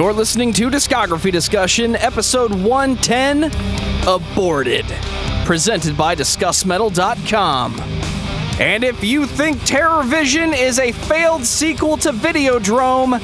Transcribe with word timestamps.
You're 0.00 0.14
listening 0.14 0.54
to 0.54 0.70
Discography 0.70 1.30
Discussion, 1.30 1.94
episode 1.94 2.54
110 2.54 3.52
Aborted, 4.08 4.86
presented 5.44 5.94
by 5.94 6.14
DiscussMetal.com. 6.14 7.78
And 8.58 8.82
if 8.82 9.04
you 9.04 9.26
think 9.26 9.62
Terror 9.66 10.02
Vision 10.04 10.54
is 10.54 10.78
a 10.78 10.92
failed 10.92 11.44
sequel 11.44 11.98
to 11.98 12.12
Videodrome, 12.12 13.20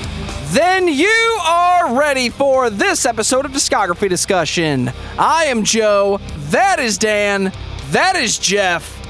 then 0.52 0.86
you 0.86 1.38
are 1.46 1.98
ready 1.98 2.28
for 2.28 2.68
this 2.68 3.06
episode 3.06 3.46
of 3.46 3.52
Discography 3.52 4.10
Discussion. 4.10 4.92
I 5.18 5.46
am 5.46 5.64
Joe, 5.64 6.20
that 6.50 6.78
is 6.78 6.98
Dan, 6.98 7.54
that 7.92 8.16
is 8.16 8.38
Jeff. 8.38 9.00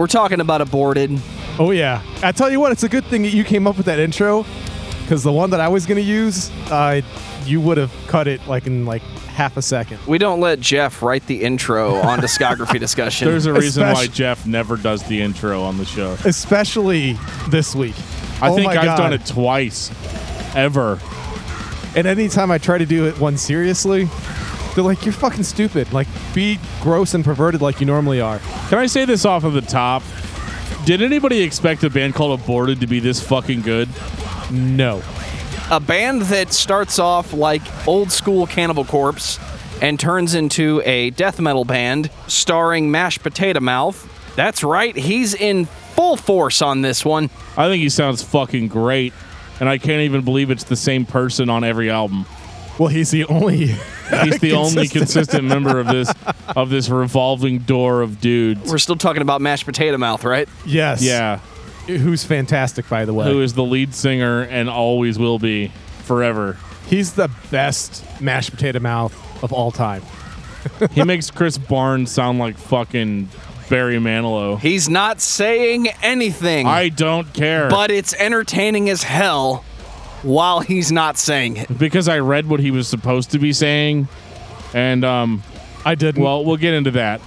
We're 0.00 0.08
talking 0.08 0.40
about 0.40 0.62
Aborted. 0.62 1.16
Oh 1.60 1.70
yeah. 1.70 2.02
I 2.24 2.32
tell 2.32 2.50
you 2.50 2.58
what, 2.58 2.72
it's 2.72 2.82
a 2.82 2.88
good 2.88 3.04
thing 3.04 3.22
that 3.22 3.32
you 3.32 3.44
came 3.44 3.68
up 3.68 3.76
with 3.76 3.86
that 3.86 4.00
intro, 4.00 4.44
because 5.04 5.22
the 5.22 5.32
one 5.32 5.50
that 5.50 5.60
I 5.60 5.68
was 5.68 5.86
gonna 5.86 6.00
use, 6.00 6.50
uh, 6.70 7.00
you 7.44 7.60
would 7.60 7.76
have 7.78 7.92
cut 8.08 8.26
it 8.26 8.46
like 8.46 8.66
in 8.66 8.84
like 8.86 9.02
half 9.34 9.56
a 9.56 9.62
second. 9.62 9.98
We 10.06 10.18
don't 10.18 10.40
let 10.40 10.60
Jeff 10.60 11.02
write 11.02 11.26
the 11.26 11.42
intro 11.42 11.96
on 11.96 12.20
Discography 12.20 12.78
Discussion. 12.80 13.28
There's 13.28 13.46
a 13.46 13.52
reason 13.52 13.82
why 13.92 14.06
Jeff 14.06 14.46
never 14.46 14.76
does 14.76 15.02
the 15.04 15.20
intro 15.20 15.62
on 15.62 15.76
the 15.78 15.84
show. 15.84 16.16
Especially 16.24 17.16
this 17.48 17.74
week. 17.74 17.94
I 18.40 18.48
Oh 18.50 18.54
think 18.54 18.66
my 18.66 18.78
I've 18.78 18.84
God. 18.84 18.96
done 18.96 19.12
it 19.12 19.26
twice, 19.26 19.90
ever. 20.54 20.98
And 21.96 22.06
anytime 22.06 22.50
I 22.50 22.58
try 22.58 22.78
to 22.78 22.86
do 22.86 23.06
it 23.06 23.18
one 23.20 23.36
seriously, 23.36 24.08
they're 24.74 24.82
like, 24.84 25.04
"You're 25.04 25.12
fucking 25.12 25.44
stupid. 25.44 25.92
Like, 25.92 26.08
be 26.34 26.58
gross 26.80 27.14
and 27.14 27.24
perverted 27.24 27.60
like 27.62 27.78
you 27.80 27.86
normally 27.86 28.20
are." 28.20 28.40
Can 28.68 28.78
I 28.78 28.86
say 28.86 29.04
this 29.04 29.24
off 29.24 29.44
of 29.44 29.52
the 29.52 29.60
top? 29.60 30.02
Did 30.84 31.00
anybody 31.02 31.42
expect 31.42 31.82
a 31.84 31.90
band 31.90 32.14
called 32.14 32.38
Aborted 32.40 32.80
to 32.80 32.86
be 32.86 32.98
this 33.00 33.20
fucking 33.22 33.62
good? 33.62 33.88
No. 34.54 35.02
a 35.70 35.80
band 35.80 36.22
that 36.22 36.52
starts 36.52 36.98
off 36.98 37.32
like 37.32 37.62
old 37.88 38.12
school 38.12 38.46
Cannibal 38.46 38.84
Corpse 38.84 39.38
and 39.82 39.98
turns 39.98 40.34
into 40.34 40.80
a 40.84 41.10
death 41.10 41.40
metal 41.40 41.64
band 41.64 42.10
starring 42.28 42.90
Mashed 42.90 43.22
Potato 43.22 43.60
Mouth. 43.60 44.10
That's 44.36 44.62
right, 44.64 44.96
he's 44.96 45.34
in 45.34 45.66
full 45.66 46.16
force 46.16 46.62
on 46.62 46.82
this 46.82 47.04
one. 47.04 47.30
I 47.56 47.68
think 47.68 47.82
he 47.82 47.88
sounds 47.88 48.22
fucking 48.22 48.68
great, 48.68 49.12
and 49.60 49.68
I 49.68 49.78
can't 49.78 50.02
even 50.02 50.22
believe 50.22 50.50
it's 50.50 50.64
the 50.64 50.76
same 50.76 51.06
person 51.06 51.48
on 51.50 51.64
every 51.64 51.90
album. 51.90 52.26
Well, 52.78 52.88
he's 52.88 53.10
the 53.12 53.24
only. 53.26 53.66
He's 54.24 54.38
the 54.40 54.52
only 54.54 54.88
consistent 54.88 55.44
member 55.44 55.78
of 55.78 55.86
this 55.86 56.12
of 56.56 56.70
this 56.70 56.88
revolving 56.88 57.60
door 57.60 58.02
of 58.02 58.20
dudes. 58.20 58.68
We're 58.70 58.78
still 58.78 58.96
talking 58.96 59.22
about 59.22 59.40
Mashed 59.40 59.64
Potato 59.64 59.96
Mouth, 59.96 60.24
right? 60.24 60.48
yes. 60.66 61.00
Yeah, 61.00 61.38
Who's 61.86 62.24
fantastic, 62.24 62.88
by 62.88 63.04
the 63.04 63.12
way. 63.14 63.26
who 63.26 63.40
is 63.42 63.54
the 63.54 63.62
lead 63.64 63.94
singer 63.94 64.42
and 64.42 64.68
always 64.70 65.18
will 65.18 65.38
be 65.38 65.70
forever. 66.04 66.56
He's 66.86 67.14
the 67.14 67.30
best 67.50 68.04
mashed 68.20 68.50
potato 68.50 68.78
mouth 68.80 69.14
of 69.42 69.52
all 69.52 69.70
time. 69.70 70.02
He 70.92 71.04
makes 71.04 71.30
Chris 71.30 71.58
Barnes 71.58 72.10
sound 72.10 72.38
like 72.38 72.56
fucking 72.56 73.28
Barry 73.68 73.96
Manilow. 73.96 74.58
He's 74.58 74.88
not 74.88 75.20
saying 75.20 75.88
anything, 76.02 76.66
I 76.66 76.88
don't 76.88 77.32
care. 77.34 77.68
but 77.68 77.90
it's 77.90 78.14
entertaining 78.14 78.88
as 78.88 79.02
hell 79.02 79.64
while 80.22 80.60
he's 80.60 80.90
not 80.90 81.18
saying 81.18 81.58
it. 81.58 81.78
because 81.78 82.08
I 82.08 82.18
read 82.20 82.46
what 82.46 82.60
he 82.60 82.70
was 82.70 82.88
supposed 82.88 83.30
to 83.32 83.38
be 83.38 83.52
saying, 83.52 84.08
and 84.72 85.04
um, 85.04 85.42
I 85.84 85.94
didn't. 85.94 86.22
well, 86.22 86.44
we'll 86.44 86.56
get 86.56 86.72
into 86.72 86.92
that. 86.92 87.20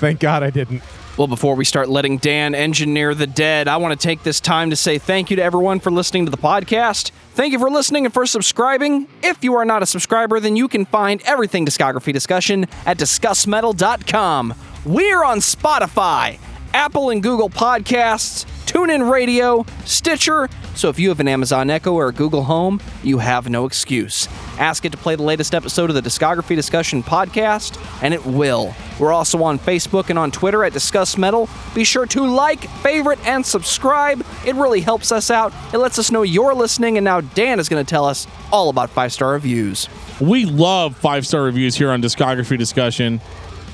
thank 0.00 0.20
God 0.20 0.42
I 0.42 0.50
didn't. 0.50 0.82
Well, 1.18 1.26
before 1.26 1.56
we 1.56 1.66
start 1.66 1.90
letting 1.90 2.16
Dan 2.16 2.54
engineer 2.54 3.14
the 3.14 3.26
dead, 3.26 3.68
I 3.68 3.76
want 3.76 3.98
to 3.98 4.02
take 4.02 4.22
this 4.22 4.40
time 4.40 4.70
to 4.70 4.76
say 4.76 4.96
thank 4.96 5.28
you 5.28 5.36
to 5.36 5.42
everyone 5.42 5.78
for 5.78 5.90
listening 5.90 6.24
to 6.24 6.30
the 6.30 6.38
podcast. 6.38 7.10
Thank 7.34 7.52
you 7.52 7.58
for 7.58 7.68
listening 7.68 8.06
and 8.06 8.14
for 8.14 8.24
subscribing. 8.24 9.06
If 9.22 9.44
you 9.44 9.54
are 9.56 9.66
not 9.66 9.82
a 9.82 9.86
subscriber, 9.86 10.40
then 10.40 10.56
you 10.56 10.68
can 10.68 10.86
find 10.86 11.20
everything 11.26 11.66
discography 11.66 12.14
discussion 12.14 12.66
at 12.86 12.96
discussmetal.com. 12.96 14.54
We're 14.86 15.22
on 15.22 15.38
Spotify, 15.40 16.38
Apple 16.72 17.10
and 17.10 17.22
Google 17.22 17.50
Podcasts, 17.50 18.46
TuneIn 18.64 19.10
Radio, 19.10 19.66
Stitcher. 19.84 20.48
So 20.74 20.88
if 20.88 20.98
you 20.98 21.10
have 21.10 21.20
an 21.20 21.28
Amazon 21.28 21.70
Echo 21.70 21.92
or 21.92 22.08
a 22.08 22.12
Google 22.12 22.44
Home, 22.44 22.80
you 23.02 23.18
have 23.18 23.48
no 23.48 23.66
excuse. 23.66 24.28
Ask 24.58 24.84
it 24.84 24.92
to 24.92 24.98
play 24.98 25.16
the 25.16 25.22
latest 25.22 25.54
episode 25.54 25.90
of 25.90 25.94
the 25.94 26.02
Discography 26.02 26.56
Discussion 26.56 27.02
podcast, 27.02 27.78
and 28.02 28.14
it 28.14 28.24
will. 28.24 28.74
We're 28.98 29.12
also 29.12 29.42
on 29.42 29.58
Facebook 29.58 30.10
and 30.10 30.18
on 30.18 30.30
Twitter 30.30 30.64
at 30.64 30.72
Discuss 30.72 31.18
Metal. 31.18 31.48
Be 31.74 31.84
sure 31.84 32.06
to 32.06 32.26
like, 32.26 32.68
favorite, 32.80 33.18
and 33.26 33.44
subscribe. 33.44 34.24
It 34.46 34.54
really 34.54 34.80
helps 34.80 35.12
us 35.12 35.30
out. 35.30 35.52
It 35.72 35.78
lets 35.78 35.98
us 35.98 36.10
know 36.10 36.22
you're 36.22 36.54
listening, 36.54 36.96
and 36.96 37.04
now 37.04 37.20
Dan 37.20 37.60
is 37.60 37.68
going 37.68 37.84
to 37.84 37.88
tell 37.88 38.06
us 38.06 38.26
all 38.50 38.68
about 38.68 38.90
five 38.90 39.12
star 39.12 39.32
reviews. 39.32 39.88
We 40.20 40.44
love 40.46 40.96
five 40.96 41.26
star 41.26 41.42
reviews 41.42 41.74
here 41.74 41.90
on 41.90 42.00
Discography 42.00 42.56
Discussion, 42.58 43.20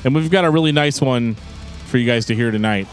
and 0.05 0.15
we've 0.15 0.31
got 0.31 0.45
a 0.45 0.51
really 0.51 0.73
nice 0.73 1.01
one 1.01 1.35
for 1.87 1.99
you 1.99 2.07
guys 2.07 2.27
to 2.27 2.35
hear 2.35 2.51
tonight. 2.51 2.87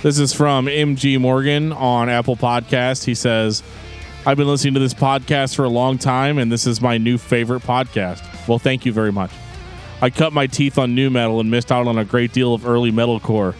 This 0.00 0.20
is 0.20 0.32
from 0.32 0.66
MG 0.66 1.20
Morgan 1.20 1.72
on 1.72 2.08
Apple 2.08 2.36
Podcast. 2.36 3.04
He 3.04 3.16
says, 3.16 3.64
I've 4.24 4.36
been 4.36 4.46
listening 4.46 4.74
to 4.74 4.80
this 4.80 4.94
podcast 4.94 5.56
for 5.56 5.64
a 5.64 5.68
long 5.68 5.98
time, 5.98 6.38
and 6.38 6.52
this 6.52 6.68
is 6.68 6.80
my 6.80 6.98
new 6.98 7.18
favorite 7.18 7.64
podcast. 7.64 8.22
Well, 8.46 8.60
thank 8.60 8.86
you 8.86 8.92
very 8.92 9.10
much. 9.10 9.32
I 10.00 10.10
cut 10.10 10.32
my 10.32 10.46
teeth 10.46 10.78
on 10.78 10.94
new 10.94 11.10
metal 11.10 11.40
and 11.40 11.50
missed 11.50 11.72
out 11.72 11.88
on 11.88 11.98
a 11.98 12.04
great 12.04 12.32
deal 12.32 12.54
of 12.54 12.64
early 12.64 12.92
metalcore. 12.92 13.56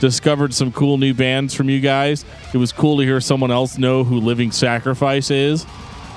Discovered 0.00 0.54
some 0.54 0.72
cool 0.72 0.96
new 0.96 1.12
bands 1.12 1.52
from 1.52 1.68
you 1.68 1.78
guys. 1.78 2.24
It 2.54 2.56
was 2.56 2.72
cool 2.72 2.96
to 2.96 3.02
hear 3.02 3.20
someone 3.20 3.50
else 3.50 3.76
know 3.76 4.02
who 4.02 4.18
Living 4.18 4.50
Sacrifice 4.50 5.30
is. 5.30 5.66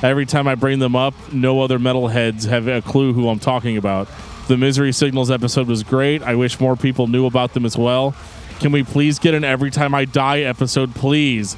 Every 0.02 0.26
time 0.26 0.48
I 0.48 0.56
bring 0.56 0.80
them 0.80 0.96
up, 0.96 1.14
no 1.34 1.60
other 1.60 1.80
metalheads 1.80 2.48
have 2.48 2.70
a 2.70 2.82
clue 2.82 3.12
who 3.12 3.28
I'm 3.28 3.40
talking 3.40 3.76
about. 3.76 4.08
The 4.48 4.56
Misery 4.56 4.94
Signals 4.94 5.30
episode 5.30 5.68
was 5.68 5.84
great. 5.84 6.24
I 6.24 6.36
wish 6.36 6.62
more 6.62 6.78
people 6.78 7.08
knew 7.08 7.26
about 7.26 7.54
them 7.54 7.66
as 7.66 7.78
well. 7.78 8.16
Can 8.60 8.72
we 8.72 8.84
please 8.84 9.20
get 9.20 9.34
an 9.34 9.44
Every 9.44 9.72
Time 9.72 9.94
I 9.94 10.06
Die 10.06 10.40
episode, 10.40 10.96
please? 10.96 11.56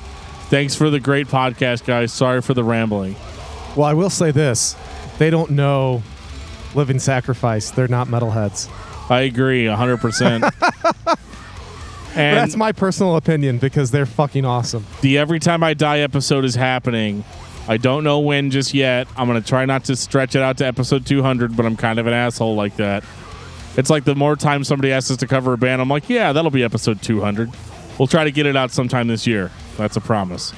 Thanks 0.50 0.76
for 0.76 0.90
the 0.90 1.00
great 1.00 1.28
podcast, 1.28 1.86
guys. 1.86 2.12
Sorry 2.12 2.42
for 2.42 2.54
the 2.54 2.64
rambling. 2.64 3.16
Well, 3.76 3.86
I 3.86 3.94
will 3.94 4.10
say 4.10 4.32
this: 4.32 4.76
they 5.18 5.30
don't 5.30 5.52
know 5.52 6.02
living 6.76 7.00
sacrifice. 7.00 7.72
They're 7.72 7.88
not 7.88 8.08
metalheads. 8.08 8.70
I 9.10 9.22
agree 9.22 9.66
100%. 9.66 10.44
and 12.16 12.38
That's 12.38 12.56
my 12.58 12.72
personal 12.72 13.16
opinion 13.16 13.58
because 13.58 13.92
they're 13.92 14.06
fucking 14.06 14.44
awesome. 14.46 14.86
the 15.02 15.18
Every 15.18 15.40
Time 15.40 15.64
I 15.64 15.74
Die 15.74 16.00
episode 16.00 16.44
is 16.46 16.56
happening. 16.56 17.24
I 17.70 17.78
don't 17.78 18.04
know 18.04 18.20
when 18.20 18.50
just 18.52 18.74
yet. 18.74 19.08
I'm 19.18 19.28
going 19.28 19.42
to 19.42 19.48
try 19.48 19.66
not 19.66 19.86
to 19.86 19.96
stretch 19.96 20.36
it 20.36 20.42
out 20.42 20.58
to 20.60 20.66
episode 20.66 21.06
200, 21.06 21.56
but 21.56 21.66
I'm 21.66 21.76
kind 21.76 22.00
of 22.00 22.08
an 22.08 22.14
asshole 22.14 22.56
like 22.56 22.78
that. 22.78 23.04
It's 23.78 23.90
like 23.90 24.04
the 24.04 24.16
more 24.16 24.36
time 24.36 24.64
somebody 24.64 24.92
asks 24.92 25.12
us 25.12 25.18
to 25.18 25.28
cover 25.28 25.54
a 25.54 25.58
band, 25.58 25.82
I'm 25.82 25.90
like, 25.90 26.10
yeah, 26.10 26.34
that'll 26.34 26.52
be 26.52 26.64
episode 26.64 27.02
200. 27.02 27.52
We'll 28.00 28.08
try 28.08 28.24
to 28.24 28.32
get 28.32 28.46
it 28.46 28.56
out 28.56 28.72
sometime 28.72 29.08
this 29.08 29.26
year. 29.28 29.52
That's 29.78 29.96
a 29.96 30.02
promise. 30.02 30.54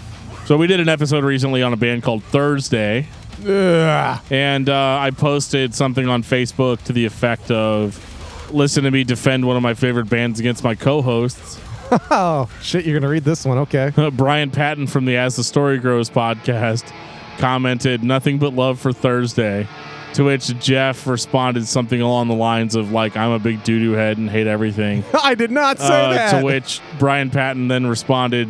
So 0.45 0.57
we 0.57 0.67
did 0.67 0.79
an 0.79 0.89
episode 0.89 1.23
recently 1.23 1.61
on 1.61 1.73
a 1.73 1.77
band 1.77 2.01
called 2.03 2.23
Thursday, 2.23 3.07
Ugh. 3.47 4.21
and 4.31 4.67
uh, 4.69 4.97
I 4.99 5.11
posted 5.11 5.75
something 5.75 6.07
on 6.07 6.23
Facebook 6.23 6.81
to 6.85 6.93
the 6.93 7.05
effect 7.05 7.51
of, 7.51 8.03
listen 8.51 8.83
to 8.85 8.91
me 8.91 9.03
defend 9.03 9.45
one 9.45 9.55
of 9.55 9.61
my 9.61 9.73
favorite 9.75 10.09
bands 10.09 10.39
against 10.39 10.63
my 10.63 10.75
co-hosts. 10.75 11.59
Oh 12.11 12.47
shit! 12.61 12.85
You're 12.85 12.99
gonna 12.99 13.11
read 13.11 13.23
this 13.23 13.45
one, 13.45 13.57
okay? 13.57 13.91
Brian 14.13 14.51
Patton 14.51 14.85
from 14.85 15.05
the 15.05 15.17
As 15.17 15.35
the 15.35 15.43
Story 15.43 15.79
Grows 15.79 16.07
podcast 16.07 16.93
commented, 17.39 18.03
Nothing 18.03 18.37
but 18.37 18.53
love 18.53 18.79
for 18.79 18.93
Thursday. 18.93 19.67
To 20.13 20.23
which 20.23 20.57
Jeff 20.59 21.05
responded 21.07 21.67
something 21.67 22.01
along 22.01 22.27
the 22.29 22.33
lines 22.35 22.75
of, 22.75 22.91
like, 22.91 23.15
I'm 23.15 23.31
a 23.31 23.39
big 23.39 23.63
doo 23.63 23.79
doo 23.79 23.91
head 23.91 24.17
and 24.17 24.29
hate 24.29 24.47
everything. 24.47 25.03
I 25.23 25.35
did 25.35 25.51
not 25.51 25.77
say 25.77 25.85
Uh, 26.05 26.13
that. 26.13 26.39
to 26.39 26.45
which 26.45 26.81
Brian 26.97 27.29
Patton 27.29 27.67
then 27.67 27.85
responded, 27.87 28.49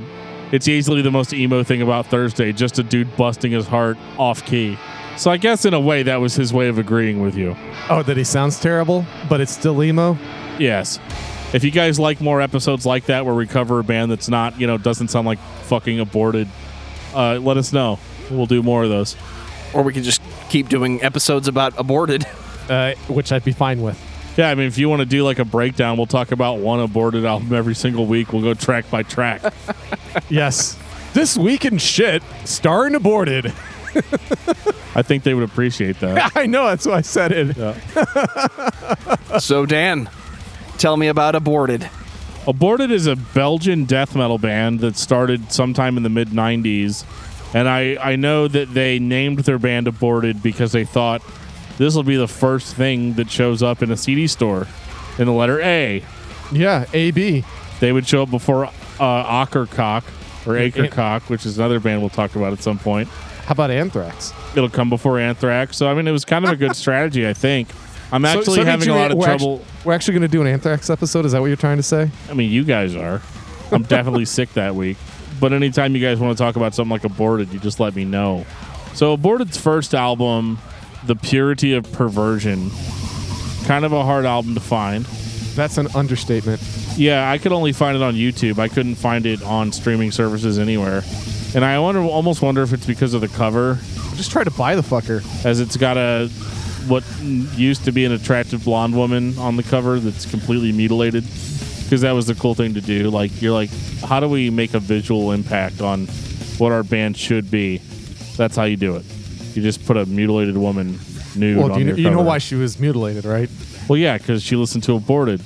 It's 0.51 0.67
easily 0.67 1.01
the 1.01 1.11
most 1.11 1.33
emo 1.33 1.63
thing 1.63 1.81
about 1.81 2.07
Thursday, 2.07 2.53
just 2.53 2.79
a 2.79 2.83
dude 2.83 3.15
busting 3.17 3.51
his 3.51 3.67
heart 3.67 3.97
off 4.17 4.43
key. 4.45 4.77
So 5.17 5.29
I 5.29 5.37
guess 5.37 5.65
in 5.65 5.73
a 5.73 5.79
way 5.79 6.01
that 6.03 6.21
was 6.21 6.33
his 6.35 6.53
way 6.53 6.69
of 6.69 6.77
agreeing 6.79 7.21
with 7.21 7.35
you. 7.35 7.55
oh, 7.89 8.03
that 8.03 8.15
he 8.15 8.23
sounds 8.23 8.59
terrible, 8.59 9.05
but 9.27 9.41
it's 9.41 9.51
still 9.51 9.83
emo. 9.83 10.17
Yes. 10.57 10.97
If 11.53 11.63
you 11.65 11.71
guys 11.71 11.99
like 11.99 12.21
more 12.21 12.41
episodes 12.41 12.85
like 12.85 13.05
that 13.07 13.25
where 13.25 13.35
we 13.35 13.45
cover 13.47 13.79
a 13.79 13.83
band 13.83 14.11
that's 14.11 14.29
not, 14.29 14.59
you 14.59 14.65
know, 14.65 14.77
doesn't 14.77 15.09
sound 15.09 15.27
like 15.27 15.39
fucking 15.63 15.99
aborted, 15.99 16.47
uh, 17.13 17.37
let 17.41 17.57
us 17.57 17.73
know. 17.73 17.99
We'll 18.31 18.45
do 18.45 18.63
more 18.63 18.83
of 18.83 18.89
those. 18.89 19.17
Or 19.73 19.83
we 19.83 19.91
could 19.93 20.03
just 20.03 20.21
keep 20.49 20.69
doing 20.69 21.01
episodes 21.03 21.47
about 21.47 21.73
aborted. 21.77 22.25
Uh, 22.69 22.93
which 23.07 23.31
I'd 23.31 23.43
be 23.43 23.51
fine 23.51 23.81
with. 23.81 23.99
Yeah, 24.37 24.51
I 24.51 24.53
mean, 24.53 24.67
if 24.67 24.77
you 24.77 24.89
want 24.89 24.99
to 24.99 25.07
do 25.07 25.23
like 25.23 25.39
a 25.39 25.43
breakdown, 25.43 25.97
we'll 25.97 26.05
talk 26.05 26.31
about 26.31 26.59
one 26.59 26.79
aborted 26.79 27.25
album 27.25 27.51
every 27.51 27.73
single 27.73 28.05
week. 28.05 28.31
We'll 28.31 28.43
go 28.43 28.53
track 28.53 28.91
by 28.91 29.01
track. 29.01 29.41
Yes. 30.29 30.77
this 31.13 31.35
week 31.35 31.65
in 31.65 31.79
shit, 31.79 32.21
starring 32.45 32.93
aborted. 32.93 33.47
I 34.93 35.01
think 35.01 35.23
they 35.23 35.33
would 35.33 35.43
appreciate 35.49 35.99
that. 36.01 36.31
I 36.35 36.45
know 36.45 36.67
that's 36.67 36.85
why 36.85 36.97
I 36.97 37.01
said 37.01 37.31
it. 37.33 37.55
so, 39.41 39.65
Dan, 39.65 40.07
tell 40.77 40.95
me 40.95 41.07
about 41.07 41.33
aborted. 41.33 41.89
Aborted 42.47 42.91
is 42.91 43.07
a 43.07 43.15
Belgian 43.15 43.85
death 43.85 44.15
metal 44.15 44.37
band 44.37 44.79
that 44.81 44.95
started 44.95 45.51
sometime 45.51 45.97
in 45.97 46.03
the 46.03 46.09
mid 46.09 46.29
90s 46.29 47.03
And 47.53 47.67
I, 47.67 47.97
I 47.99 48.15
know 48.15 48.47
that 48.47 48.73
they 48.73 48.99
named 48.99 49.39
their 49.39 49.57
band 49.57 49.87
Aborted 49.87 50.43
because 50.43 50.71
they 50.71 50.85
thought 50.85 51.21
this 51.77 51.95
will 51.95 52.03
be 52.03 52.15
the 52.15 52.27
first 52.27 52.75
thing 52.75 53.13
that 53.13 53.29
shows 53.31 53.63
up 53.63 53.81
in 53.81 53.91
a 53.91 53.97
CD 53.97 54.27
store 54.27 54.67
in 55.17 55.25
the 55.25 55.33
letter 55.33 55.59
A. 55.61 56.03
Yeah, 56.51 56.85
AB. 56.93 57.43
They 57.79 57.91
would 57.91 58.07
show 58.07 58.23
up 58.23 58.31
before 58.31 58.65
uh, 58.65 58.71
Akercocke 58.99 60.03
or 60.45 60.53
Acrecock, 60.53 61.29
which 61.29 61.45
is 61.45 61.57
another 61.57 61.79
band 61.79 62.01
we'll 62.01 62.09
talk 62.09 62.35
about 62.35 62.53
at 62.53 62.61
some 62.61 62.77
point. 62.77 63.07
How 63.07 63.53
about 63.53 63.71
Anthrax? 63.71 64.33
It'll 64.55 64.69
come 64.69 64.89
before 64.89 65.19
Anthrax. 65.19 65.77
So, 65.77 65.89
I 65.89 65.93
mean, 65.93 66.07
it 66.07 66.11
was 66.11 66.25
kind 66.25 66.45
of 66.45 66.51
a 66.51 66.55
good 66.55 66.75
strategy, 66.75 67.27
I 67.27 67.33
think. 67.33 67.69
I'm 68.11 68.25
actually 68.25 68.43
so 68.45 68.55
did 68.55 68.67
having 68.67 68.89
a 68.89 68.95
lot 68.95 69.11
of 69.11 69.17
we're 69.17 69.25
trouble. 69.25 69.59
Actually, 69.59 69.85
we're 69.85 69.93
actually 69.93 70.13
going 70.13 70.21
to 70.23 70.27
do 70.27 70.41
an 70.41 70.47
Anthrax 70.47 70.89
episode. 70.89 71.25
Is 71.25 71.31
that 71.31 71.41
what 71.41 71.47
you're 71.47 71.55
trying 71.55 71.77
to 71.77 71.83
say? 71.83 72.09
I 72.29 72.33
mean, 72.33 72.51
you 72.51 72.63
guys 72.63 72.95
are. 72.95 73.21
I'm 73.71 73.83
definitely 73.83 74.25
sick 74.25 74.53
that 74.53 74.75
week. 74.75 74.97
But 75.39 75.53
anytime 75.53 75.95
you 75.95 76.01
guys 76.01 76.19
want 76.19 76.37
to 76.37 76.43
talk 76.43 76.55
about 76.55 76.73
something 76.75 76.91
like 76.91 77.03
Aborted, 77.03 77.53
you 77.53 77.59
just 77.59 77.79
let 77.79 77.95
me 77.95 78.05
know. 78.05 78.45
So, 78.93 79.13
Aborted's 79.13 79.57
first 79.57 79.93
album, 79.95 80.59
The 81.05 81.15
Purity 81.15 81.73
of 81.73 81.89
Perversion, 81.93 82.69
kind 83.65 83.85
of 83.85 83.93
a 83.93 84.03
hard 84.03 84.25
album 84.25 84.53
to 84.55 84.59
find. 84.59 85.05
That's 85.55 85.77
an 85.77 85.87
understatement. 85.95 86.61
Yeah, 86.95 87.29
I 87.29 87.37
could 87.37 87.51
only 87.51 87.71
find 87.71 87.95
it 87.95 88.01
on 88.03 88.15
YouTube. 88.15 88.59
I 88.59 88.67
couldn't 88.67 88.95
find 88.95 89.25
it 89.25 89.41
on 89.43 89.71
streaming 89.71 90.11
services 90.11 90.59
anywhere. 90.59 91.03
And 91.55 91.63
I 91.63 91.79
wonder, 91.79 92.01
almost 92.01 92.41
wonder 92.41 92.61
if 92.61 92.73
it's 92.73 92.85
because 92.85 93.13
of 93.13 93.21
the 93.21 93.27
cover, 93.27 93.77
Just 94.15 94.31
try 94.31 94.43
to 94.43 94.51
buy 94.51 94.75
the 94.75 94.81
fucker. 94.81 95.23
as 95.45 95.59
it's 95.61 95.77
got 95.77 95.97
a 95.97 96.27
what 96.87 97.03
used 97.21 97.85
to 97.85 97.91
be 97.91 98.03
an 98.05 98.11
attractive 98.11 98.63
blonde 98.65 98.95
woman 98.95 99.37
on 99.37 99.55
the 99.55 99.63
cover 99.63 99.99
that's 99.99 100.25
completely 100.25 100.71
mutilated. 100.71 101.23
Because 101.89 102.01
that 102.01 102.11
was 102.11 102.27
the 102.27 102.35
cool 102.35 102.53
thing 102.53 102.75
to 102.75 102.81
do. 102.81 103.09
Like 103.09 103.41
you're 103.41 103.51
like, 103.51 103.71
how 104.01 104.19
do 104.19 104.29
we 104.29 104.51
make 104.51 104.75
a 104.75 104.79
visual 104.79 105.31
impact 105.31 105.81
on 105.81 106.05
what 106.59 106.71
our 106.71 106.83
band 106.83 107.17
should 107.17 107.49
be? 107.49 107.77
That's 108.37 108.55
how 108.55 108.65
you 108.65 108.77
do 108.77 108.95
it. 108.95 109.05
You 109.55 109.63
just 109.63 109.83
put 109.87 109.97
a 109.97 110.05
mutilated 110.05 110.55
woman 110.55 110.99
nude 111.35 111.57
Well, 111.57 111.71
on 111.71 111.79
you, 111.79 111.87
your 111.87 111.95
know, 111.95 112.01
you 112.03 112.09
know 112.11 112.21
why 112.21 112.37
she 112.37 112.53
was 112.53 112.79
mutilated, 112.79 113.25
right? 113.25 113.49
Well, 113.87 113.97
yeah, 113.97 114.19
because 114.19 114.43
she 114.43 114.55
listened 114.55 114.83
to 114.83 114.97
Aborted. 114.97 115.41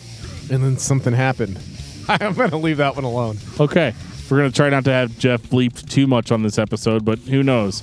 And 0.52 0.62
then 0.62 0.78
something 0.78 1.14
happened. 1.14 1.58
I'm 2.10 2.34
going 2.34 2.50
to 2.50 2.58
leave 2.58 2.76
that 2.76 2.98
one 2.98 3.06
alone. 3.06 3.38
Okay. 3.58 3.94
We're 4.30 4.40
going 4.40 4.52
to 4.52 4.56
try 4.56 4.68
not 4.68 4.84
to 4.84 4.92
have 4.92 5.18
Jeff 5.18 5.44
bleep 5.44 5.90
too 5.90 6.08
much 6.08 6.30
on 6.30 6.44
this 6.44 6.60
episode, 6.60 7.06
but 7.06 7.20
who 7.20 7.42
knows? 7.42 7.82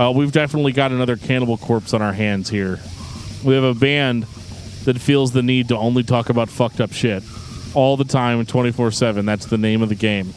Uh, 0.00 0.10
we've 0.10 0.32
definitely 0.32 0.72
got 0.72 0.90
another 0.90 1.16
Cannibal 1.16 1.58
Corpse 1.58 1.94
on 1.94 2.02
our 2.02 2.12
hands 2.12 2.50
here. 2.50 2.80
We 3.44 3.54
have 3.54 3.62
a 3.62 3.72
band 3.74 4.24
that 4.82 4.98
feels 4.98 5.30
the 5.30 5.44
need 5.44 5.68
to 5.68 5.76
only 5.76 6.02
talk 6.02 6.28
about 6.28 6.48
fucked 6.48 6.80
up 6.80 6.92
shit 6.92 7.22
all 7.74 7.96
the 7.96 8.04
time, 8.04 8.44
24 8.44 8.90
7. 8.90 9.26
That's 9.26 9.46
the 9.46 9.58
name 9.58 9.82
of 9.82 9.88
the 9.88 9.94
game. 9.94 10.32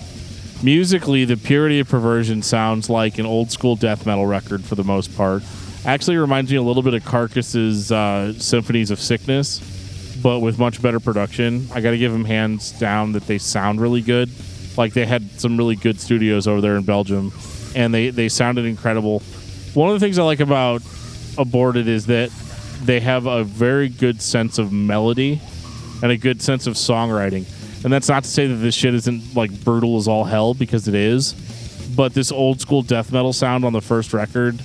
Musically, 0.63 1.23
the 1.23 1.37
Purity 1.37 1.79
of 1.79 1.87
Perversion 1.87 2.41
sounds 2.41 2.89
like 2.89 3.19
an 3.19 3.25
old 3.25 3.51
school 3.51 3.75
death 3.75 4.05
metal 4.05 4.25
record 4.25 4.63
for 4.63 4.75
the 4.75 4.83
most 4.83 5.15
part. 5.15 5.43
Actually, 5.85 6.17
reminds 6.17 6.51
me 6.51 6.57
a 6.57 6.61
little 6.61 6.81
bit 6.81 6.95
of 6.95 7.05
Carcass's 7.05 7.91
uh, 7.91 8.33
Symphonies 8.33 8.89
of 8.89 8.99
Sickness, 8.99 9.59
but 10.21 10.39
with 10.39 10.57
much 10.57 10.81
better 10.81 10.99
production. 10.99 11.67
I 11.73 11.81
got 11.81 11.91
to 11.91 11.97
give 11.97 12.11
them 12.11 12.25
hands 12.25 12.71
down 12.71 13.11
that 13.11 13.27
they 13.27 13.37
sound 13.37 13.79
really 13.79 14.01
good. 14.01 14.29
Like 14.77 14.93
they 14.93 15.05
had 15.05 15.39
some 15.39 15.57
really 15.57 15.75
good 15.75 15.99
studios 15.99 16.47
over 16.47 16.59
there 16.59 16.75
in 16.75 16.83
Belgium, 16.83 17.31
and 17.75 17.93
they 17.93 18.09
they 18.09 18.29
sounded 18.29 18.65
incredible. 18.65 19.19
One 19.75 19.89
of 19.89 19.99
the 19.99 20.03
things 20.03 20.17
I 20.17 20.23
like 20.23 20.39
about 20.39 20.81
Aborted 21.37 21.87
is 21.87 22.07
that 22.07 22.31
they 22.83 22.99
have 22.99 23.27
a 23.27 23.43
very 23.43 23.89
good 23.89 24.21
sense 24.21 24.57
of 24.57 24.71
melody 24.71 25.39
and 26.01 26.11
a 26.11 26.17
good 26.17 26.41
sense 26.41 26.67
of 26.67 26.75
songwriting. 26.75 27.45
And 27.83 27.93
that's 27.93 28.09
not 28.09 28.23
to 28.23 28.29
say 28.29 28.47
that 28.47 28.55
this 28.55 28.75
shit 28.75 28.93
isn't 28.93 29.35
like 29.35 29.51
brutal 29.63 29.97
as 29.97 30.07
all 30.07 30.23
hell 30.23 30.53
because 30.53 30.87
it 30.87 30.95
is. 30.95 31.33
But 31.95 32.13
this 32.13 32.31
old 32.31 32.59
school 32.61 32.81
death 32.81 33.11
metal 33.11 33.33
sound 33.33 33.65
on 33.65 33.73
the 33.73 33.81
first 33.81 34.13
record 34.13 34.59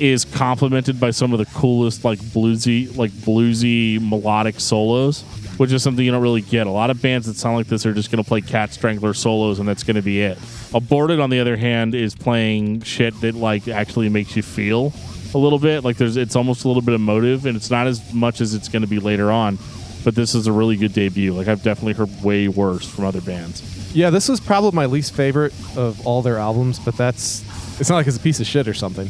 is 0.00 0.24
complemented 0.24 0.98
by 0.98 1.10
some 1.10 1.32
of 1.32 1.38
the 1.38 1.44
coolest 1.46 2.04
like 2.04 2.18
bluesy 2.18 2.96
like 2.96 3.10
bluesy 3.10 4.00
melodic 4.00 4.58
solos, 4.58 5.22
which 5.58 5.72
is 5.72 5.82
something 5.82 6.04
you 6.04 6.10
don't 6.10 6.22
really 6.22 6.40
get. 6.40 6.66
A 6.66 6.70
lot 6.70 6.90
of 6.90 7.02
bands 7.02 7.26
that 7.26 7.36
sound 7.36 7.56
like 7.56 7.66
this 7.66 7.84
are 7.84 7.92
just 7.92 8.10
going 8.10 8.22
to 8.22 8.26
play 8.26 8.40
Cat 8.40 8.72
Strangler 8.72 9.12
solos 9.12 9.58
and 9.58 9.68
that's 9.68 9.82
going 9.82 9.96
to 9.96 10.02
be 10.02 10.22
it. 10.22 10.38
Aborted 10.72 11.20
on 11.20 11.28
the 11.28 11.40
other 11.40 11.56
hand 11.56 11.94
is 11.94 12.14
playing 12.14 12.80
shit 12.80 13.20
that 13.20 13.34
like 13.34 13.68
actually 13.68 14.08
makes 14.08 14.34
you 14.34 14.42
feel 14.42 14.92
a 15.34 15.38
little 15.38 15.58
bit. 15.58 15.84
Like 15.84 15.98
there's 15.98 16.16
it's 16.16 16.36
almost 16.36 16.64
a 16.64 16.68
little 16.68 16.82
bit 16.82 16.94
emotive 16.94 17.44
and 17.44 17.56
it's 17.56 17.70
not 17.70 17.86
as 17.86 18.12
much 18.14 18.40
as 18.40 18.54
it's 18.54 18.68
going 18.68 18.82
to 18.82 18.88
be 18.88 18.98
later 18.98 19.30
on. 19.30 19.58
But 20.04 20.14
this 20.14 20.34
is 20.34 20.46
a 20.46 20.52
really 20.52 20.76
good 20.76 20.92
debut. 20.92 21.32
Like 21.32 21.48
I've 21.48 21.62
definitely 21.62 21.92
heard 21.94 22.22
way 22.22 22.48
worse 22.48 22.88
from 22.88 23.04
other 23.04 23.20
bands. 23.20 23.94
Yeah, 23.94 24.10
this 24.10 24.28
was 24.28 24.40
probably 24.40 24.70
my 24.72 24.86
least 24.86 25.14
favorite 25.14 25.52
of 25.76 26.06
all 26.06 26.22
their 26.22 26.38
albums, 26.38 26.78
but 26.78 26.96
that's 26.96 27.44
it's 27.80 27.90
not 27.90 27.96
like 27.96 28.06
it's 28.06 28.16
a 28.16 28.20
piece 28.20 28.40
of 28.40 28.46
shit 28.46 28.68
or 28.68 28.74
something. 28.74 29.08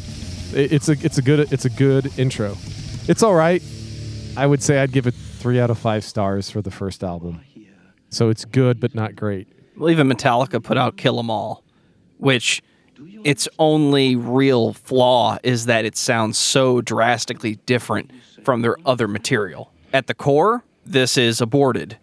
It, 0.59 0.73
it's 0.73 0.89
a 0.89 0.93
it's 0.93 1.19
a 1.19 1.23
good 1.23 1.53
it's 1.53 1.65
a 1.65 1.71
good 1.71 2.19
intro. 2.19 2.57
It's 3.09 3.23
all 3.23 3.35
right. 3.35 3.63
I 4.37 4.47
would 4.47 4.63
say 4.63 4.79
I'd 4.79 4.93
give 4.93 5.07
it 5.07 5.15
three 5.15 5.61
out 5.61 5.71
of 5.71 5.79
five 5.79 6.05
stars 6.05 6.51
for 6.51 6.63
the 6.63 6.71
first 6.71 7.05
album. 7.05 7.41
So 8.09 8.29
it's 8.29 8.45
good 8.45 8.81
but 8.81 8.95
not 8.95 9.15
great. 9.15 9.49
Well, 9.77 9.91
even 9.91 10.09
Metallica 10.09 10.63
put 10.63 10.77
out 10.77 10.97
Kill 10.97 11.19
'Em 11.19 11.31
All, 11.31 11.63
which 12.19 12.63
its 13.25 13.49
only 13.59 14.17
real 14.17 14.73
flaw 14.73 15.39
is 15.43 15.67
that 15.67 15.85
it 15.85 15.97
sounds 15.97 16.37
so 16.37 16.81
drastically 16.81 17.57
different 17.67 18.11
from 18.45 18.63
their 18.63 18.77
other 18.85 19.09
material. 19.09 19.73
At 19.93 20.07
the 20.07 20.15
core, 20.15 20.65
this 20.91 21.17
is 21.17 21.41
aborted, 21.41 21.97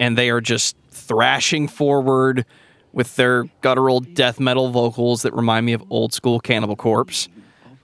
and 0.00 0.18
they 0.18 0.28
are 0.30 0.40
just 0.40 0.76
thrashing 0.90 1.68
forward 1.68 2.44
with 2.92 3.16
their 3.16 3.44
guttural 3.60 4.00
death 4.00 4.40
metal 4.40 4.70
vocals 4.70 5.22
that 5.22 5.32
remind 5.34 5.66
me 5.66 5.72
of 5.72 5.84
old 5.90 6.12
school 6.12 6.40
Cannibal 6.40 6.76
Corpse. 6.76 7.28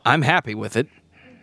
I'm 0.04 0.22
happy 0.22 0.54
with 0.54 0.76
it 0.76 0.88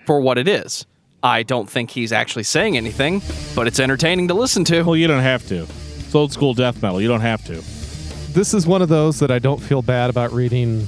for 0.06 0.20
what 0.20 0.38
it 0.38 0.48
is. 0.48 0.86
I 1.24 1.44
don't 1.44 1.70
think 1.70 1.92
he's 1.92 2.12
actually 2.12 2.44
saying 2.44 2.78
anything, 2.78 3.22
but 3.56 3.68
it's 3.68 3.80
entertaining 3.80 4.28
to 4.30 4.34
listen 4.34 4.64
to. 4.66 4.84
Well, 4.84 4.96
you 4.96 5.08
don't 5.08 5.24
have 5.24 5.48
to. 5.48 5.64
It's 5.64 6.16
old 6.16 6.32
school 6.32 6.54
death 6.54 6.82
metal. 6.82 7.02
You 7.02 7.08
don't 7.08 7.22
have 7.22 7.44
to. 7.46 7.64
This 8.34 8.54
is 8.54 8.68
one 8.68 8.82
of 8.82 8.90
those 8.90 9.20
that 9.20 9.32
I 9.32 9.40
don't 9.40 9.62
feel 9.62 9.82
bad 9.82 10.10
about 10.10 10.32
reading 10.32 10.88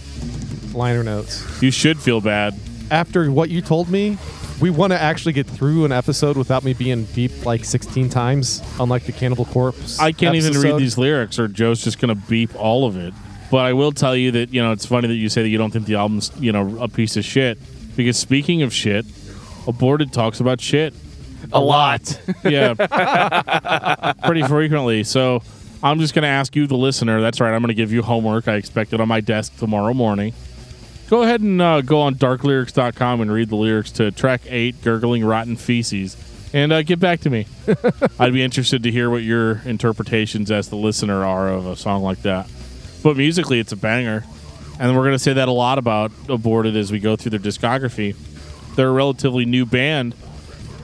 liner 0.74 1.04
notes. 1.04 1.62
You 1.62 1.72
should 1.72 2.00
feel 2.00 2.22
bad. 2.22 2.56
After 2.92 3.31
what 3.31 3.50
you 3.50 3.62
told 3.62 3.89
me, 3.89 4.17
we 4.62 4.70
want 4.70 4.92
to 4.92 5.01
actually 5.01 5.34
get 5.34 5.48
through 5.48 5.86
an 5.86 5.92
episode 5.92 6.38
without 6.38 6.63
me 6.63 6.74
being 6.74 7.06
beeped 7.06 7.46
like 7.46 7.63
16 7.63 8.10
times, 8.10 8.62
unlike 8.80 9.06
the 9.06 9.12
Cannibal 9.12 9.46
Corpse. 9.46 10.00
I 10.00 10.12
can't 10.12 10.36
even 10.36 10.60
read 10.60 10.78
these 10.78 10.98
lyrics, 10.98 11.39
or 11.39 11.48
Joe's 11.48 11.84
just 11.84 12.00
going 12.00 12.16
to 12.16 12.28
beep 12.28 12.56
all 12.56 12.86
of 12.86 12.98
it. 12.98 13.13
But 13.51 13.66
I 13.66 13.74
will 13.74 13.92
tell 13.92 14.16
you 14.16 14.32
that 14.32 14.54
you 14.54 14.62
know 14.62 14.72
it's 14.72 14.86
funny 14.86 15.08
that 15.08 15.16
you 15.16 15.30
say 15.30 15.42
that 15.42 15.50
you 15.50 15.58
don't 15.58 15.72
think 15.72 15.86
the 15.86 15.96
album's 15.96 16.32
you 16.39 16.51
know 16.51 16.78
a 16.80 16.88
piece 16.88 17.18
of 17.18 17.25
shit 17.25 17.58
because 17.96 18.18
speaking 18.18 18.62
of 18.62 18.74
shit, 18.74 19.06
Aborted 19.68 20.13
talks 20.13 20.39
about 20.39 20.62
shit. 20.62 20.94
A 21.51 21.60
lot. 21.60 22.20
Yeah, 22.44 22.74
pretty 24.24 24.44
frequently. 24.44 25.04
So 25.04 25.42
I'm 25.82 26.00
just 26.00 26.13
going 26.13 26.24
to 26.24 26.30
ask 26.30 26.56
you, 26.56 26.68
the 26.68 26.78
listener. 26.78 27.22
That's 27.22 27.39
right. 27.39 27.54
I'm 27.54 27.62
going 27.62 27.70
to 27.70 27.74
give 27.74 27.92
you 27.92 28.01
homework. 28.01 28.48
I 28.48 28.56
expect 28.56 28.94
it 28.94 29.01
on 29.01 29.08
my 29.08 29.22
desk 29.22 29.56
tomorrow 29.58 29.94
morning. 29.94 30.34
Go 31.10 31.24
ahead 31.24 31.42
and 31.42 31.60
uh, 31.60 31.82
go 31.82 32.01
on 32.01 32.13
darklyrics.com 32.13 33.22
and 33.22 33.32
read 33.32 33.50
the 33.50 33.56
lyrics 33.56 33.89
to 33.94 34.12
track 34.12 34.42
eight, 34.46 34.80
Gurgling 34.84 35.25
Rotten 35.25 35.56
Feces, 35.56 36.16
and 36.54 36.72
uh, 36.72 36.84
get 36.84 37.00
back 37.00 37.22
to 37.22 37.32
me. 37.32 37.48
I'd 38.20 38.32
be 38.32 38.44
interested 38.44 38.84
to 38.84 38.92
hear 38.92 39.10
what 39.10 39.24
your 39.24 39.60
interpretations 39.66 40.51
as 40.51 40.70
the 40.70 40.75
listener 40.75 41.25
are 41.25 41.50
of 41.50 41.66
a 41.66 41.75
song 41.75 42.04
like 42.04 42.22
that. 42.22 42.48
But 43.01 43.18
musically, 43.18 43.60
it's 43.60 43.72
a 43.72 43.75
banger. 43.75 44.24
And 44.80 44.96
we're 44.96 45.01
going 45.01 45.16
to 45.16 45.20
say 45.20 45.34
that 45.34 45.48
a 45.48 45.51
lot 45.51 45.80
about 45.80 46.12
Aborted 46.30 46.78
as 46.78 46.92
we 46.92 47.00
go 47.00 47.16
through 47.16 47.32
their 47.32 47.39
discography. 47.39 48.16
They're 48.75 48.89
a 48.89 48.92
relatively 48.92 49.46
new 49.46 49.66
band, 49.66 50.13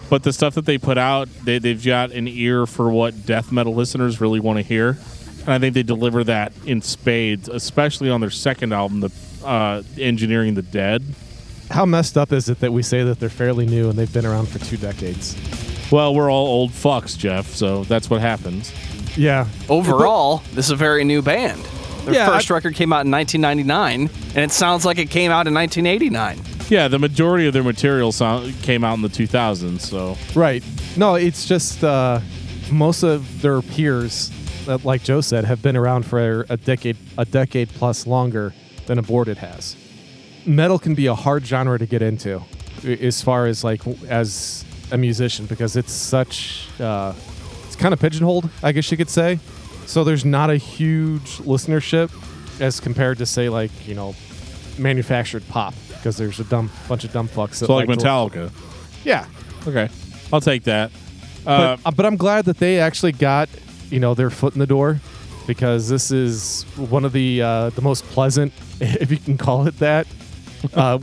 but 0.09 0.23
the 0.23 0.33
stuff 0.33 0.55
that 0.55 0.65
they 0.65 0.79
put 0.79 0.97
out, 0.97 1.29
they, 1.43 1.59
they've 1.59 1.85
got 1.85 2.11
an 2.13 2.27
ear 2.27 2.65
for 2.65 2.89
what 2.89 3.27
death 3.27 3.51
metal 3.51 3.75
listeners 3.75 4.19
really 4.19 4.39
want 4.39 4.57
to 4.57 4.63
hear. 4.63 4.97
And 5.41 5.49
I 5.49 5.59
think 5.59 5.75
they 5.75 5.83
deliver 5.83 6.23
that 6.23 6.51
in 6.65 6.81
spades, 6.81 7.47
especially 7.47 8.09
on 8.09 8.21
their 8.21 8.31
second 8.31 8.73
album, 8.73 9.01
the 9.01 9.11
uh, 9.45 9.83
Engineering 9.97 10.55
the 10.55 10.61
Dead. 10.61 11.03
How 11.71 11.85
messed 11.85 12.17
up 12.17 12.31
is 12.31 12.49
it 12.49 12.59
that 12.59 12.71
we 12.73 12.83
say 12.83 13.03
that 13.03 13.19
they're 13.19 13.29
fairly 13.29 13.65
new 13.65 13.89
and 13.89 13.97
they've 13.97 14.11
been 14.11 14.25
around 14.25 14.47
for 14.47 14.59
two 14.59 14.77
decades? 14.77 15.35
Well, 15.91 16.13
we're 16.15 16.31
all 16.31 16.47
old 16.47 16.71
fucks, 16.71 17.17
Jeff, 17.17 17.47
so 17.47 17.83
that's 17.85 18.09
what 18.09 18.21
happens. 18.21 18.71
Yeah. 19.17 19.47
Overall, 19.69 20.43
this 20.53 20.65
is 20.65 20.71
a 20.71 20.75
very 20.75 21.03
new 21.03 21.21
band. 21.21 21.61
Their 22.05 22.13
Yeah, 22.15 22.27
first 22.27 22.51
I- 22.51 22.53
record 22.55 22.75
came 22.75 22.93
out 22.93 23.05
in 23.05 23.11
1999, 23.11 24.09
and 24.35 24.37
it 24.37 24.51
sounds 24.51 24.85
like 24.85 24.99
it 24.99 25.09
came 25.09 25.31
out 25.31 25.47
in 25.47 25.53
1989. 25.53 26.39
Yeah, 26.69 26.87
the 26.87 26.99
majority 26.99 27.47
of 27.47 27.53
their 27.53 27.63
material 27.63 28.11
sound, 28.11 28.59
came 28.61 28.83
out 28.83 28.95
in 28.95 29.01
the 29.01 29.09
2000s, 29.09 29.81
so 29.81 30.17
Right. 30.35 30.63
No, 30.97 31.15
it's 31.15 31.45
just 31.47 31.83
uh, 31.83 32.19
most 32.71 33.03
of 33.03 33.41
their 33.41 33.61
peers, 33.61 34.31
uh, 34.67 34.77
like 34.83 35.03
Joe 35.03 35.21
said, 35.21 35.45
have 35.45 35.61
been 35.61 35.75
around 35.75 36.05
for 36.05 36.45
a 36.49 36.57
decade, 36.57 36.97
a 37.17 37.25
decade 37.25 37.69
plus 37.69 38.05
longer 38.07 38.53
than 38.87 38.97
Aborted 38.99 39.37
has. 39.37 39.75
Metal 40.45 40.77
can 40.79 40.93
be 40.95 41.07
a 41.07 41.15
hard 41.15 41.45
genre 41.45 41.79
to 41.79 41.85
get 41.85 42.01
into, 42.01 42.41
as 42.85 43.21
far 43.21 43.47
as 43.47 43.63
like 43.63 43.81
as 44.07 44.63
a 44.91 44.97
musician, 44.97 45.45
because 45.47 45.75
it's 45.75 45.91
such, 45.91 46.67
uh, 46.79 47.13
it's 47.65 47.75
kind 47.75 47.93
of 47.93 47.99
pigeonholed, 47.99 48.49
I 48.61 48.71
guess 48.71 48.91
you 48.91 48.97
could 48.97 49.09
say. 49.09 49.39
So 49.87 50.03
there's 50.03 50.25
not 50.25 50.49
a 50.49 50.57
huge 50.57 51.37
listenership 51.39 52.11
as 52.61 52.79
compared 52.79 53.17
to 53.17 53.25
say 53.25 53.49
like 53.49 53.71
you 53.87 53.93
know 53.95 54.15
manufactured 54.77 55.47
pop 55.49 55.73
because 55.89 56.17
there's 56.17 56.39
a 56.39 56.43
dumb 56.45 56.69
bunch 56.87 57.03
of 57.03 57.11
dumb 57.13 57.27
fucks. 57.27 57.59
that 57.59 57.65
So 57.67 57.75
like 57.75 57.87
to- 57.89 57.95
Metallica. 57.95 58.51
Yeah, 59.03 59.25
Okay, 59.67 59.89
I'll 60.31 60.41
take 60.41 60.63
that. 60.63 60.91
Uh, 61.45 61.75
but, 61.77 61.87
uh, 61.87 61.91
but 61.91 62.05
I'm 62.05 62.17
glad 62.17 62.45
that 62.45 62.57
they 62.57 62.79
actually 62.79 63.11
got 63.13 63.49
you 63.89 63.99
know 63.99 64.13
their 64.13 64.29
foot 64.29 64.53
in 64.53 64.59
the 64.59 64.67
door 64.67 64.99
because 65.47 65.89
this 65.89 66.11
is 66.11 66.63
one 66.77 67.05
of 67.05 67.11
the 67.13 67.41
uh, 67.41 67.69
the 67.71 67.81
most 67.81 68.03
pleasant, 68.05 68.53
if 68.79 69.11
you 69.11 69.17
can 69.17 69.37
call 69.37 69.67
it 69.67 69.77
that, 69.79 70.07
uh, 70.73 70.99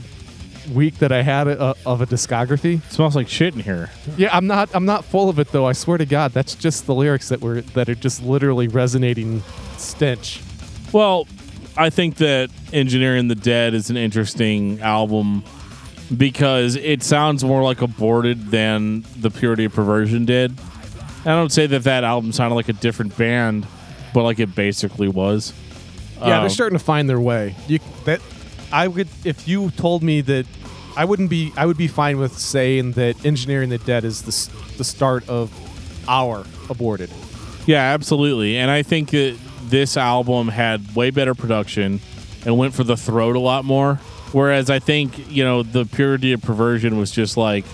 week 0.72 0.98
that 0.98 1.12
I 1.12 1.22
had 1.22 1.48
uh, 1.48 1.74
of 1.84 2.00
a 2.00 2.06
discography. 2.06 2.80
smells 2.90 3.16
like 3.16 3.28
shit 3.28 3.54
in 3.54 3.60
here. 3.60 3.90
Yeah, 4.16 4.28
I'm 4.32 4.46
not 4.46 4.70
I'm 4.74 4.84
not 4.84 5.04
full 5.04 5.28
of 5.28 5.38
it 5.38 5.48
though. 5.48 5.66
I 5.66 5.72
swear 5.72 5.98
to 5.98 6.06
God, 6.06 6.32
that's 6.32 6.54
just 6.54 6.86
the 6.86 6.94
lyrics 6.94 7.28
that 7.28 7.40
were 7.40 7.62
that 7.62 7.88
are 7.88 7.94
just 7.94 8.22
literally 8.22 8.68
resonating 8.68 9.42
stench. 9.76 10.40
Well, 10.92 11.26
I 11.76 11.90
think 11.90 12.16
that 12.16 12.50
Engineering 12.72 13.28
the 13.28 13.34
Dead 13.34 13.74
is 13.74 13.90
an 13.90 13.96
interesting 13.96 14.80
album 14.82 15.42
because 16.16 16.76
it 16.76 17.02
sounds 17.02 17.42
more 17.42 17.62
like 17.62 17.80
aborted 17.80 18.50
than 18.50 19.04
the 19.18 19.30
Purity 19.30 19.64
of 19.64 19.72
Perversion 19.72 20.24
did. 20.24 20.58
I 21.24 21.30
don't 21.30 21.52
say 21.52 21.66
that 21.68 21.84
that 21.84 22.04
album 22.04 22.32
sounded 22.32 22.56
like 22.56 22.68
a 22.68 22.74
different 22.74 23.16
band, 23.16 23.66
but 24.12 24.24
like 24.24 24.38
it 24.38 24.54
basically 24.54 25.08
was. 25.08 25.54
Yeah, 26.26 26.36
Um, 26.36 26.42
they're 26.42 26.50
starting 26.50 26.78
to 26.78 26.84
find 26.84 27.08
their 27.08 27.20
way. 27.20 27.54
You 27.68 27.78
that 28.04 28.20
I 28.72 28.88
would 28.88 29.08
if 29.24 29.46
you 29.48 29.70
told 29.72 30.02
me 30.02 30.20
that 30.22 30.46
I 30.96 31.04
wouldn't 31.04 31.30
be 31.30 31.52
I 31.56 31.66
would 31.66 31.76
be 31.76 31.88
fine 31.88 32.18
with 32.18 32.36
saying 32.38 32.92
that 32.92 33.24
Engineering 33.24 33.68
the 33.70 33.78
Dead 33.78 34.04
is 34.04 34.22
the 34.22 34.28
s- 34.28 34.48
the 34.78 34.84
start 34.84 35.28
of 35.28 35.50
our 36.08 36.44
aborted. 36.70 37.10
Yeah, 37.66 37.82
absolutely. 37.94 38.56
And 38.56 38.70
I 38.70 38.82
think 38.82 39.10
that 39.10 39.36
this 39.68 39.96
album 39.96 40.48
had 40.48 40.94
way 40.96 41.10
better 41.10 41.34
production 41.34 42.00
and 42.44 42.58
went 42.58 42.74
for 42.74 42.82
the 42.84 42.96
throat 42.96 43.36
a 43.36 43.40
lot 43.40 43.64
more. 43.64 44.00
Whereas 44.32 44.68
I 44.70 44.78
think, 44.78 45.30
you 45.30 45.44
know, 45.44 45.62
the 45.62 45.84
Purity 45.84 46.32
of 46.32 46.42
Perversion 46.42 46.98
was 46.98 47.10
just 47.10 47.36
like, 47.36 47.64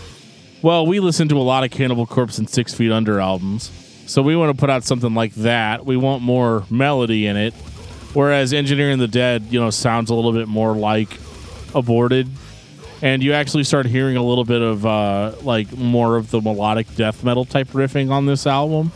well, 0.61 0.87
we 0.87 0.99
listened 1.01 1.31
to 1.31 1.39
a 1.39 1.43
lot 1.43 1.65
of 1.65 1.71
Cannibal 1.71 2.05
Corpse 2.07 2.37
and 2.39 2.51
Six 2.51 2.75
Feet 2.75 2.91
Under 2.93 3.21
albums. 3.21 3.71
So 4.07 4.23
we 4.23 4.35
want 4.37 4.55
to 4.55 4.61
put 4.61 4.69
out 4.69 4.85
something 4.85 5.15
like 5.15 5.35
that. 5.37 5.87
We 5.87 5.97
want 5.97 6.23
more 6.23 6.65
melody 6.69 7.27
in 7.27 7.37
it. 7.37 7.55
Whereas 8.15 8.53
Engineering 8.53 8.99
the 8.99 9.09
Dead, 9.09 9.45
you 9.51 9.61
know, 9.61 9.71
sounds 9.71 10.11
a 10.11 10.15
little 10.15 10.33
bit 10.33 10.49
more 10.49 10.75
like 10.75 11.19
aborted. 11.75 12.29
And 13.01 13.23
you 13.23 13.33
actually 13.33 13.65
start 13.65 13.87
hearing 13.87 14.17
a 14.17 14.23
little 14.23 14.45
bit 14.45 14.61
of 14.61 14.85
uh, 14.85 15.33
like 15.43 15.77
more 15.77 16.17
of 16.17 16.31
the 16.31 16.41
melodic 16.41 16.93
death 16.97 17.23
metal 17.23 17.45
type 17.45 17.69
riffing 17.69 18.11
on 18.11 18.27
this 18.27 18.47
album 18.47 18.91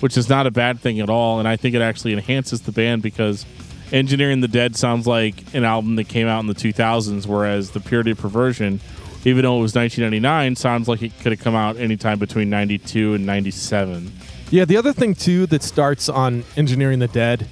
which 0.00 0.16
is 0.16 0.28
not 0.28 0.46
a 0.46 0.50
bad 0.50 0.80
thing 0.80 1.00
at 1.00 1.10
all. 1.10 1.38
And 1.38 1.48
I 1.48 1.56
think 1.56 1.74
it 1.74 1.82
actually 1.82 2.12
enhances 2.12 2.62
the 2.62 2.72
band 2.72 3.02
because 3.02 3.44
Engineering 3.92 4.40
the 4.40 4.48
Dead 4.48 4.76
sounds 4.76 5.06
like 5.06 5.54
an 5.54 5.64
album 5.64 5.96
that 5.96 6.08
came 6.08 6.26
out 6.26 6.40
in 6.40 6.46
the 6.46 6.54
2000s, 6.54 7.26
whereas 7.26 7.70
The 7.70 7.80
Purity 7.80 8.12
of 8.12 8.18
Perversion, 8.18 8.80
even 9.24 9.42
though 9.42 9.58
it 9.58 9.62
was 9.62 9.74
1999, 9.74 10.56
sounds 10.56 10.88
like 10.88 11.02
it 11.02 11.12
could 11.20 11.32
have 11.32 11.40
come 11.40 11.54
out 11.54 11.76
anytime 11.76 12.18
between 12.18 12.50
92 12.50 13.14
and 13.14 13.26
97. 13.26 14.12
Yeah, 14.50 14.64
the 14.64 14.76
other 14.76 14.92
thing 14.92 15.14
too 15.14 15.46
that 15.46 15.62
starts 15.62 16.08
on 16.08 16.44
Engineering 16.56 16.98
the 16.98 17.08
Dead 17.08 17.46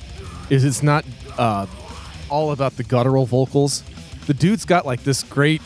is 0.51 0.65
it's 0.65 0.83
not 0.83 1.05
uh, 1.39 1.67
all 2.31 2.53
about 2.53 2.77
the 2.77 2.85
guttural 2.85 3.27
vocals. 3.27 3.83
The 4.27 4.35
dude's 4.35 4.65
got 4.65 4.87
like 4.87 5.05
this 5.05 5.23
great 5.23 5.63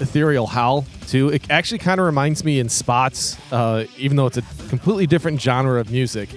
ethereal 0.00 0.46
howl 0.46 0.84
too. 1.06 1.28
It 1.28 1.48
actually 1.50 1.78
kind 1.78 2.00
of 2.00 2.06
reminds 2.06 2.44
me 2.44 2.58
in 2.58 2.68
spots, 2.68 3.38
uh, 3.52 3.84
even 3.96 4.16
though 4.16 4.26
it's 4.26 4.38
a 4.38 4.42
completely 4.68 5.06
different 5.06 5.40
genre 5.40 5.80
of 5.80 5.90
music. 5.90 6.28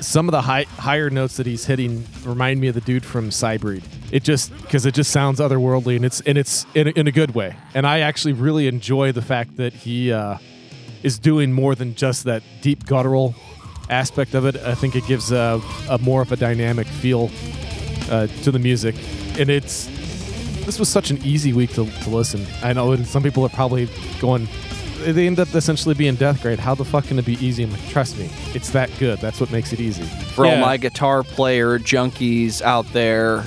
Some 0.00 0.26
of 0.26 0.32
the 0.32 0.42
high, 0.42 0.64
higher 0.64 1.10
notes 1.10 1.36
that 1.36 1.46
he's 1.46 1.64
hitting 1.64 2.04
remind 2.24 2.60
me 2.60 2.68
of 2.68 2.74
the 2.74 2.80
dude 2.80 3.04
from 3.04 3.30
Sybreed. 3.30 3.84
It 4.10 4.24
just 4.24 4.50
because 4.62 4.84
it 4.84 4.94
just 4.94 5.12
sounds 5.12 5.38
otherworldly 5.38 5.96
and 5.96 6.04
it's 6.04 6.20
and 6.22 6.36
it's 6.36 6.66
in 6.74 6.88
a, 6.88 6.90
in 6.90 7.06
a 7.06 7.12
good 7.12 7.34
way. 7.34 7.56
And 7.74 7.86
I 7.86 8.00
actually 8.00 8.32
really 8.32 8.66
enjoy 8.66 9.12
the 9.12 9.22
fact 9.22 9.56
that 9.58 9.72
he 9.72 10.12
uh, 10.12 10.38
is 11.02 11.18
doing 11.18 11.52
more 11.52 11.74
than 11.74 11.94
just 11.94 12.24
that 12.24 12.42
deep 12.60 12.84
guttural 12.84 13.34
aspect 13.90 14.34
of 14.34 14.46
it. 14.46 14.56
I 14.56 14.74
think 14.74 14.96
it 14.96 15.06
gives 15.06 15.32
a, 15.32 15.60
a 15.88 15.98
more 15.98 16.22
of 16.22 16.32
a 16.32 16.36
dynamic 16.36 16.86
feel 16.86 17.30
uh, 18.10 18.26
to 18.42 18.50
the 18.50 18.58
music, 18.58 18.94
and 19.38 19.50
it's 19.50 19.86
this 20.64 20.78
was 20.78 20.88
such 20.88 21.10
an 21.10 21.18
easy 21.24 21.52
week 21.52 21.70
to, 21.70 21.90
to 21.90 22.10
listen. 22.10 22.46
I 22.62 22.72
know, 22.72 22.92
and 22.92 23.06
some 23.06 23.22
people 23.22 23.44
are 23.44 23.50
probably 23.50 23.88
going. 24.20 24.48
They 25.00 25.26
end 25.26 25.40
up 25.40 25.52
essentially 25.54 25.96
being 25.96 26.14
death 26.14 26.42
grind. 26.42 26.60
How 26.60 26.76
the 26.76 26.84
fuck 26.84 27.06
can 27.06 27.18
it 27.18 27.26
be 27.26 27.34
easy? 27.44 27.64
I'm 27.64 27.72
like, 27.72 27.88
trust 27.88 28.16
me, 28.18 28.30
it's 28.54 28.70
that 28.70 28.88
good. 29.00 29.18
That's 29.18 29.40
what 29.40 29.50
makes 29.50 29.72
it 29.72 29.80
easy. 29.80 30.04
For 30.04 30.46
all 30.46 30.56
my 30.58 30.76
guitar 30.76 31.24
player 31.24 31.80
junkies 31.80 32.62
out 32.62 32.86
there, 32.92 33.40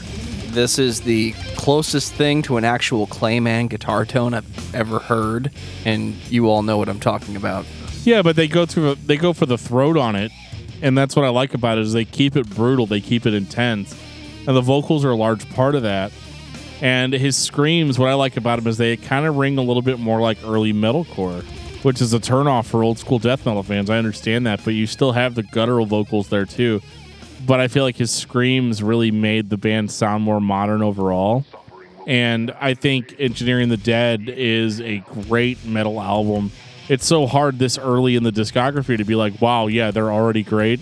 this 0.47 0.77
is 0.77 1.01
the 1.01 1.31
closest 1.55 2.13
thing 2.13 2.41
to 2.43 2.57
an 2.57 2.65
actual 2.65 3.07
Clayman 3.07 3.69
guitar 3.69 4.05
tone 4.05 4.33
I've 4.33 4.75
ever 4.75 4.99
heard, 4.99 5.51
and 5.85 6.13
you 6.29 6.49
all 6.49 6.61
know 6.61 6.77
what 6.77 6.89
I'm 6.89 6.99
talking 6.99 7.37
about. 7.37 7.65
Yeah, 8.05 8.21
but 8.21 8.35
they 8.35 8.47
go 8.47 8.67
through 8.67 8.95
they 8.95 9.17
go 9.17 9.33
for 9.33 9.47
the 9.47 9.57
throat 9.57 9.97
on 9.97 10.15
it, 10.15 10.31
and 10.81 10.95
that's 10.95 11.15
what 11.15 11.25
I 11.25 11.29
like 11.29 11.55
about 11.55 11.79
it 11.79 11.81
is 11.81 11.93
they 11.93 12.05
keep 12.05 12.35
it 12.35 12.47
brutal, 12.51 12.85
they 12.85 13.01
keep 13.01 13.25
it 13.25 13.33
intense, 13.33 13.99
and 14.47 14.55
the 14.55 14.61
vocals 14.61 15.03
are 15.03 15.09
a 15.09 15.15
large 15.15 15.49
part 15.55 15.73
of 15.73 15.81
that. 15.83 16.11
And 16.81 17.13
his 17.13 17.35
screams, 17.35 17.97
what 17.97 18.09
I 18.09 18.13
like 18.13 18.37
about 18.37 18.59
him 18.59 18.67
is 18.67 18.77
they 18.77 18.95
kind 18.95 19.25
of 19.25 19.37
ring 19.37 19.57
a 19.57 19.61
little 19.63 19.81
bit 19.81 19.97
more 19.97 20.21
like 20.21 20.37
early 20.45 20.71
metalcore, 20.71 21.43
which 21.83 21.99
is 21.99 22.13
a 22.13 22.19
turnoff 22.19 22.65
for 22.65 22.83
old 22.83 22.99
school 22.99 23.17
death 23.17 23.43
metal 23.45 23.63
fans. 23.63 23.89
I 23.89 23.97
understand 23.97 24.45
that, 24.45 24.63
but 24.63 24.75
you 24.75 24.85
still 24.85 25.13
have 25.13 25.33
the 25.33 25.43
guttural 25.43 25.87
vocals 25.87 26.29
there 26.29 26.45
too. 26.45 26.81
But 27.47 27.59
I 27.59 27.69
feel 27.69 27.83
like 27.83 27.95
his 27.95 28.11
screams 28.11 28.83
really 28.83 29.09
made 29.09 29.49
the 29.49 29.57
band 29.57 29.89
sound 29.91 30.23
more 30.23 30.39
modern 30.39 30.83
overall. 30.83 31.43
And 32.05 32.51
I 32.59 32.75
think 32.75 33.15
Engineering 33.17 33.69
the 33.69 33.77
Dead 33.77 34.29
is 34.29 34.79
a 34.79 34.99
great 34.99 35.65
metal 35.65 35.99
album. 35.99 36.51
It's 36.87 37.05
so 37.05 37.25
hard 37.25 37.57
this 37.57 37.77
early 37.77 38.15
in 38.15 38.23
the 38.23 38.31
discography 38.31 38.97
to 38.97 39.03
be 39.03 39.15
like, 39.15 39.41
wow, 39.41 39.67
yeah, 39.67 39.91
they're 39.91 40.11
already 40.11 40.43
great. 40.43 40.81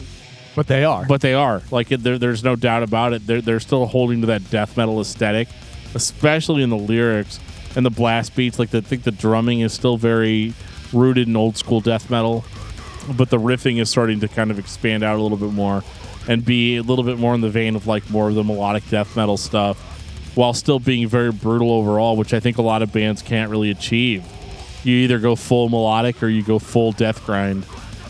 But 0.55 0.67
they 0.67 0.83
are. 0.83 1.05
But 1.05 1.21
they 1.21 1.33
are. 1.33 1.61
Like, 1.71 1.89
there, 1.89 2.17
there's 2.17 2.43
no 2.43 2.55
doubt 2.55 2.83
about 2.83 3.13
it. 3.13 3.25
They're, 3.25 3.41
they're 3.41 3.59
still 3.59 3.85
holding 3.85 4.21
to 4.21 4.27
that 4.27 4.49
death 4.49 4.77
metal 4.77 4.99
aesthetic, 5.01 5.47
especially 5.95 6.61
in 6.61 6.69
the 6.69 6.77
lyrics 6.77 7.39
and 7.75 7.85
the 7.85 7.89
blast 7.89 8.35
beats. 8.35 8.59
Like, 8.59 8.73
I 8.75 8.81
think 8.81 9.03
the 9.03 9.11
drumming 9.11 9.61
is 9.61 9.73
still 9.73 9.97
very 9.97 10.53
rooted 10.91 11.27
in 11.27 11.35
old 11.35 11.57
school 11.57 11.81
death 11.81 12.09
metal, 12.09 12.45
but 13.17 13.29
the 13.29 13.39
riffing 13.39 13.81
is 13.81 13.89
starting 13.89 14.19
to 14.19 14.27
kind 14.27 14.51
of 14.51 14.59
expand 14.59 15.03
out 15.03 15.17
a 15.17 15.21
little 15.21 15.37
bit 15.37 15.51
more 15.51 15.83
and 16.27 16.45
be 16.45 16.77
a 16.77 16.83
little 16.83 17.03
bit 17.03 17.17
more 17.17 17.33
in 17.33 17.41
the 17.41 17.49
vein 17.49 17.75
of 17.75 17.87
like 17.87 18.09
more 18.09 18.29
of 18.29 18.35
the 18.35 18.43
melodic 18.43 18.87
death 18.89 19.15
metal 19.15 19.37
stuff 19.37 19.77
while 20.35 20.53
still 20.53 20.79
being 20.79 21.07
very 21.07 21.31
brutal 21.31 21.71
overall, 21.71 22.15
which 22.15 22.33
I 22.33 22.39
think 22.39 22.57
a 22.57 22.61
lot 22.61 22.81
of 22.81 22.91
bands 22.91 23.21
can't 23.21 23.51
really 23.51 23.71
achieve. 23.71 24.25
You 24.83 24.95
either 24.97 25.19
go 25.19 25.35
full 25.35 25.69
melodic 25.69 26.21
or 26.21 26.27
you 26.27 26.43
go 26.43 26.59
full 26.59 26.91
death 26.91 27.25
grind. 27.25 27.65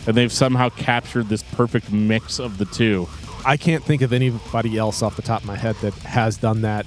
And 0.06 0.16
they've 0.16 0.32
somehow 0.32 0.68
captured 0.68 1.28
this 1.28 1.42
perfect 1.42 1.90
mix 1.90 2.38
of 2.38 2.58
the 2.58 2.66
two. 2.66 3.08
I 3.46 3.56
can't 3.56 3.84
think 3.84 4.02
of 4.02 4.12
anybody 4.12 4.76
else 4.76 5.02
off 5.02 5.16
the 5.16 5.22
top 5.22 5.42
of 5.42 5.46
my 5.46 5.56
head 5.56 5.76
that 5.76 5.94
has 5.94 6.36
done 6.36 6.62
that, 6.62 6.86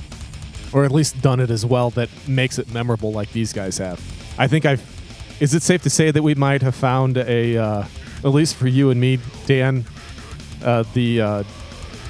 or 0.73 0.85
at 0.85 0.91
least 0.91 1.21
done 1.21 1.39
it 1.39 1.49
as 1.49 1.65
well 1.65 1.89
that 1.91 2.09
makes 2.27 2.59
it 2.59 2.71
memorable 2.73 3.11
like 3.11 3.31
these 3.31 3.53
guys 3.53 3.77
have. 3.77 3.99
I 4.37 4.47
think 4.47 4.65
I've. 4.65 4.83
Is 5.39 5.53
it 5.53 5.61
safe 5.61 5.83
to 5.83 5.89
say 5.89 6.09
that 6.09 6.23
we 6.23 6.33
might 6.33 6.63
have 6.63 6.73
found 6.73 7.17
a, 7.17 7.57
uh, 7.57 7.83
at 8.23 8.29
least 8.29 8.55
for 8.55 8.67
you 8.67 8.89
and 8.89 8.99
me, 8.99 9.19
Dan, 9.45 9.85
uh, 10.63 10.83
the 10.95 11.21
uh, 11.21 11.43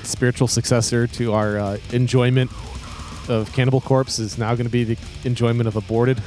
spiritual 0.03 0.47
successor 0.47 1.07
to 1.07 1.33
our 1.33 1.57
uh, 1.57 1.77
enjoyment 1.91 2.49
of 3.27 3.51
Cannibal 3.51 3.81
Corpse 3.81 4.19
is 4.19 4.37
now 4.37 4.55
going 4.55 4.65
to 4.65 4.71
be 4.71 4.85
the 4.85 4.97
enjoyment 5.25 5.67
of 5.67 5.75
Aborted? 5.75 6.21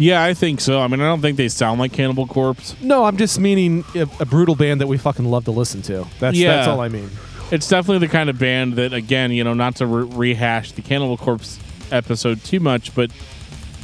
Yeah, 0.00 0.24
I 0.24 0.32
think 0.34 0.60
so. 0.62 0.80
I 0.80 0.86
mean, 0.88 1.00
I 1.00 1.04
don't 1.04 1.20
think 1.20 1.36
they 1.36 1.48
sound 1.48 1.78
like 1.78 1.92
Cannibal 1.92 2.26
Corpse. 2.26 2.74
No, 2.80 3.04
I'm 3.04 3.16
just 3.18 3.38
meaning 3.38 3.84
a, 3.94 4.08
a 4.18 4.24
brutal 4.24 4.54
band 4.56 4.80
that 4.80 4.86
we 4.86 4.96
fucking 4.96 5.26
love 5.26 5.44
to 5.44 5.50
listen 5.50 5.82
to. 5.82 6.06
That's 6.18 6.36
Yeah. 6.36 6.56
that's 6.56 6.68
all 6.68 6.80
I 6.80 6.88
mean. 6.88 7.10
It's 7.50 7.68
definitely 7.68 8.06
the 8.06 8.12
kind 8.12 8.30
of 8.30 8.38
band 8.38 8.74
that, 8.74 8.92
again, 8.94 9.30
you 9.30 9.44
know, 9.44 9.52
not 9.54 9.76
to 9.76 9.86
re- 9.86 10.04
rehash 10.32 10.72
the 10.72 10.82
Cannibal 10.82 11.16
Corpse 11.18 11.58
episode 11.92 12.42
too 12.44 12.60
much, 12.60 12.94
but 12.94 13.10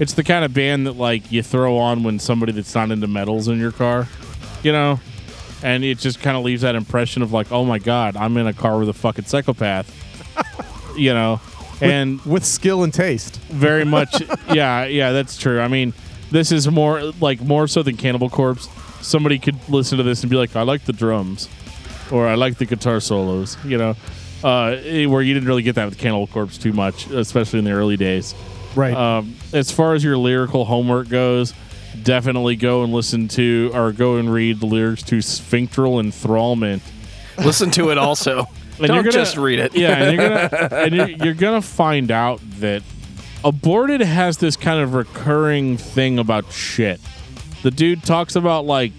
it's 0.01 0.15
the 0.15 0.25
kind 0.25 0.45
of 0.45 0.55
band 0.55 0.87
that, 0.87 0.93
like, 0.97 1.31
you 1.31 1.43
throw 1.43 1.77
on 1.77 2.03
when 2.03 2.19
somebody 2.19 2.53
that's 2.53 2.75
not 2.75 2.91
into 2.91 3.07
metals 3.09 3.49
in 3.49 3.59
your 3.59 3.73
car, 3.73 4.09
you 4.63 4.73
know? 4.73 5.01
And 5.63 5.85
it 5.85 5.99
just 5.99 6.21
kind 6.21 6.37
of 6.37 6.45
leaves 6.45 6.63
that 6.63 6.75
impression 6.77 7.23
of, 7.23 7.33
like, 7.33 7.51
oh 7.53 7.65
my 7.65 7.79
God, 7.79 8.17
I'm 8.17 8.37
in 8.37 8.47
a 8.47 8.53
car 8.55 8.79
with 8.79 8.89
a 8.89 8.93
fucking 8.95 9.25
psychopath, 9.27 9.91
you 10.97 11.13
know? 11.13 11.41
And 11.81 12.25
With 12.25 12.45
skill 12.45 12.85
and 12.85 12.95
taste. 12.95 13.37
very 13.51 13.85
much 13.85 14.23
yeah 14.55 14.87
yeah 14.87 15.13
that's 15.13 15.37
true 15.37 15.61
i 15.61 15.69
mean 15.69 15.93
this 16.37 16.53
is 16.53 16.69
more 16.71 17.01
like 17.21 17.41
more 17.41 17.67
so 17.67 17.83
than 17.83 17.97
cannibal 17.97 18.29
corpse 18.29 18.69
somebody 19.01 19.39
could 19.39 19.57
listen 19.69 19.97
to 19.99 20.05
this 20.05 20.23
and 20.23 20.31
be 20.31 20.37
like 20.37 20.55
i 20.57 20.63
like 20.63 20.85
the 20.85 20.93
drums 20.93 21.49
or 22.11 22.27
i 22.29 22.35
like 22.35 22.59
the 22.59 22.67
guitar 22.67 23.01
solos 23.01 23.57
you 23.65 23.79
know 23.79 23.95
uh, 24.45 24.77
eh, 24.85 25.07
where 25.07 25.23
you 25.23 25.33
didn't 25.33 25.49
really 25.49 25.63
get 25.63 25.75
that 25.77 25.87
with 25.87 25.97
cannibal 25.99 26.27
corpse 26.27 26.59
too 26.59 26.73
much 26.73 27.07
especially 27.11 27.59
in 27.59 27.65
the 27.65 27.73
early 27.73 27.97
days 27.97 28.35
Right. 28.75 28.95
um, 28.95 29.35
as 29.55 29.71
far 29.71 29.95
as 29.95 30.05
your 30.05 30.19
lyrical 30.19 30.67
homework 30.67 31.09
goes 31.09 31.55
definitely 32.03 32.57
go 32.57 32.85
and 32.85 32.93
listen 32.93 33.29
to 33.29 33.71
or 33.73 33.91
go 33.93 34.17
and 34.17 34.31
read 34.31 34.61
the 34.61 34.67
lyrics 34.67 35.03
to 35.05 35.17
sphincteral 35.19 36.03
enthrallment 36.05 36.83
Listen 37.45 37.71
to 37.73 37.91
it 37.91 37.99
also. 37.99 38.47
And 38.79 38.89
Don't 38.89 38.95
you're 38.97 39.05
gonna- 39.05 39.25
just 39.25 39.37
read 39.39 39.59
it. 39.59 39.75
Yeah, 39.75 39.97
and 39.97 40.17
you're 40.17 40.29
gonna 40.29 40.69
and 40.85 40.95
you're, 40.95 41.09
you're 41.09 41.35
gonna 41.35 41.63
find 41.63 42.11
out 42.11 42.41
that 42.61 42.83
Aborted 43.47 44.01
has 44.01 44.39
this 44.39 44.57
kind 44.57 44.83
of 44.83 44.95
recurring 44.95 45.77
thing 45.77 46.19
about 46.19 46.51
shit. 46.51 47.01
The 47.63 47.71
dude 47.71 48.03
talks 48.03 48.35
about 48.35 48.65
like 48.65 48.91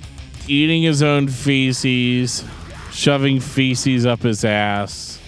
eating 0.47 0.83
his 0.83 1.03
own 1.03 1.27
feces, 1.27 2.45
shoving 2.89 3.41
feces 3.41 4.05
up 4.05 4.21
his 4.21 4.45
ass, 4.45 5.19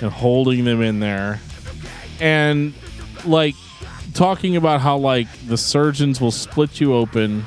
and 0.00 0.10
holding 0.10 0.64
them 0.64 0.80
in 0.80 1.00
there. 1.00 1.38
And 2.18 2.72
like 3.26 3.54
talking 4.14 4.56
about 4.56 4.80
how 4.80 4.96
like 4.96 5.28
the 5.46 5.58
surgeons 5.58 6.18
will 6.18 6.30
split 6.30 6.80
you 6.80 6.94
open 6.94 7.44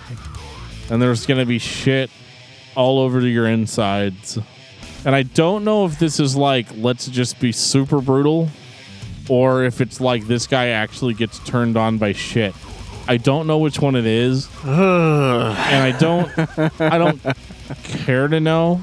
and 0.92 1.02
there's 1.02 1.26
going 1.26 1.40
to 1.40 1.46
be 1.48 1.58
shit 1.58 2.12
all 2.76 3.00
over 3.00 3.20
your 3.22 3.48
insides. 3.48 4.38
And 5.04 5.16
I 5.16 5.24
don't 5.24 5.64
know 5.64 5.86
if 5.86 5.98
this 5.98 6.20
is 6.20 6.36
like 6.36 6.68
let's 6.76 7.08
just 7.08 7.40
be 7.40 7.52
super 7.52 8.00
brutal 8.00 8.50
or 9.30 9.64
if 9.64 9.82
it's 9.82 10.02
like 10.02 10.28
this 10.28 10.48
guy 10.48 10.68
actually 10.70 11.14
gets 11.14 11.40
turned 11.40 11.78
on 11.78 11.98
by 11.98 12.14
shit. 12.14 12.54
I 13.08 13.18
don't 13.18 13.48
know 13.48 13.58
which 13.58 13.80
one 13.80 13.96
it 13.96 14.06
is. 14.06 14.48
and 14.64 14.74
I 14.74 15.96
don't 15.98 16.30
I 16.82 16.98
don't 16.98 17.22
care 17.84 18.28
to 18.28 18.40
know. 18.40 18.82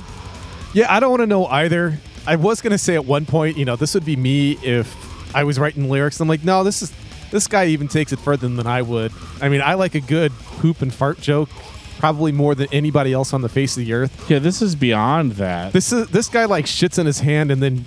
Yeah, 0.73 0.93
I 0.93 1.01
don't 1.01 1.11
want 1.11 1.23
to 1.23 1.27
know 1.27 1.47
either. 1.47 1.99
I 2.27 2.37
was 2.37 2.61
gonna 2.61 2.79
say 2.79 2.95
at 2.95 3.05
one 3.05 3.25
point, 3.27 3.57
you 3.57 3.65
know, 3.65 3.77
this 3.77 3.95
would 3.95 4.05
be 4.05 4.17
me 4.17 4.59
if 4.63 5.35
I 5.35 5.45
was 5.45 5.59
writing 5.59 5.89
lyrics. 5.89 6.21
I'm 6.21 6.29
like, 6.29 6.45
no, 6.45 6.65
this 6.65 6.83
is 6.83 6.93
this 7.31 7.47
guy 7.47 7.67
even 7.67 7.89
takes 7.89 8.13
it 8.13 8.19
further 8.19 8.49
than 8.49 8.67
I 8.67 8.83
would. 8.83 9.13
I 9.41 9.49
mean, 9.49 9.61
I 9.61 9.75
like 9.75 9.95
a 9.95 10.01
good 10.01 10.33
poop 10.59 10.83
and 10.83 10.93
fart 10.93 11.21
joke 11.21 11.51
probably 11.99 12.33
more 12.33 12.55
than 12.55 12.69
anybody 12.73 13.13
else 13.13 13.33
on 13.33 13.43
the 13.43 13.49
face 13.49 13.77
of 13.77 13.85
the 13.85 13.93
earth. 13.93 14.29
Yeah, 14.31 14.39
this 14.39 14.61
is 14.61 14.77
beyond 14.77 15.33
that. 15.33 15.73
This 15.73 15.93
is 15.93 16.09
this 16.09 16.29
guy 16.29 16.45
like 16.45 16.67
shits 16.67 16.99
in 16.99 17.07
his 17.07 17.21
hand 17.21 17.51
and 17.51 17.63
then 17.63 17.85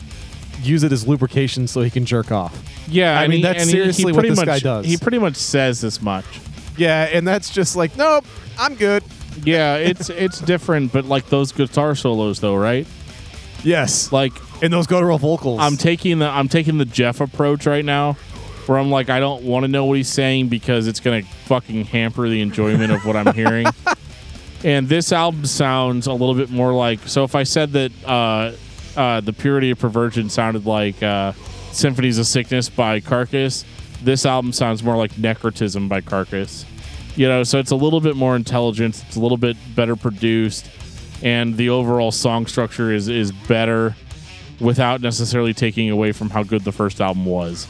use 0.62 0.84
it 0.84 0.92
as 0.92 1.08
lubrication 1.08 1.68
so 1.68 1.82
he 1.82 1.90
can 1.90 2.06
jerk 2.06 2.32
off. 2.32 2.58
yeah, 2.88 3.20
I 3.20 3.28
mean, 3.28 3.38
he- 3.38 3.44
that's 3.44 3.62
and 3.62 3.70
he- 3.70 3.76
he 3.78 3.82
seriously 3.82 4.06
what 4.14 4.20
pretty 4.20 4.30
this 4.30 4.38
much, 4.38 4.46
guy 4.46 4.60
does. 4.60 4.86
He 4.86 4.98
pretty 4.98 5.20
much 5.20 5.36
says 5.36 5.82
this 5.82 6.02
much. 6.02 6.26
Yeah, 6.78 7.04
and 7.12 7.28
that's 7.28 7.50
just 7.50 7.76
like, 7.76 7.96
nope, 7.98 8.26
I'm 8.58 8.76
good. 8.76 9.04
Yeah, 9.44 9.76
it's 9.76 10.10
it's 10.26 10.40
different, 10.42 10.92
but 10.94 11.06
like 11.06 11.28
those 11.30 11.52
guitar 11.52 11.96
solos 11.96 12.40
though, 12.40 12.56
right? 12.56 12.88
Yes, 13.64 14.12
Like 14.12 14.32
and 14.62 14.72
those 14.72 14.88
guttural 14.88 15.18
vocals. 15.18 15.60
I'm 15.62 15.76
taking 15.78 16.20
the 16.20 16.28
I'm 16.30 16.48
taking 16.50 16.78
the 16.78 16.86
Jeff 16.86 17.20
approach 17.22 17.66
right 17.66 17.84
now, 17.86 18.14
where 18.66 18.78
I'm 18.78 18.90
like 18.90 19.10
I 19.10 19.20
don't 19.20 19.44
want 19.44 19.64
to 19.66 19.68
know 19.68 19.86
what 19.86 19.98
he's 19.98 20.08
saying 20.10 20.48
because 20.50 20.88
it's 20.88 21.00
gonna 21.00 21.24
fucking 21.46 21.86
hamper 21.86 22.28
the 22.30 22.42
enjoyment 22.42 22.92
of 22.92 23.06
what 23.06 23.16
I'm 23.16 23.34
hearing. 23.34 23.68
And 24.62 24.90
this 24.90 25.14
album 25.14 25.46
sounds 25.46 26.06
a 26.06 26.12
little 26.12 26.36
bit 26.36 26.50
more 26.50 26.74
like 26.74 27.00
so. 27.08 27.24
If 27.24 27.34
I 27.34 27.44
said 27.44 27.72
that 27.72 27.92
uh, 28.06 28.52
uh, 29.00 29.22
the 29.22 29.32
Purity 29.32 29.72
of 29.72 29.80
Perversion 29.80 30.30
sounded 30.30 30.66
like 30.66 31.02
uh, 31.02 31.32
Symphonies 31.72 32.18
of 32.18 32.28
Sickness 32.28 32.70
by 32.70 33.00
Carcass, 33.00 33.64
this 34.04 34.26
album 34.26 34.52
sounds 34.52 34.84
more 34.84 34.98
like 34.98 35.12
Necroticism 35.14 35.88
by 35.88 36.02
Carcass. 36.02 36.66
You 37.16 37.30
know, 37.30 37.44
so 37.44 37.60
it's 37.60 37.72
a 37.72 37.76
little 37.78 38.02
bit 38.02 38.18
more 38.18 38.36
intelligent. 38.36 39.02
It's 39.08 39.16
a 39.16 39.20
little 39.22 39.38
bit 39.38 39.56
better 39.74 39.96
produced, 39.96 40.70
and 41.24 41.56
the 41.56 41.70
overall 41.70 42.12
song 42.12 42.46
structure 42.46 42.92
is 42.92 43.08
is 43.08 43.32
better 43.32 43.96
without 44.60 45.00
necessarily 45.02 45.54
taking 45.54 45.90
away 45.90 46.12
from 46.12 46.30
how 46.30 46.44
good 46.44 46.66
the 46.66 46.72
first 46.72 47.00
album 47.00 47.26
was. 47.26 47.68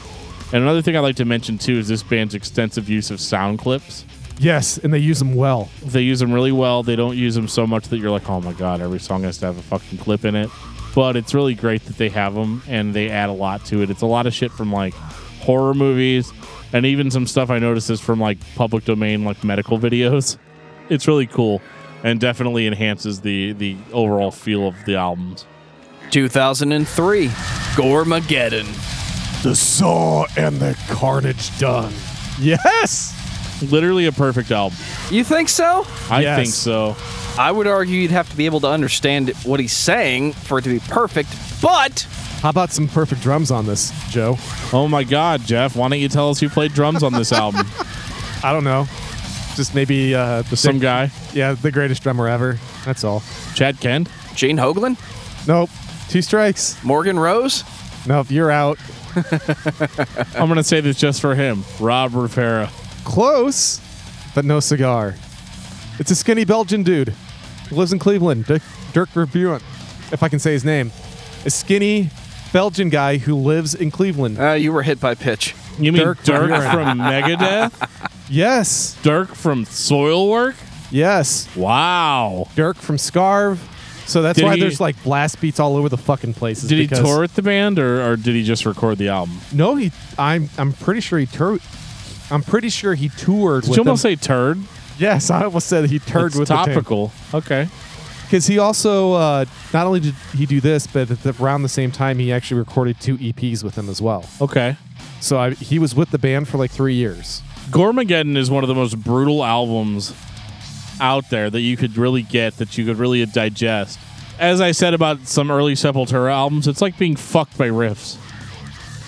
And 0.52 0.64
another 0.64 0.82
thing 0.82 0.96
I'd 0.96 1.02
like 1.02 1.16
to 1.18 1.26
mention 1.26 1.60
too 1.60 1.74
is 1.74 1.88
this 1.88 2.02
band's 2.02 2.34
extensive 2.34 2.90
use 2.90 3.12
of 3.12 3.20
sound 3.20 3.60
clips. 3.60 4.04
yes, 4.40 4.80
and 4.80 4.92
they 4.92 4.98
use 5.00 5.20
them 5.20 5.36
well. 5.36 5.70
They 5.86 6.02
use 6.02 6.20
them 6.20 6.32
really 6.32 6.52
well. 6.52 6.82
They 6.82 6.96
don't 6.96 7.16
use 7.16 7.36
them 7.36 7.48
so 7.48 7.68
much 7.68 7.88
that 7.90 7.98
you're 8.00 8.10
like, 8.10 8.28
oh 8.30 8.42
my 8.42 8.54
god, 8.54 8.82
every 8.82 9.00
song 9.00 9.24
has 9.24 9.38
to 9.40 9.46
have 9.46 9.58
a 9.60 9.62
fucking 9.62 10.00
clip 10.00 10.26
in 10.26 10.36
it. 10.36 10.50
But 10.96 11.16
it's 11.16 11.34
really 11.34 11.54
great 11.56 11.84
that 11.86 11.98
they 11.98 12.10
have 12.10 12.34
them 12.34 12.64
and 12.68 12.94
they 12.94 13.10
add 13.10 13.30
a 13.30 13.34
lot 13.34 13.64
to 13.66 13.82
it. 13.82 13.90
It's 13.90 14.02
a 14.02 14.06
lot 14.08 14.26
of 14.28 14.34
shit 14.34 14.52
from 14.52 14.72
like 14.74 14.94
horror 15.42 15.74
movies 15.74 16.32
and 16.74 16.86
even 16.86 17.10
some 17.12 17.26
stuff 17.28 17.50
I 17.50 17.60
noticed 17.60 17.90
is 17.90 18.00
from 18.02 18.20
like 18.20 18.38
public 18.56 18.86
domain, 18.86 19.24
like 19.24 19.44
medical 19.44 19.78
videos. 19.88 20.38
It's 20.90 21.08
really 21.08 21.28
cool 21.28 21.62
and 22.04 22.20
definitely 22.20 22.66
enhances 22.66 23.22
the 23.22 23.54
the 23.54 23.76
overall 23.94 24.32
feel 24.32 24.68
of 24.68 24.76
the 24.86 24.96
albums. 24.96 25.46
2003, 26.12 27.28
Goremageddon. 27.76 28.66
The 29.44 29.56
saw 29.56 30.26
and 30.36 30.58
the 30.58 30.78
carnage 30.90 31.58
done. 31.60 31.94
Yes. 32.40 33.16
Literally 33.72 34.06
a 34.08 34.12
perfect 34.12 34.52
album. 34.52 34.78
You 35.12 35.24
think 35.24 35.50
so? 35.50 35.86
I 36.10 36.22
Yes. 36.22 36.38
think 36.38 36.54
so. 36.54 36.96
I 37.40 37.52
would 37.54 37.68
argue 37.68 37.96
you'd 37.96 38.12
have 38.12 38.30
to 38.32 38.36
be 38.36 38.46
able 38.48 38.60
to 38.60 38.68
understand 38.68 39.30
what 39.46 39.62
he's 39.62 39.72
saying 39.72 40.34
for 40.34 40.60
it 40.60 40.64
to 40.64 40.70
be 40.70 40.80
perfect, 40.80 41.30
but 41.62 42.02
How 42.42 42.50
about 42.50 42.72
some 42.72 42.90
perfect 42.90 43.22
drums 43.22 43.50
on 43.50 43.66
this, 43.66 43.94
Joe? 44.10 44.36
Oh 44.74 44.90
my 44.90 45.06
God, 45.06 45.46
Jeff! 45.46 45.74
Why 45.78 45.88
don't 45.88 46.00
you 46.00 46.10
tell 46.10 46.30
us 46.30 46.42
who 46.42 46.50
played 46.50 46.74
drums 46.74 47.02
on 47.02 47.14
this 47.14 47.32
album? 47.32 47.66
I 48.44 48.52
don't 48.52 48.66
know. 48.66 48.88
Just 49.56 49.74
maybe 49.74 50.14
uh, 50.14 50.42
the 50.44 50.58
Some 50.58 50.80
guy, 50.80 51.12
Yeah, 51.34 51.54
the 51.54 51.72
greatest 51.72 52.04
drummer 52.04 52.28
ever. 52.28 52.60
That's 52.84 53.06
all. 53.06 53.24
Chad 53.56 53.80
Kent. 53.80 54.10
Gene 54.36 54.58
Hoglan, 54.58 54.98
Nope. 55.48 55.70
Two 56.10 56.22
strikes. 56.22 56.82
Morgan 56.84 57.18
Rose, 57.18 57.64
Nope. 58.06 58.32
You're 58.32 58.52
out. 58.52 58.78
I'm 60.36 60.50
gonna 60.50 60.62
say 60.62 60.82
this 60.82 60.98
just 60.98 61.22
for 61.22 61.36
him, 61.36 61.64
Rob 61.80 62.16
Rivera. 62.16 62.70
Close, 63.06 63.80
but 64.36 64.44
no 64.44 64.60
cigar. 64.60 65.16
It's 66.00 66.12
a 66.12 66.16
skinny 66.16 66.44
Belgian 66.44 66.84
dude. 66.84 67.14
Who 67.70 67.76
lives 67.76 67.94
in 67.94 68.00
Cleveland. 68.00 68.46
Dirk, 68.46 68.62
Dirk 68.94 69.10
Verbeuren, 69.10 69.62
if 70.12 70.24
I 70.24 70.30
can 70.30 70.40
say 70.40 70.54
his 70.54 70.66
name. 70.66 70.92
A 71.46 71.50
skinny 71.50 72.10
Belgian 72.52 72.90
guy 72.90 73.18
who 73.18 73.36
lives 73.36 73.76
in 73.76 73.92
Cleveland. 73.92 74.40
uh, 74.40 74.52
you 74.54 74.72
were 74.74 74.82
hit 74.84 75.00
by 75.00 75.16
pitch. 75.16 75.56
You 75.78 75.92
mean 75.92 76.02
Dirk 76.02 76.24
Dirk, 76.24 76.50
from 76.72 76.98
Megadeth? 77.00 77.90
Yes. 78.32 78.96
Dirk 79.02 79.30
from 79.30 79.66
Soilwork? 79.66 80.56
Yes. 80.92 81.48
Wow. 81.56 82.48
Dirk 82.56 82.78
from 82.78 82.98
Scarve. 82.98 83.58
So 84.06 84.22
that's 84.22 84.38
Did 84.38 84.46
why 84.46 84.56
he- 84.56 84.62
there's 84.62 84.80
like 84.80 85.02
blast 85.04 85.40
beats 85.42 85.60
all 85.60 85.76
over 85.76 85.90
the 85.90 85.98
fucking 85.98 86.34
places. 86.36 86.70
Did 86.70 86.78
he 86.80 86.84
because- 86.86 87.00
tour 87.04 87.22
with 87.22 87.34
the 87.36 87.42
band 87.42 87.80
or, 87.80 88.04
or 88.08 88.16
did 88.16 88.36
he 88.36 88.44
just 88.44 88.66
record 88.68 88.98
the 89.00 89.10
album? 89.10 89.40
No, 89.52 89.76
he. 89.76 89.92
I'm. 90.18 90.50
I'm 90.60 90.74
pretty 90.74 91.02
sure 91.02 91.18
he 91.20 91.26
toured. 91.26 91.62
I'm 92.32 92.44
pretty 92.44 92.70
sure 92.70 92.94
he 92.94 93.10
toured. 93.10 93.64
Did 93.64 93.70
with 93.72 93.78
you 93.78 93.82
almost 93.84 94.04
them. 94.04 94.12
say 94.12 94.16
turd? 94.16 94.60
Yes, 95.00 95.30
I 95.32 95.46
almost 95.46 95.68
said 95.68 95.90
he 95.90 96.00
toured 96.00 96.28
It's 96.28 96.38
with 96.40 96.48
topical. 96.50 97.12
Okay. 97.34 97.68
Because 98.24 98.46
he 98.46 98.60
also 98.60 99.14
uh, 99.14 99.46
not 99.74 99.88
only 99.88 100.00
did 100.02 100.14
he 100.36 100.46
do 100.46 100.62
this, 100.62 100.86
but 100.86 101.10
at 101.10 101.24
the, 101.24 101.36
around 101.44 101.64
the 101.64 101.70
same 101.70 101.92
time 101.92 102.20
he 102.20 102.32
actually 102.32 102.60
recorded 102.60 103.00
two 103.00 103.18
EPs 103.18 103.64
with 103.64 103.76
him 103.76 103.90
as 103.90 104.02
well. 104.02 104.26
Okay. 104.40 104.76
So 105.20 105.40
I, 105.40 105.52
he 105.52 105.80
was 105.80 105.96
with 105.96 106.12
the 106.12 106.20
band 106.20 106.48
for 106.48 106.58
like 106.58 106.70
three 106.70 106.94
years. 106.94 107.42
Goremageddon 107.72 108.38
is 108.38 108.52
one 108.52 108.64
of 108.64 108.68
the 108.68 108.76
most 108.76 109.02
brutal 109.04 109.44
albums 109.44 110.14
out 111.02 111.30
there 111.30 111.50
that 111.50 111.62
you 111.62 111.76
could 111.78 111.98
really 111.98 112.22
get, 112.22 112.58
that 112.58 112.78
you 112.78 112.86
could 112.86 112.98
really 112.98 113.26
digest. 113.26 114.00
As 114.38 114.62
I 114.62 114.72
said 114.72 114.94
about 114.94 115.28
some 115.28 115.50
early 115.52 115.74
Sepultura 115.74 116.32
albums, 116.32 116.68
it's 116.68 116.82
like 116.82 116.98
being 116.98 117.16
fucked 117.16 117.58
by 117.58 117.70
riffs. 117.70 118.18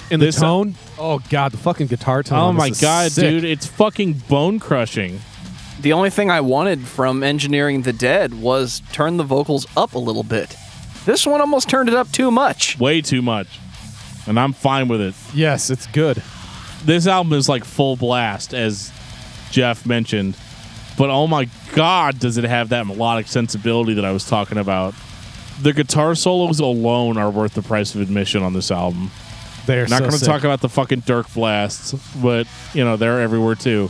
This- 0.10 0.36
the 0.36 0.42
tone, 0.42 0.76
oh 1.00 1.20
god, 1.30 1.54
the 1.54 1.58
fucking 1.58 1.88
guitar 1.88 2.22
tone. 2.22 2.40
Oh 2.40 2.52
this 2.54 2.58
my 2.60 2.68
is 2.68 2.82
god, 2.82 3.12
sick. 3.14 3.24
dude, 3.30 3.44
it's 3.46 3.66
fucking 3.66 4.14
bone 4.28 4.60
crushing. 4.60 5.22
The 5.80 5.94
only 5.94 6.10
thing 6.10 6.30
I 6.30 6.42
wanted 6.42 6.88
from 6.88 7.24
Engineering 7.24 7.82
the 7.82 7.94
Dead 7.94 8.34
was 8.42 8.82
turn 8.92 9.18
the 9.18 9.24
vocals 9.24 9.66
up 9.76 9.94
a 9.94 10.00
little 10.00 10.24
bit. 10.24 10.56
This 11.06 11.26
one 11.26 11.42
almost 11.42 11.70
turned 11.70 11.90
it 11.90 11.96
up 11.96 12.12
too 12.12 12.30
much. 12.30 12.78
Way 12.78 13.02
too 13.02 13.22
much. 13.22 13.60
And 14.28 14.40
I'm 14.40 14.54
fine 14.54 14.88
with 14.88 15.02
it. 15.02 15.16
Yes, 15.34 15.72
it's 15.72 15.88
good. 15.88 16.22
This 16.86 17.08
album 17.08 17.34
is 17.34 17.50
like 17.50 17.64
full 17.64 17.96
blast, 17.96 18.54
as 18.54 18.92
Jeff 19.50 19.86
mentioned. 19.86 20.38
But 20.98 21.10
oh 21.10 21.26
my 21.26 21.48
god, 21.74 22.20
does 22.20 22.38
it 22.38 22.44
have 22.44 22.70
that 22.70 22.86
melodic 22.86 23.28
sensibility 23.28 23.96
that 23.96 24.06
I 24.06 24.12
was 24.12 24.28
talking 24.28 24.58
about? 24.60 24.94
The 25.62 25.74
guitar 25.74 26.14
solos 26.16 26.60
alone 26.60 27.18
are 27.18 27.30
worth 27.30 27.54
the 27.54 27.62
price 27.62 27.96
of 27.96 28.02
admission 28.02 28.44
on 28.44 28.54
this 28.54 28.70
album. 28.72 29.10
They're 29.66 29.88
Not 29.88 30.00
so 30.00 30.08
going 30.08 30.20
to 30.20 30.26
talk 30.26 30.44
about 30.44 30.62
the 30.62 30.70
fucking 30.70 31.02
Dirk 31.02 31.32
blasts, 31.34 31.94
but 32.22 32.48
you 32.74 32.84
know 32.84 32.98
they're 32.98 33.22
everywhere 33.22 33.56
too. 33.56 33.90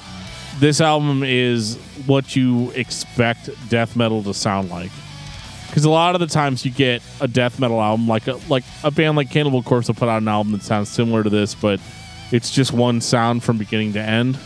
This 0.62 0.80
album 0.80 1.24
is 1.24 1.76
what 2.06 2.36
you 2.36 2.70
expect 2.76 3.50
death 3.70 3.96
metal 3.96 4.22
to 4.22 4.34
sound 4.34 4.70
like. 4.70 4.92
Because 5.66 5.86
a 5.86 5.90
lot 5.90 6.14
of 6.14 6.22
the 6.22 6.28
times 6.28 6.64
you 6.64 6.70
get 6.70 7.02
a 7.20 7.28
death 7.28 7.60
metal 7.60 7.82
album, 7.82 8.08
like 8.08 8.28
a, 8.28 8.40
like 8.48 8.64
a 8.84 8.92
band 8.92 9.18
like 9.18 9.32
Cannibal 9.32 9.64
Corpse 9.64 9.88
will 9.88 9.96
put 9.96 10.08
out 10.08 10.22
an 10.22 10.28
album 10.28 10.52
that 10.52 10.62
sounds 10.62 10.88
similar 10.88 11.24
to 11.24 11.32
this, 11.32 11.56
but 11.56 11.80
it's 12.32 12.52
just 12.52 12.74
one 12.74 13.02
sound 13.02 13.44
from 13.44 13.58
beginning 13.58 13.94
to 13.94 14.02
end. 14.02 14.38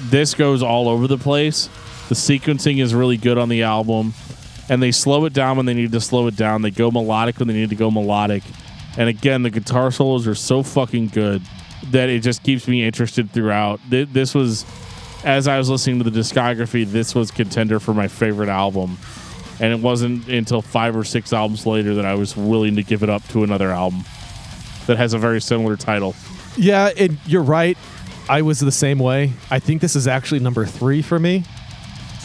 This 0.00 0.34
goes 0.34 0.64
all 0.64 0.88
over 0.88 1.06
the 1.06 1.16
place. 1.16 1.68
The 2.08 2.16
sequencing 2.16 2.82
is 2.82 2.92
really 2.92 3.16
good 3.16 3.38
on 3.38 3.48
the 3.48 3.62
album, 3.62 4.14
and 4.68 4.82
they 4.82 4.90
slow 4.90 5.26
it 5.26 5.32
down 5.32 5.56
when 5.56 5.66
they 5.66 5.74
need 5.74 5.92
to 5.92 6.00
slow 6.00 6.26
it 6.26 6.34
down. 6.34 6.62
They 6.62 6.72
go 6.72 6.90
melodic 6.90 7.38
when 7.38 7.46
they 7.46 7.54
need 7.54 7.70
to 7.70 7.76
go 7.76 7.88
melodic. 7.88 8.42
And 8.98 9.08
again, 9.08 9.44
the 9.44 9.50
guitar 9.50 9.92
solos 9.92 10.26
are 10.26 10.34
so 10.34 10.64
fucking 10.64 11.08
good 11.08 11.40
that 11.92 12.08
it 12.08 12.18
just 12.20 12.42
keeps 12.42 12.66
me 12.66 12.84
interested 12.84 13.30
throughout. 13.30 13.78
This 13.88 14.34
was, 14.34 14.66
as 15.24 15.48
I 15.48 15.58
was 15.58 15.68
listening 15.68 16.02
to 16.02 16.10
the 16.10 16.18
discography, 16.18 16.86
this 16.86 17.14
was 17.14 17.30
contender 17.30 17.80
for 17.80 17.94
my 17.94 18.08
favorite 18.08 18.48
album. 18.48 18.98
And 19.60 19.72
it 19.72 19.80
wasn't 19.80 20.28
until 20.28 20.62
five 20.62 20.96
or 20.96 21.04
six 21.04 21.32
albums 21.32 21.66
later 21.66 21.94
that 21.94 22.04
I 22.04 22.14
was 22.14 22.36
willing 22.36 22.76
to 22.76 22.82
give 22.82 23.02
it 23.02 23.10
up 23.10 23.26
to 23.28 23.44
another 23.44 23.70
album 23.70 24.04
that 24.86 24.96
has 24.96 25.14
a 25.14 25.18
very 25.18 25.40
similar 25.40 25.76
title. 25.76 26.14
Yeah, 26.56 26.90
and 26.98 27.18
you're 27.26 27.42
right. 27.42 27.78
I 28.28 28.42
was 28.42 28.60
the 28.60 28.72
same 28.72 28.98
way. 28.98 29.32
I 29.50 29.58
think 29.58 29.80
this 29.80 29.94
is 29.94 30.06
actually 30.06 30.40
number 30.40 30.66
three 30.66 31.02
for 31.02 31.18
me. 31.18 31.44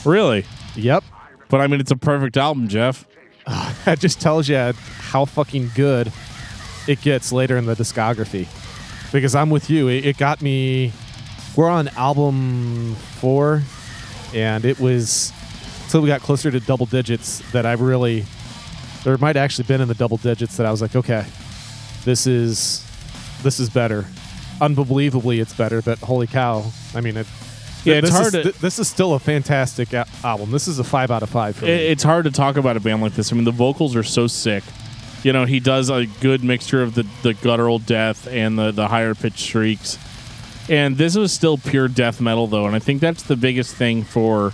Really? 0.06 0.46
Yep. 0.76 1.04
But 1.50 1.62
I 1.62 1.68
mean, 1.68 1.80
it's 1.80 1.92
a 1.92 1.98
perfect 1.98 2.38
album, 2.38 2.68
Jeff. 2.68 3.06
That 3.86 4.00
just 4.00 4.20
tells 4.20 4.50
you 4.50 4.58
how 4.58 5.24
fucking 5.24 5.72
good 5.74 6.12
it 6.88 7.00
gets 7.00 7.32
later 7.32 7.56
in 7.56 7.66
the 7.66 7.76
discography. 7.76 8.46
Because 9.14 9.34
I'm 9.34 9.50
with 9.50 9.70
you. 9.70 9.88
It, 9.88 10.06
it 10.06 10.18
got 10.18 10.42
me. 10.42 10.92
We're 11.58 11.70
on 11.70 11.88
album 11.90 12.94
four, 13.20 13.64
and 14.34 14.64
it 14.64 14.80
was 14.80 15.34
until 15.86 16.02
we 16.02 16.08
got 16.08 16.22
closer 16.22 16.52
to 16.52 16.60
double 16.60 16.86
digits 16.86 17.40
that 17.52 17.66
I 17.66 17.74
really. 17.74 18.26
There 19.04 19.18
might 19.18 19.38
actually 19.38 19.66
been 19.66 19.82
in 19.82 19.88
the 19.88 19.94
double 19.96 20.18
digits 20.18 20.58
that 20.58 20.66
I 20.68 20.72
was 20.72 20.82
like, 20.82 20.96
okay, 20.96 21.26
this 22.06 22.28
is 22.28 22.86
this 23.42 23.60
is 23.60 23.70
better. 23.70 24.06
Unbelievably, 24.62 25.40
it's 25.40 25.54
better. 25.54 25.82
But 25.82 25.98
holy 26.00 26.28
cow! 26.28 26.64
I 26.94 27.02
mean, 27.02 27.18
it. 27.18 27.28
Yeah, 27.84 27.96
it's 27.96 28.10
this 28.10 28.16
hard 28.20 28.36
Is, 28.36 28.54
to- 28.56 28.62
this 28.62 28.80
is 28.80 28.88
still 28.88 29.14
a 29.14 29.20
fantastic 29.20 29.94
album. 30.24 30.52
This 30.52 30.68
is 30.68 30.78
a 30.78 30.84
five 30.84 31.10
out 31.10 31.24
of 31.24 31.30
five 31.30 31.56
for 31.56 31.66
It, 31.66 31.70
me. 31.70 31.88
it's 31.88 32.04
hard 32.04 32.26
to 32.26 32.32
talk 32.32 32.58
about 32.58 32.76
a 32.76 32.80
band 32.82 33.02
like 33.02 33.14
this. 33.14 33.32
I 33.32 33.36
mean, 33.36 33.46
the 33.46 33.52
vocals 33.52 33.96
are 33.96 34.04
so 34.04 34.28
sick. 34.28 34.64
You 35.24 35.32
know, 35.32 35.46
he 35.46 35.60
does 35.60 35.90
a 35.90 36.06
good 36.20 36.44
mixture 36.44 36.84
of 36.84 36.96
the, 36.96 37.08
the 37.24 37.34
guttural 37.34 37.80
death 37.80 38.28
and 38.28 38.60
the, 38.60 38.72
the 38.72 38.88
higher 38.88 39.16
pitched 39.16 39.40
shrieks. 39.40 39.98
And 40.70 40.98
this 40.98 41.16
was 41.16 41.32
still 41.32 41.58
pure 41.58 41.88
death 41.88 42.20
metal, 42.20 42.48
though. 42.48 42.66
And 42.66 42.76
I 42.76 42.80
think 42.80 43.02
that's 43.02 43.24
the 43.24 43.36
biggest 43.36 43.76
thing 43.76 44.04
for 44.04 44.52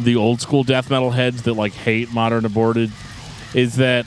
the 0.00 0.16
old 0.16 0.40
school 0.40 0.62
death 0.62 0.90
metal 0.90 1.10
heads 1.10 1.42
that 1.42 1.54
like 1.54 1.72
hate 1.72 2.12
modern 2.12 2.44
aborted 2.44 2.92
is 3.54 3.76
that 3.76 4.06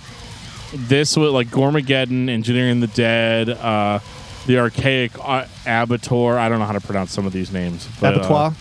this 0.74 1.18
was 1.18 1.32
like 1.32 1.48
Goremageddon, 1.48 2.30
Engineering 2.30 2.80
the 2.80 2.88
Dead, 2.88 3.50
uh, 3.50 4.00
the 4.46 4.60
archaic 4.60 5.12
uh, 5.20 5.46
Abator. 5.66 6.38
I 6.38 6.50
don't 6.50 6.60
know 6.60 6.66
how 6.66 6.74
to 6.74 6.82
pronounce 6.82 7.12
some 7.12 7.26
of 7.26 7.34
these 7.34 7.52
names. 7.52 7.88
but, 8.00 8.14
uh, 8.14 8.18
Abattoir. 8.20 8.54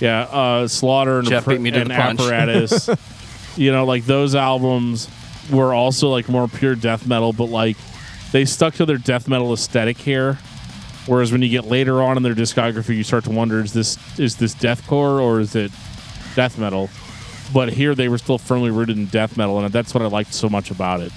yeah, 0.00 0.22
uh, 0.22 0.68
Slaughter 0.68 1.18
and, 1.18 1.28
Jeff 1.28 1.46
beat 1.46 1.60
me 1.60 1.70
to 1.70 1.80
and 1.80 1.90
the 1.90 1.94
punch. 1.94 2.20
Apparatus. 2.20 2.88
you 3.56 3.72
know, 3.72 3.84
like 3.84 4.06
those 4.06 4.34
albums 4.34 5.08
were 5.50 5.74
also 5.74 6.08
like 6.08 6.28
more 6.28 6.48
pure 6.48 6.74
death 6.74 7.06
metal, 7.06 7.32
but 7.32 7.46
like 7.46 7.76
they 8.32 8.44
stuck 8.44 8.74
to 8.74 8.86
their 8.86 8.98
death 8.98 9.28
metal 9.28 9.52
aesthetic 9.52 9.98
here. 9.98 10.38
Whereas 11.08 11.32
when 11.32 11.42
you 11.42 11.48
get 11.48 11.64
later 11.64 12.02
on 12.02 12.16
in 12.16 12.22
their 12.22 12.34
discography, 12.34 12.94
you 12.96 13.02
start 13.02 13.24
to 13.24 13.30
wonder: 13.30 13.60
is 13.60 13.72
this 13.72 13.98
is 14.18 14.36
this 14.36 14.54
deathcore 14.54 15.20
or 15.20 15.40
is 15.40 15.56
it 15.56 15.72
death 16.36 16.58
metal? 16.58 16.90
But 17.52 17.72
here 17.72 17.94
they 17.94 18.08
were 18.08 18.18
still 18.18 18.36
firmly 18.38 18.70
rooted 18.70 18.98
in 18.98 19.06
death 19.06 19.36
metal, 19.36 19.58
and 19.58 19.72
that's 19.72 19.94
what 19.94 20.02
I 20.02 20.06
liked 20.06 20.34
so 20.34 20.48
much 20.50 20.70
about 20.70 21.00
it. 21.00 21.12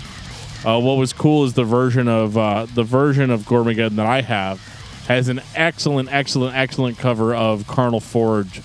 Uh, 0.66 0.80
what 0.80 0.98
was 0.98 1.12
cool 1.12 1.44
is 1.44 1.54
the 1.54 1.66
version 1.66 2.08
of 2.08 2.38
uh, 2.38 2.68
the 2.74 2.84
version 2.84 3.30
of 3.32 3.42
Goremageddon 3.42 3.98
that 3.98 4.06
I 4.06 4.22
have 4.22 4.60
has 5.08 5.28
an 5.28 5.42
excellent, 5.56 6.14
excellent, 6.14 6.56
excellent 6.56 6.98
cover 6.98 7.36
of 7.36 7.68
Carnal 7.68 8.00
Forge 8.00 8.62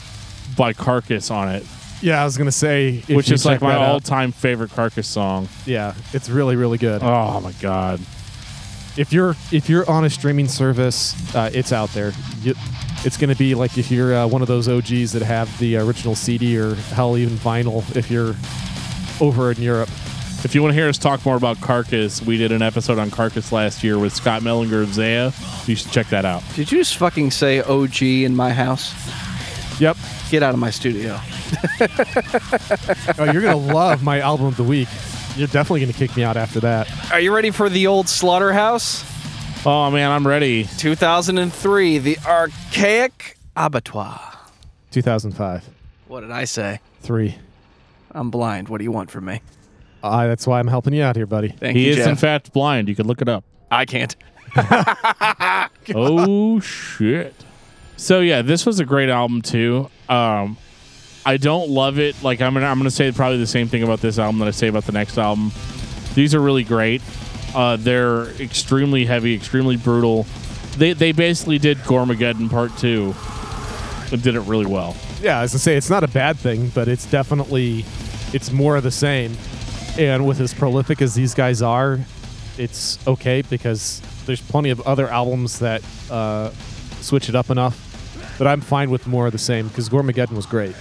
by 0.57 0.73
Carcass 0.73 1.31
on 1.31 1.49
it, 1.49 1.67
Yeah, 2.03 2.21
I 2.23 2.25
was 2.25 2.39
gonna 2.39 2.53
say, 2.53 3.01
which 3.09 3.31
is 3.31 3.45
like 3.45 3.61
my 3.61 3.75
all-time 3.75 4.31
favorite 4.31 4.71
Carcass 4.71 5.09
song. 5.09 5.49
Yeah, 5.65 5.95
it's 6.13 6.29
really 6.29 6.55
really 6.55 6.79
good. 6.79 7.03
Oh 7.03 7.41
my 7.41 7.53
god! 7.61 8.01
If 8.97 9.13
you're 9.13 9.31
if 9.53 9.69
you're 9.69 9.89
on 9.91 10.05
a 10.05 10.11
streaming 10.11 10.49
service, 10.49 11.15
uh, 11.35 11.51
it's 11.53 11.73
out 11.73 11.91
there. 11.91 12.13
You, 12.43 12.55
it's 13.05 13.17
gonna 13.17 13.35
be 13.37 13.55
like 13.55 13.79
if 13.79 13.91
you're 13.91 14.15
uh, 14.15 14.27
one 14.27 14.43
of 14.43 14.49
those 14.49 14.69
OGs 14.69 15.13
that 15.13 15.23
have 15.23 15.57
the 15.59 15.77
original 15.77 16.15
CD 16.15 16.59
or 16.59 16.75
hell 16.75 17.17
even 17.17 17.37
vinyl. 17.37 17.85
If 17.97 18.11
you're 18.11 18.35
over 19.21 19.51
in 19.51 19.61
Europe, 19.63 19.89
If 20.45 20.55
you 20.55 20.63
want 20.63 20.73
to 20.73 20.75
hear 20.81 20.89
us 20.89 20.99
talk 20.99 21.25
more 21.25 21.37
about 21.37 21.61
Carcass, 21.61 22.23
we 22.23 22.37
did 22.37 22.53
an 22.53 22.63
episode 22.63 22.99
on 22.99 23.11
Carcass 23.11 23.51
last 23.53 23.83
year 23.83 23.99
with 23.99 24.15
Scott 24.15 24.43
Mellinger 24.43 24.83
of 24.83 24.93
Zaya. 24.95 25.33
You 25.67 25.75
should 25.75 25.91
check 25.91 26.09
that 26.11 26.25
out. 26.25 26.43
Did 26.55 26.71
you 26.71 26.79
just 26.79 26.97
fucking 26.97 27.31
say 27.33 27.61
OG 27.63 28.03
in 28.03 28.37
my 28.37 28.53
house? 28.53 28.93
yep. 29.81 29.97
Get 30.31 30.43
out 30.43 30.55
of 30.55 30.61
my 30.61 30.71
studio. 30.71 31.19
Oh, 33.19 33.25
you're 33.33 33.43
gonna 33.43 33.57
love 33.57 34.03
my 34.03 34.21
album 34.21 34.47
of 34.47 34.57
the 34.57 34.65
week. 34.65 34.89
You're 35.37 35.49
definitely 35.49 35.81
gonna 35.81 35.93
kick 35.93 36.17
me 36.17 36.25
out 36.25 36.37
after 36.37 36.61
that. 36.61 36.89
Are 37.13 37.21
you 37.21 37.35
ready 37.35 37.51
for 37.51 37.69
the 37.69 37.87
old 37.87 38.09
slaughterhouse? 38.09 39.05
Oh 39.67 39.91
man, 39.91 40.11
I'm 40.11 40.27
ready. 40.27 40.65
2003, 40.79 41.99
the 41.99 42.19
archaic 42.27 43.37
abattoir. 43.57 44.21
2005, 44.93 45.69
What 46.09 46.21
did 46.23 46.31
I 46.31 46.45
say? 46.45 46.81
three. 47.03 47.37
I'm 48.13 48.31
blind. 48.31 48.69
What 48.69 48.79
do 48.79 48.85
you 48.85 48.93
want 48.93 49.11
from 49.11 49.27
me? 49.27 49.43
Uh, 50.03 50.27
that's 50.27 50.47
why 50.47 50.59
I'm 50.59 50.69
helping 50.69 50.95
you 50.95 51.03
out 51.03 51.17
here, 51.17 51.27
buddy. 51.27 51.49
Thank 51.49 51.77
He 51.77 51.85
you, 51.87 51.91
is 51.91 51.97
Jeff. 51.97 52.09
in 52.09 52.17
fact 52.17 52.53
blind. 52.53 52.89
You 52.89 52.95
can 52.95 53.07
look 53.07 53.21
it 53.21 53.29
up. 53.29 53.45
I 53.71 53.85
can't. 53.85 54.15
oh 55.95 56.61
shit. 56.61 57.35
So 57.97 58.21
yeah, 58.21 58.43
this 58.43 58.65
was 58.67 58.81
a 58.81 58.85
great 58.85 59.09
album 59.11 59.43
too. 59.43 59.91
Um, 60.09 60.57
I 61.27 61.39
don't 61.39 61.69
love 61.69 61.99
it. 61.99 62.23
Like 62.23 62.41
I'm 62.41 62.55
gonna 62.55 62.67
I'm 62.67 62.79
gonna 62.79 62.89
say 62.91 63.11
probably 63.11 63.39
the 63.39 63.49
same 63.49 63.67
thing 63.67 63.83
about 63.83 64.01
this 64.01 64.17
album 64.17 64.39
that 64.39 64.47
I 64.47 64.53
say 64.53 64.69
about 64.69 64.85
the 64.85 64.93
next 64.93 65.19
album. 65.19 65.51
These 66.15 66.37
are 66.37 66.41
really 66.41 66.63
great. 66.63 67.03
Uh, 67.53 67.77
they're 67.77 68.29
extremely 68.41 69.05
heavy, 69.05 69.35
extremely 69.35 69.77
brutal. 69.77 70.25
They 70.79 70.93
they 70.93 71.11
basically 71.11 71.59
did 71.59 71.79
Goremageddon 71.79 72.49
Part 72.49 72.79
Two 72.79 73.13
and 74.13 74.23
did 74.23 74.37
it 74.37 74.43
really 74.43 74.67
well. 74.67 74.97
Yeah, 75.21 75.41
as 75.41 75.53
I 75.53 75.59
say, 75.59 75.77
it's 75.77 75.91
not 75.91 76.05
a 76.05 76.09
bad 76.09 76.39
thing, 76.39 76.69
but 76.69 76.87
it's 76.87 77.11
definitely 77.11 77.85
it's 78.33 78.53
more 78.53 78.77
of 78.77 78.85
the 78.85 78.93
same. 78.93 79.37
And 79.99 80.29
with 80.29 80.41
as 80.41 80.55
prolific 80.55 81.03
as 81.03 81.15
these 81.15 81.35
guys 81.35 81.61
are, 81.61 81.99
it's 82.57 83.05
okay 83.09 83.43
because 83.43 84.01
there's 84.27 84.41
plenty 84.41 84.71
of 84.71 84.81
other 84.83 85.09
albums 85.09 85.59
that 85.59 85.83
uh, 86.09 86.51
switch 87.01 87.29
it 87.29 87.35
up 87.35 87.51
enough. 87.51 87.83
But 88.39 88.47
I'm 88.47 88.61
fine 88.61 88.91
with 88.91 89.09
more 89.09 89.27
of 89.27 89.33
the 89.33 89.39
same 89.39 89.67
because 89.67 89.89
Goremageddon 89.89 90.37
was 90.37 90.47
great. 90.47 90.77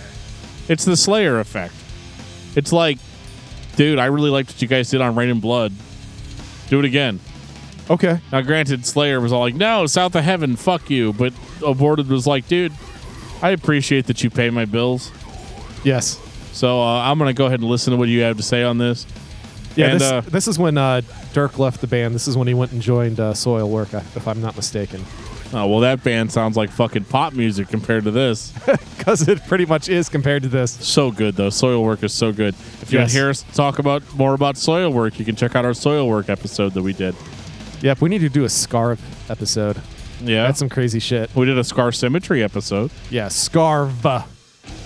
It's 0.67 0.85
the 0.85 0.97
Slayer 0.97 1.39
effect. 1.39 1.73
It's 2.55 2.71
like, 2.71 2.97
dude, 3.75 3.99
I 3.99 4.05
really 4.05 4.29
liked 4.29 4.49
what 4.49 4.61
you 4.61 4.67
guys 4.67 4.89
did 4.89 5.01
on 5.01 5.15
Reign 5.15 5.29
in 5.29 5.39
Blood. 5.39 5.73
Do 6.69 6.79
it 6.79 6.85
again. 6.85 7.19
Okay. 7.89 8.19
Now, 8.31 8.41
granted, 8.41 8.85
Slayer 8.85 9.21
was 9.21 9.31
all 9.31 9.41
like, 9.41 9.53
"No, 9.55 9.85
South 9.85 10.15
of 10.15 10.23
Heaven, 10.23 10.55
fuck 10.55 10.89
you," 10.89 11.13
but 11.13 11.33
Aborted 11.63 12.07
was 12.07 12.25
like, 12.25 12.47
"Dude, 12.47 12.73
I 13.41 13.51
appreciate 13.51 14.07
that 14.07 14.23
you 14.23 14.29
pay 14.29 14.49
my 14.49 14.65
bills." 14.65 15.11
Yes. 15.83 16.19
So 16.51 16.81
uh, 16.81 17.01
I'm 17.01 17.19
gonna 17.19 17.33
go 17.33 17.45
ahead 17.45 17.59
and 17.59 17.69
listen 17.69 17.91
to 17.91 17.97
what 17.97 18.09
you 18.09 18.21
have 18.21 18.37
to 18.37 18.43
say 18.43 18.63
on 18.63 18.79
this. 18.79 19.05
Yeah. 19.75 19.87
And, 19.87 19.99
this, 19.99 20.11
uh, 20.11 20.21
this 20.21 20.47
is 20.47 20.57
when 20.57 20.77
uh, 20.77 21.01
Dirk 21.33 21.59
left 21.59 21.81
the 21.81 21.87
band. 21.87 22.15
This 22.15 22.27
is 22.27 22.37
when 22.37 22.47
he 22.47 22.53
went 22.53 22.71
and 22.71 22.81
joined 22.81 23.19
uh, 23.19 23.33
Soilwork, 23.33 23.93
if 24.15 24.27
I'm 24.27 24.41
not 24.41 24.55
mistaken. 24.55 25.03
Oh 25.53 25.67
well, 25.67 25.79
that 25.81 26.03
band 26.03 26.31
sounds 26.31 26.57
like 26.57 26.69
fucking 26.71 27.05
pop 27.05 27.33
music 27.33 27.67
compared 27.69 28.03
to 28.05 28.11
this. 28.11 28.53
Because 29.05 29.27
it 29.27 29.45
pretty 29.45 29.67
much 29.67 29.87
is 29.87 30.09
compared 30.09 30.41
to 30.41 30.49
this. 30.49 30.71
so 30.71 31.11
good 31.11 31.35
though. 31.35 31.49
Soilwork 31.49 32.01
is 32.03 32.11
so 32.11 32.31
good. 32.33 32.55
If 32.81 32.91
you 32.91 32.97
want 32.97 33.11
to 33.11 33.15
hear 33.15 33.29
us 33.29 33.43
talk 33.53 33.77
about 33.77 34.01
more 34.15 34.33
about 34.33 34.55
Soilwork, 34.55 35.19
you 35.19 35.25
can 35.25 35.35
check 35.35 35.55
out 35.55 35.63
our 35.63 35.73
Soilwork 35.73 36.27
episode 36.27 36.73
that 36.73 36.81
we 36.81 36.91
did. 36.91 37.13
Yep. 37.81 38.01
We 38.01 38.09
need 38.09 38.21
to 38.21 38.29
do 38.29 38.45
a 38.45 38.49
Scarve 38.49 38.99
episode. 39.29 39.79
Yeah, 40.21 40.47
That's 40.47 40.57
some 40.57 40.69
crazy 40.69 40.97
shit. 40.99 41.29
we 41.35 41.45
did 41.45 41.59
a 41.59 41.63
Scar 41.63 41.91
Symmetry 41.91 42.41
episode. 42.41 42.89
Yeah. 43.11 43.27
Scarve. 43.27 44.25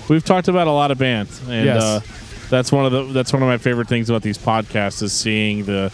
We've 0.10 0.26
talked 0.26 0.50
about 0.50 0.68
a 0.68 0.72
lot 0.72 0.92
of 0.92 0.98
bands, 0.98 1.40
and 1.48 1.66
Yes. 1.66 1.82
uh, 1.82 2.02
that's 2.50 2.74
one 2.74 2.86
of 2.86 2.92
the 2.92 3.04
that's 3.14 3.32
one 3.32 3.42
of 3.42 3.48
my 3.48 3.58
favorite 3.58 3.88
things 3.88 4.10
about 4.10 4.22
these 4.22 4.38
podcasts 4.38 5.02
is 5.02 5.14
seeing 5.14 5.64
the 5.64 5.94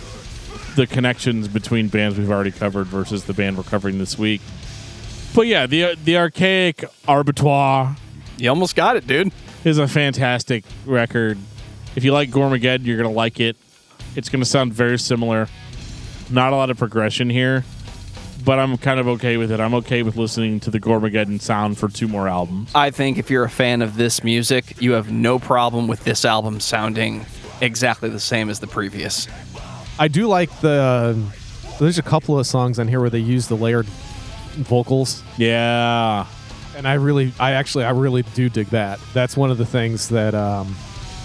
the 0.75 0.88
connections 0.88 1.47
between 1.47 1.88
bands 1.88 2.17
we've 2.17 2.31
already 2.31 2.51
covered 2.51 2.88
versus 2.88 3.23
the 3.25 3.33
band 3.33 3.57
we're 3.57 3.63
covering 3.63 3.97
this 3.97 4.17
week. 4.17 4.41
But 5.33 5.47
yeah, 5.47 5.65
the 5.67 5.95
the 6.03 6.17
archaic 6.17 6.85
Arbitoire 7.07 7.95
You 8.38 8.49
almost 8.49 8.75
got 8.75 8.95
it, 8.95 9.07
dude. 9.07 9.31
is 9.63 9.77
a 9.77 9.88
fantastic 9.88 10.63
record. 10.85 11.38
If 11.95 12.03
you 12.03 12.11
like 12.13 12.29
Goremageddon, 12.29 12.85
you're 12.85 12.97
gonna 12.97 13.09
like 13.11 13.39
it. 13.39 13.57
It's 14.15 14.29
gonna 14.29 14.45
sound 14.45 14.73
very 14.73 14.99
similar. 14.99 15.47
Not 16.29 16.53
a 16.53 16.55
lot 16.55 16.69
of 16.69 16.77
progression 16.77 17.29
here, 17.29 17.63
but 18.43 18.59
I'm 18.59 18.77
kind 18.77 18.99
of 18.99 19.07
okay 19.09 19.38
with 19.38 19.51
it. 19.51 19.59
I'm 19.59 19.73
okay 19.75 20.03
with 20.03 20.15
listening 20.15 20.59
to 20.61 20.71
the 20.71 20.79
Goremageddon 20.79 21.39
sound 21.41 21.77
for 21.77 21.88
two 21.88 22.07
more 22.07 22.27
albums. 22.27 22.71
I 22.73 22.91
think 22.91 23.17
if 23.17 23.29
you're 23.29 23.43
a 23.43 23.49
fan 23.49 23.81
of 23.81 23.95
this 23.95 24.23
music, 24.23 24.81
you 24.81 24.93
have 24.93 25.11
no 25.11 25.38
problem 25.39 25.88
with 25.88 26.03
this 26.03 26.25
album 26.25 26.59
sounding 26.59 27.25
exactly 27.61 28.09
the 28.09 28.19
same 28.19 28.49
as 28.49 28.59
the 28.59 28.67
previous. 28.67 29.27
I 29.97 30.08
do 30.08 30.27
like 30.27 30.49
the. 30.62 31.17
there's 31.79 31.97
a 31.97 32.03
couple 32.03 32.38
of 32.38 32.45
songs 32.45 32.79
on 32.79 32.88
here 32.88 32.99
where 32.99 33.10
they 33.10 33.19
use 33.19 33.47
the 33.47 33.55
layered 33.55 33.88
vocals, 34.55 35.23
Yeah, 35.38 36.25
and 36.75 36.88
I 36.88 36.93
really, 36.93 37.34
I 37.39 37.51
actually, 37.51 37.86
I 37.86 37.91
really 37.91 38.23
do 38.34 38.49
dig 38.49 38.67
that. 38.67 38.99
That's 39.13 39.36
one 39.38 39.51
of 39.51 39.58
the 39.58 39.65
things 39.65 40.10
that 40.10 40.34
um, 40.34 40.75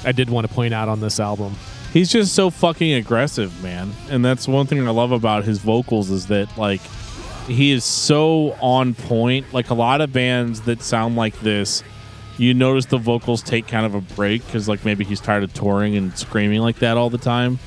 I 0.04 0.12
did 0.12 0.30
want 0.30 0.48
to 0.48 0.52
point 0.54 0.74
out 0.74 0.88
on 0.88 1.00
this 1.00 1.20
album. 1.20 1.54
He's 1.92 2.10
just 2.10 2.34
so 2.34 2.50
fucking 2.50 2.92
aggressive, 2.94 3.62
man. 3.62 3.92
And 4.10 4.24
that's 4.24 4.46
one 4.46 4.66
thing 4.66 4.86
I 4.86 4.90
love 4.90 5.10
about 5.10 5.44
his 5.44 5.58
vocals 5.58 6.10
is 6.10 6.26
that 6.26 6.56
like 6.56 6.80
he 7.48 7.72
is 7.72 7.84
so 7.84 8.52
on 8.60 8.94
point. 8.94 9.52
Like 9.52 9.70
a 9.70 9.74
lot 9.74 10.00
of 10.00 10.12
bands 10.12 10.62
that 10.62 10.82
sound 10.82 11.16
like 11.16 11.38
this, 11.40 11.82
you 12.38 12.54
notice 12.54 12.86
the 12.86 12.98
vocals 12.98 13.42
take 13.42 13.66
kind 13.66 13.84
of 13.84 13.94
a 13.96 14.00
break 14.00 14.44
because 14.46 14.68
like 14.68 14.84
maybe 14.84 15.04
he's 15.04 15.20
tired 15.20 15.42
of 15.42 15.52
touring 15.52 15.96
and 15.96 16.16
screaming 16.16 16.60
like 16.60 16.76
that 16.76 16.96
all 16.96 17.10
the 17.10 17.18
time. 17.18 17.58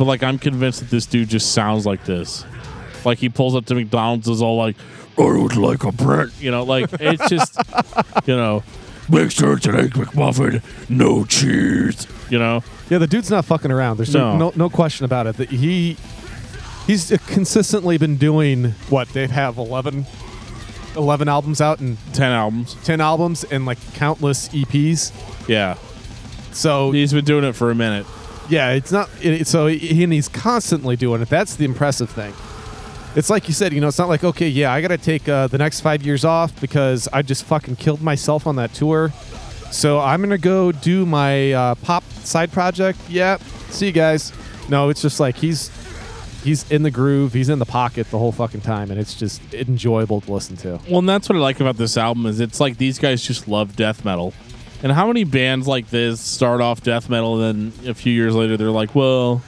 But 0.00 0.06
like 0.06 0.22
I'm 0.22 0.38
convinced 0.38 0.80
that 0.80 0.88
this 0.88 1.04
dude 1.04 1.28
just 1.28 1.52
sounds 1.52 1.84
like 1.84 2.06
this. 2.06 2.46
Like 3.04 3.18
he 3.18 3.28
pulls 3.28 3.54
up 3.54 3.66
to 3.66 3.74
McDonald's 3.74 4.28
is 4.28 4.40
all 4.40 4.56
like 4.56 4.74
I 5.18 5.24
would 5.24 5.56
like 5.56 5.84
a 5.84 5.92
bread. 5.92 6.30
You 6.40 6.50
know, 6.50 6.62
like 6.62 6.88
it's 6.94 7.28
just, 7.28 7.58
you 8.26 8.34
know, 8.34 8.62
make 9.10 9.30
sure 9.30 9.58
it's 9.58 9.66
an 9.66 9.76
egg 9.76 9.90
McMuffin, 9.90 10.62
no 10.88 11.26
cheese. 11.26 12.06
You 12.30 12.38
know, 12.38 12.64
Yeah, 12.88 12.96
the 12.96 13.06
dude's 13.06 13.30
not 13.30 13.44
fucking 13.44 13.70
around. 13.70 13.98
There's 13.98 14.14
no 14.14 14.38
No. 14.38 14.48
no, 14.48 14.52
no 14.56 14.70
question 14.70 15.04
about 15.04 15.26
it. 15.26 15.36
That 15.36 15.50
he 15.50 15.98
he's 16.86 17.10
consistently 17.26 17.98
been 17.98 18.16
doing 18.16 18.70
what 18.88 19.10
they 19.10 19.26
have 19.26 19.58
11, 19.58 20.06
11 20.96 21.28
albums 21.28 21.60
out 21.60 21.80
and 21.80 21.98
ten 22.14 22.32
albums. 22.32 22.74
10 22.84 23.02
albums 23.02 23.44
and 23.44 23.66
like 23.66 23.76
countless 23.92 24.48
EPs. 24.48 25.12
Yeah, 25.46 25.74
So 26.52 26.90
he's 26.90 27.12
been 27.12 27.26
doing 27.26 27.44
it 27.44 27.54
for 27.54 27.70
a 27.70 27.74
minute. 27.74 28.06
Yeah, 28.50 28.72
it's 28.72 28.92
not. 28.92 29.08
It, 29.22 29.46
so 29.46 29.66
he, 29.68 30.02
and 30.04 30.12
he's 30.12 30.28
constantly 30.28 30.96
doing 30.96 31.22
it. 31.22 31.28
That's 31.28 31.56
the 31.56 31.64
impressive 31.64 32.10
thing. 32.10 32.34
It's 33.16 33.30
like 33.30 33.48
you 33.48 33.54
said, 33.54 33.72
you 33.72 33.80
know, 33.80 33.88
it's 33.88 33.98
not 33.98 34.08
like 34.08 34.24
okay, 34.24 34.48
yeah, 34.48 34.72
I 34.72 34.80
got 34.80 34.88
to 34.88 34.98
take 34.98 35.28
uh, 35.28 35.46
the 35.46 35.58
next 35.58 35.80
five 35.80 36.02
years 36.02 36.24
off 36.24 36.60
because 36.60 37.08
I 37.12 37.22
just 37.22 37.44
fucking 37.44 37.76
killed 37.76 38.02
myself 38.02 38.46
on 38.46 38.56
that 38.56 38.74
tour. 38.74 39.10
So 39.70 40.00
I'm 40.00 40.20
gonna 40.20 40.36
go 40.36 40.72
do 40.72 41.06
my 41.06 41.52
uh, 41.52 41.74
pop 41.76 42.04
side 42.04 42.50
project. 42.52 42.98
Yeah, 43.08 43.36
see 43.70 43.86
you 43.86 43.92
guys. 43.92 44.32
No, 44.68 44.88
it's 44.88 45.02
just 45.02 45.20
like 45.20 45.36
he's 45.36 45.70
he's 46.42 46.70
in 46.70 46.82
the 46.82 46.90
groove, 46.90 47.32
he's 47.32 47.48
in 47.48 47.58
the 47.58 47.66
pocket 47.66 48.10
the 48.10 48.18
whole 48.18 48.32
fucking 48.32 48.62
time, 48.62 48.90
and 48.90 48.98
it's 48.98 49.14
just 49.14 49.42
enjoyable 49.54 50.20
to 50.22 50.32
listen 50.32 50.56
to. 50.58 50.80
Well, 50.88 51.00
and 51.00 51.08
that's 51.08 51.28
what 51.28 51.36
I 51.36 51.40
like 51.40 51.60
about 51.60 51.76
this 51.76 51.96
album 51.96 52.26
is 52.26 52.40
it's 52.40 52.60
like 52.60 52.78
these 52.78 52.98
guys 52.98 53.22
just 53.22 53.48
love 53.48 53.76
death 53.76 54.04
metal. 54.04 54.32
And 54.82 54.90
how 54.92 55.06
many 55.06 55.24
bands 55.24 55.66
like 55.66 55.90
this 55.90 56.20
start 56.20 56.60
off 56.60 56.82
death 56.82 57.10
metal 57.10 57.40
and 57.42 57.72
then 57.82 57.90
a 57.90 57.94
few 57.94 58.12
years 58.12 58.34
later 58.34 58.56
they're 58.56 58.70
like, 58.70 58.94
well, 58.94 59.42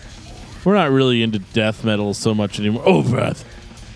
we're 0.64 0.74
not 0.74 0.90
really 0.90 1.22
into 1.22 1.38
death 1.38 1.84
metal 1.84 2.14
so 2.14 2.34
much 2.34 2.58
anymore. 2.60 2.82
Oh, 2.86 3.02
Beth. 3.02 3.44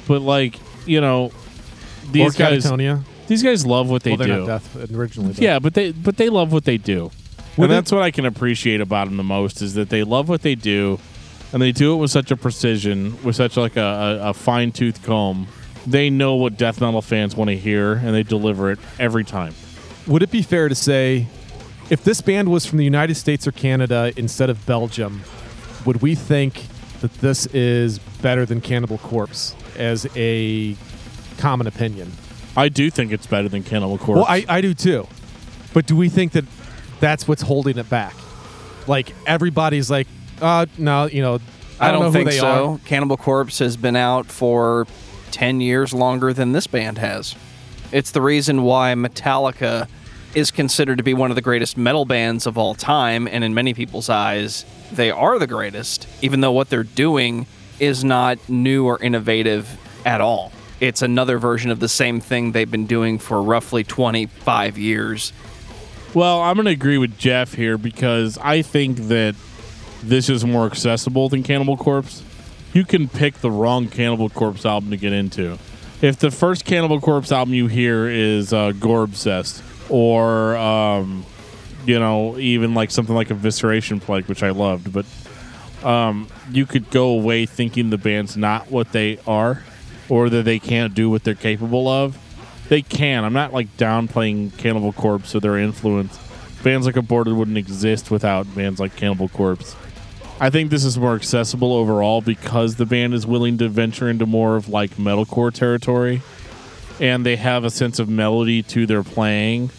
But 0.08 0.22
like, 0.22 0.58
you 0.86 1.00
know, 1.00 1.32
these 2.10 2.34
or 2.34 2.38
guys 2.38 2.64
Katatonia. 2.64 3.02
these 3.26 3.42
guys 3.42 3.66
love 3.66 3.90
what 3.90 4.02
they 4.02 4.16
well, 4.16 4.26
do. 4.26 4.46
death 4.46 4.76
uh, 4.76 4.86
originally. 4.96 5.32
but- 5.34 5.38
Yeah, 5.42 5.58
but 5.58 5.74
they 5.74 5.92
but 5.92 6.16
they 6.16 6.28
love 6.30 6.52
what 6.52 6.64
they 6.64 6.78
do. 6.78 7.10
And 7.58 7.70
that's 7.70 7.90
what 7.90 8.02
I 8.02 8.10
can 8.10 8.26
appreciate 8.26 8.82
about 8.82 9.08
them 9.08 9.16
the 9.16 9.22
most 9.24 9.62
is 9.62 9.74
that 9.74 9.88
they 9.88 10.04
love 10.04 10.28
what 10.28 10.42
they 10.42 10.54
do, 10.54 10.98
and 11.54 11.62
they 11.62 11.72
do 11.72 11.94
it 11.94 11.96
with 11.96 12.10
such 12.10 12.30
a 12.30 12.36
precision, 12.36 13.16
with 13.24 13.34
such 13.34 13.56
like 13.56 13.76
a, 13.76 14.20
a, 14.22 14.30
a 14.30 14.34
fine 14.34 14.72
tooth 14.72 15.02
comb. 15.06 15.48
They 15.86 16.10
know 16.10 16.34
what 16.34 16.58
death 16.58 16.82
metal 16.82 17.00
fans 17.00 17.34
want 17.34 17.48
to 17.48 17.56
hear, 17.56 17.94
and 17.94 18.14
they 18.14 18.22
deliver 18.24 18.70
it 18.72 18.78
every 18.98 19.24
time. 19.24 19.54
Would 20.06 20.22
it 20.22 20.30
be 20.30 20.42
fair 20.42 20.68
to 20.68 20.74
say, 20.74 21.26
if 21.90 22.04
this 22.04 22.20
band 22.20 22.48
was 22.48 22.66
from 22.66 22.78
the 22.78 22.84
United 22.84 23.16
States 23.16 23.46
or 23.46 23.52
Canada 23.52 24.12
instead 24.16 24.50
of 24.50 24.64
Belgium, 24.66 25.22
would 25.84 26.02
we 26.02 26.14
think 26.14 26.66
that 27.00 27.12
this 27.14 27.46
is 27.46 27.98
better 28.20 28.46
than 28.46 28.60
Cannibal 28.60 28.98
Corpse 28.98 29.54
as 29.76 30.06
a 30.16 30.76
common 31.38 31.66
opinion? 31.66 32.12
I 32.56 32.68
do 32.68 32.90
think 32.90 33.12
it's 33.12 33.26
better 33.26 33.48
than 33.48 33.62
Cannibal 33.62 33.98
Corpse. 33.98 34.16
Well, 34.16 34.26
I, 34.28 34.44
I 34.48 34.60
do 34.60 34.74
too. 34.74 35.06
But 35.74 35.86
do 35.86 35.94
we 35.94 36.08
think 36.08 36.32
that 36.32 36.44
that's 37.00 37.28
what's 37.28 37.42
holding 37.42 37.76
it 37.76 37.90
back? 37.90 38.14
Like 38.86 39.12
everybody's 39.26 39.90
like, 39.90 40.06
uh, 40.40 40.66
no, 40.78 41.06
you 41.06 41.20
know, 41.20 41.38
I, 41.78 41.88
I 41.88 41.92
don't, 41.92 42.02
know 42.02 42.12
think 42.12 42.28
who 42.28 42.32
they 42.32 42.38
so. 42.38 42.74
are. 42.74 42.78
Cannibal 42.86 43.16
Corpse 43.16 43.58
has 43.58 43.76
been 43.76 43.96
out 43.96 44.26
for 44.26 44.86
10 45.32 45.60
years 45.60 45.92
longer 45.92 46.32
than 46.32 46.52
this 46.52 46.66
band 46.66 46.98
has. 46.98 47.34
It's 47.92 48.10
the 48.10 48.20
reason 48.20 48.62
why 48.62 48.94
Metallica 48.94 49.88
is 50.34 50.50
considered 50.50 50.98
to 50.98 51.04
be 51.04 51.14
one 51.14 51.30
of 51.30 51.34
the 51.36 51.42
greatest 51.42 51.76
metal 51.76 52.04
bands 52.04 52.46
of 52.46 52.58
all 52.58 52.74
time, 52.74 53.26
and 53.26 53.42
in 53.42 53.54
many 53.54 53.72
people's 53.72 54.10
eyes, 54.10 54.64
they 54.92 55.10
are 55.10 55.38
the 55.38 55.46
greatest, 55.46 56.06
even 56.20 56.40
though 56.40 56.52
what 56.52 56.68
they're 56.68 56.82
doing 56.82 57.46
is 57.78 58.04
not 58.04 58.38
new 58.48 58.84
or 58.84 59.02
innovative 59.02 59.78
at 60.04 60.20
all. 60.20 60.52
It's 60.80 61.00
another 61.00 61.38
version 61.38 61.70
of 61.70 61.80
the 61.80 61.88
same 61.88 62.20
thing 62.20 62.52
they've 62.52 62.70
been 62.70 62.86
doing 62.86 63.18
for 63.18 63.40
roughly 63.40 63.82
25 63.82 64.76
years. 64.76 65.32
Well, 66.12 66.42
I'm 66.42 66.56
going 66.56 66.66
to 66.66 66.72
agree 66.72 66.98
with 66.98 67.16
Jeff 67.18 67.54
here 67.54 67.78
because 67.78 68.36
I 68.38 68.62
think 68.62 68.98
that 69.08 69.34
this 70.02 70.28
is 70.28 70.44
more 70.44 70.66
accessible 70.66 71.28
than 71.28 71.42
Cannibal 71.42 71.76
Corpse. 71.76 72.22
You 72.74 72.84
can 72.84 73.08
pick 73.08 73.34
the 73.36 73.50
wrong 73.50 73.88
Cannibal 73.88 74.28
Corpse 74.28 74.66
album 74.66 74.90
to 74.90 74.96
get 74.96 75.12
into. 75.12 75.58
If 76.02 76.18
the 76.18 76.30
first 76.30 76.66
Cannibal 76.66 77.00
Corpse 77.00 77.32
album 77.32 77.54
you 77.54 77.68
hear 77.68 78.06
is 78.06 78.52
uh, 78.52 78.72
Gore 78.72 79.04
Obsessed, 79.04 79.62
or 79.88 80.54
um, 80.56 81.24
you 81.86 81.98
know, 81.98 82.38
even 82.38 82.74
like 82.74 82.90
something 82.90 83.14
like 83.14 83.28
Evisceration 83.28 84.00
Plague, 84.00 84.26
which 84.26 84.42
I 84.42 84.50
loved, 84.50 84.92
but 84.92 85.06
um, 85.82 86.28
you 86.50 86.66
could 86.66 86.90
go 86.90 87.08
away 87.08 87.46
thinking 87.46 87.88
the 87.88 87.98
band's 87.98 88.36
not 88.36 88.70
what 88.70 88.92
they 88.92 89.18
are, 89.26 89.62
or 90.10 90.28
that 90.28 90.44
they 90.44 90.58
can't 90.58 90.94
do 90.94 91.08
what 91.08 91.24
they're 91.24 91.34
capable 91.34 91.88
of. 91.88 92.18
They 92.68 92.82
can. 92.82 93.24
I'm 93.24 93.32
not 93.32 93.54
like 93.54 93.74
downplaying 93.78 94.58
Cannibal 94.58 94.92
Corpse 94.92 95.34
or 95.34 95.40
their 95.40 95.56
influence. 95.56 96.18
Bands 96.62 96.84
like 96.84 96.96
Aborted 96.96 97.34
wouldn't 97.34 97.56
exist 97.56 98.10
without 98.10 98.52
bands 98.54 98.80
like 98.80 98.96
Cannibal 98.96 99.28
Corpse. 99.28 99.76
I 100.38 100.50
think 100.50 100.70
this 100.70 100.84
is 100.84 100.98
more 100.98 101.14
accessible 101.14 101.72
overall 101.72 102.20
because 102.20 102.76
the 102.76 102.84
band 102.84 103.14
is 103.14 103.26
willing 103.26 103.56
to 103.58 103.68
venture 103.70 104.10
into 104.10 104.26
more 104.26 104.56
of 104.56 104.68
like 104.68 104.90
metalcore 104.96 105.52
territory, 105.52 106.20
and 107.00 107.24
they 107.24 107.36
have 107.36 107.64
a 107.64 107.70
sense 107.70 107.98
of 107.98 108.10
melody 108.10 108.62
to 108.64 108.84
their 108.84 109.02
playing 109.02 109.70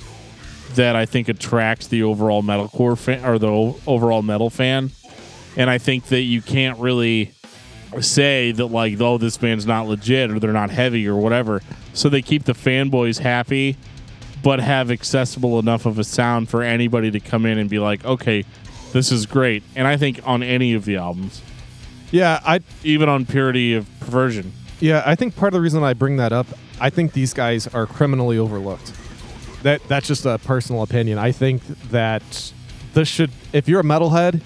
that 0.74 0.96
I 0.96 1.06
think 1.06 1.30
attracts 1.30 1.88
the 1.88 2.02
overall 2.02 2.41
metalcore 2.41 2.98
fan 2.98 3.24
or 3.24 3.38
the 3.38 3.76
overall 3.86 4.24
metal 4.24 4.50
fan. 4.50 4.89
And 5.56 5.70
I 5.70 5.78
think 5.78 6.08
that 6.08 6.22
you 6.22 6.41
can't 6.41 6.80
really 6.80 7.34
say 8.00 8.52
that 8.52 8.65
like, 8.65 9.00
oh, 9.00 9.20
this 9.20 9.38
band's 9.38 9.67
not 9.67 9.88
legit 9.88 10.32
or 10.32 10.39
they're 10.39 10.54
not 10.54 10.72
heavy 10.72 11.08
or 11.08 11.15
whatever. 11.15 11.62
So 11.93 12.10
they 12.10 12.24
keep 12.24 12.46
the 12.46 12.54
fanboys 12.54 13.20
happy, 13.20 13.78
but 14.43 14.60
have 14.60 14.89
accessible 14.89 15.60
enough 15.60 15.86
of 15.86 16.00
a 16.00 16.04
sound 16.04 16.50
for 16.50 16.63
anybody 16.63 17.12
to 17.12 17.20
come 17.20 17.46
in 17.46 17.60
and 17.60 17.70
be 17.70 17.80
like, 17.80 18.04
okay, 18.06 18.43
this 18.97 19.12
is 19.12 19.27
great. 19.27 19.62
And 19.75 19.88
I 19.88 19.95
think 19.95 20.21
on 20.25 20.41
any 20.41 20.73
of 20.73 20.86
the 20.86 20.95
albums, 20.97 21.41
Yeah, 22.10 22.39
I 22.43 22.62
even 22.83 23.10
on 23.10 23.25
Purity 23.25 23.75
of 23.75 23.88
Perversion, 23.99 24.53
Yeah, 24.79 25.03
I 25.05 25.13
think 25.13 25.36
part 25.36 25.53
of 25.53 25.57
the 25.60 25.62
reason 25.62 25.83
I 25.83 25.93
bring 25.93 26.17
that 26.17 26.33
up, 26.33 26.47
I 26.79 26.89
think 26.89 27.13
these 27.13 27.33
guys 27.33 27.67
are 27.67 27.86
criminally 27.86 28.39
overlooked. 28.39 28.91
That 29.62 29.88
that's 29.88 30.07
just 30.07 30.25
a 30.25 30.39
personal 30.39 30.81
opinion. 30.81 31.19
I 31.19 31.31
think 31.31 31.62
that 31.91 32.51
this 32.93 33.07
should 33.07 33.29
if 33.53 33.67
you're 33.67 33.81
a 33.81 33.83
metalhead, 33.83 34.41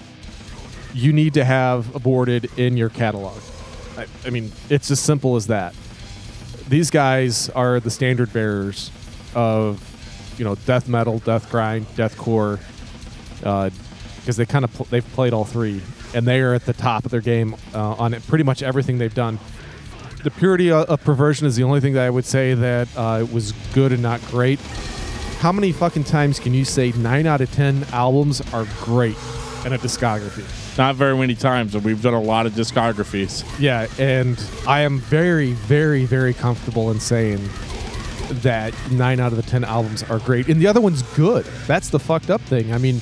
you 0.92 1.14
need 1.14 1.32
to 1.34 1.44
have 1.44 1.94
aborted 1.94 2.50
in 2.58 2.76
your 2.76 2.90
catalog. 2.90 3.38
I, 3.96 4.06
I 4.26 4.30
mean, 4.30 4.52
it's 4.68 4.90
as 4.90 5.00
simple 5.00 5.36
as 5.36 5.46
that. 5.46 5.74
These 6.68 6.90
guys 6.90 7.48
are 7.50 7.80
the 7.80 7.90
standard 7.90 8.32
bearers 8.32 8.90
of, 9.34 9.80
you 10.38 10.44
know, 10.44 10.54
death 10.66 10.88
metal, 10.88 11.18
death 11.20 11.50
grind, 11.50 11.86
deathcore, 11.96 12.60
uh, 13.44 13.70
because 14.22 14.36
they 14.36 14.46
kind 14.46 14.64
of 14.64 14.72
pl- 14.72 14.86
they've 14.86 15.12
played 15.12 15.32
all 15.32 15.44
three, 15.44 15.82
and 16.14 16.26
they 16.26 16.40
are 16.40 16.54
at 16.54 16.64
the 16.64 16.72
top 16.72 17.04
of 17.04 17.10
their 17.10 17.20
game 17.20 17.54
uh, 17.74 17.94
on 17.94 18.14
it, 18.14 18.26
pretty 18.26 18.44
much 18.44 18.62
everything 18.62 18.98
they've 18.98 19.14
done 19.14 19.38
the 20.22 20.30
purity 20.30 20.70
of, 20.70 20.88
of 20.88 21.02
perversion 21.02 21.46
is 21.46 21.56
the 21.56 21.64
only 21.64 21.80
thing 21.80 21.94
that 21.94 22.06
I 22.06 22.10
would 22.10 22.24
say 22.24 22.54
that 22.54 22.88
uh, 22.96 23.26
was 23.32 23.52
good 23.74 23.92
and 23.92 24.02
not 24.02 24.20
great. 24.26 24.60
How 25.40 25.50
many 25.50 25.72
fucking 25.72 26.04
times 26.04 26.38
can 26.38 26.54
you 26.54 26.64
say 26.64 26.92
nine 26.92 27.26
out 27.26 27.40
of 27.40 27.50
ten 27.52 27.84
albums 27.92 28.40
are 28.52 28.66
great 28.80 29.16
in 29.66 29.72
a 29.72 29.78
discography? 29.78 30.44
not 30.78 30.94
very 30.94 31.14
many 31.14 31.34
times, 31.34 31.74
and 31.74 31.84
we've 31.84 32.00
done 32.00 32.14
a 32.14 32.20
lot 32.20 32.46
of 32.46 32.54
discographies. 32.54 33.44
Yeah, 33.60 33.88
and 33.98 34.42
I 34.66 34.80
am 34.80 35.00
very, 35.00 35.52
very, 35.52 36.06
very 36.06 36.32
comfortable 36.32 36.90
in 36.90 36.98
saying 36.98 37.46
that 38.40 38.72
nine 38.90 39.20
out 39.20 39.32
of 39.32 39.36
the 39.36 39.42
ten 39.42 39.64
albums 39.64 40.02
are 40.04 40.18
great, 40.20 40.48
and 40.48 40.60
the 40.60 40.66
other 40.66 40.80
one's 40.80 41.02
good. 41.14 41.44
That's 41.66 41.90
the 41.90 41.98
fucked 41.98 42.30
up 42.30 42.40
thing. 42.42 42.72
I 42.72 42.78
mean, 42.78 43.00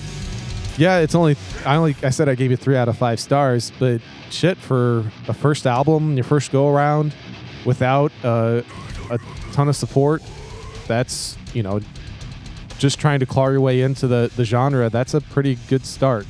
yeah, 0.81 1.01
it's 1.01 1.14
only 1.14 1.37
I 1.66 1.77
only 1.77 1.95
I 2.03 2.09
said 2.09 2.31
I 2.31 2.35
gave 2.35 2.51
you 2.51 2.57
three 2.57 2.75
out 2.75 2.88
of 2.88 2.97
five 2.97 3.21
stars, 3.21 3.71
but 3.79 4.01
shit 4.31 4.57
for 4.57 5.01
a 5.29 5.35
first 5.35 5.66
album, 5.66 6.14
your 6.14 6.25
first 6.25 6.51
go 6.53 6.69
around, 6.69 7.14
without 7.66 8.11
uh, 8.25 8.62
a 9.11 9.19
ton 9.53 9.69
of 9.69 9.77
support, 9.77 10.23
that's 10.87 11.37
you 11.53 11.62
know 11.62 11.81
just 12.79 12.99
trying 12.99 13.21
to 13.21 13.27
claw 13.27 13.49
your 13.49 13.61
way 13.61 13.83
into 13.83 14.09
the 14.09 14.33
the 14.37 14.45
genre. 14.45 14.88
That's 14.88 15.12
a 15.12 15.21
pretty 15.21 15.59
good 15.69 15.85
start. 15.85 16.27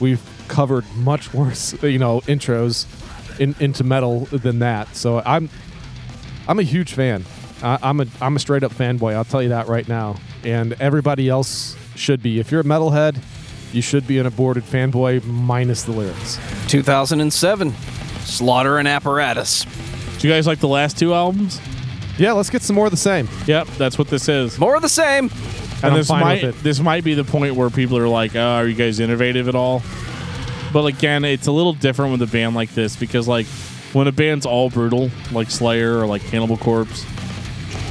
We've 0.00 0.20
covered 0.48 0.84
much 0.96 1.32
worse, 1.32 1.80
you 1.84 2.00
know, 2.00 2.22
intros 2.22 2.86
in, 3.38 3.54
into 3.60 3.84
metal 3.84 4.24
than 4.26 4.58
that. 4.58 4.96
So 4.96 5.22
I'm 5.24 5.48
I'm 6.48 6.58
a 6.58 6.64
huge 6.64 6.92
fan. 6.92 7.24
I, 7.62 7.78
I'm 7.80 8.00
a 8.00 8.06
I'm 8.20 8.34
a 8.34 8.40
straight 8.40 8.64
up 8.64 8.72
fanboy. 8.72 9.14
I'll 9.14 9.24
tell 9.24 9.44
you 9.44 9.50
that 9.50 9.68
right 9.68 9.86
now. 9.86 10.16
And 10.42 10.72
everybody 10.80 11.28
else 11.28 11.76
should 11.94 12.20
be. 12.20 12.40
If 12.40 12.50
you're 12.50 12.60
a 12.60 12.64
metalhead, 12.64 13.16
you 13.72 13.82
should 13.82 14.06
be 14.06 14.18
an 14.18 14.26
aborted 14.26 14.64
fanboy 14.64 15.24
minus 15.24 15.82
the 15.82 15.92
lyrics. 15.92 16.38
2007, 16.68 17.72
Slaughter 18.20 18.78
and 18.78 18.88
Apparatus. 18.88 19.64
Do 20.18 20.28
you 20.28 20.32
guys 20.34 20.46
like 20.46 20.60
the 20.60 20.68
last 20.68 20.98
two 20.98 21.14
albums? 21.14 21.60
Yeah, 22.18 22.32
let's 22.32 22.48
get 22.50 22.62
some 22.62 22.76
more 22.76 22.86
of 22.86 22.90
the 22.90 22.96
same. 22.96 23.28
Yep, 23.46 23.66
that's 23.78 23.98
what 23.98 24.08
this 24.08 24.28
is. 24.28 24.58
More 24.58 24.74
of 24.74 24.82
the 24.82 24.88
same. 24.88 25.24
And, 25.26 25.84
and 25.84 25.84
I'm 25.84 25.94
this 25.94 26.08
fine 26.08 26.20
might 26.22 26.42
with 26.42 26.58
it. 26.58 26.62
this 26.62 26.80
might 26.80 27.04
be 27.04 27.14
the 27.14 27.24
point 27.24 27.54
where 27.54 27.68
people 27.68 27.98
are 27.98 28.08
like, 28.08 28.34
oh, 28.34 28.40
"Are 28.40 28.66
you 28.66 28.74
guys 28.74 28.98
innovative 28.98 29.48
at 29.48 29.54
all?" 29.54 29.82
But 30.72 30.86
again, 30.86 31.24
it's 31.24 31.46
a 31.46 31.52
little 31.52 31.74
different 31.74 32.12
with 32.12 32.22
a 32.22 32.26
band 32.26 32.54
like 32.54 32.72
this 32.74 32.96
because 32.96 33.28
like 33.28 33.46
when 33.92 34.06
a 34.06 34.12
band's 34.12 34.46
all 34.46 34.70
brutal, 34.70 35.10
like 35.32 35.50
Slayer 35.50 35.98
or 35.98 36.06
like 36.06 36.22
Cannibal 36.22 36.56
Corpse, 36.56 37.04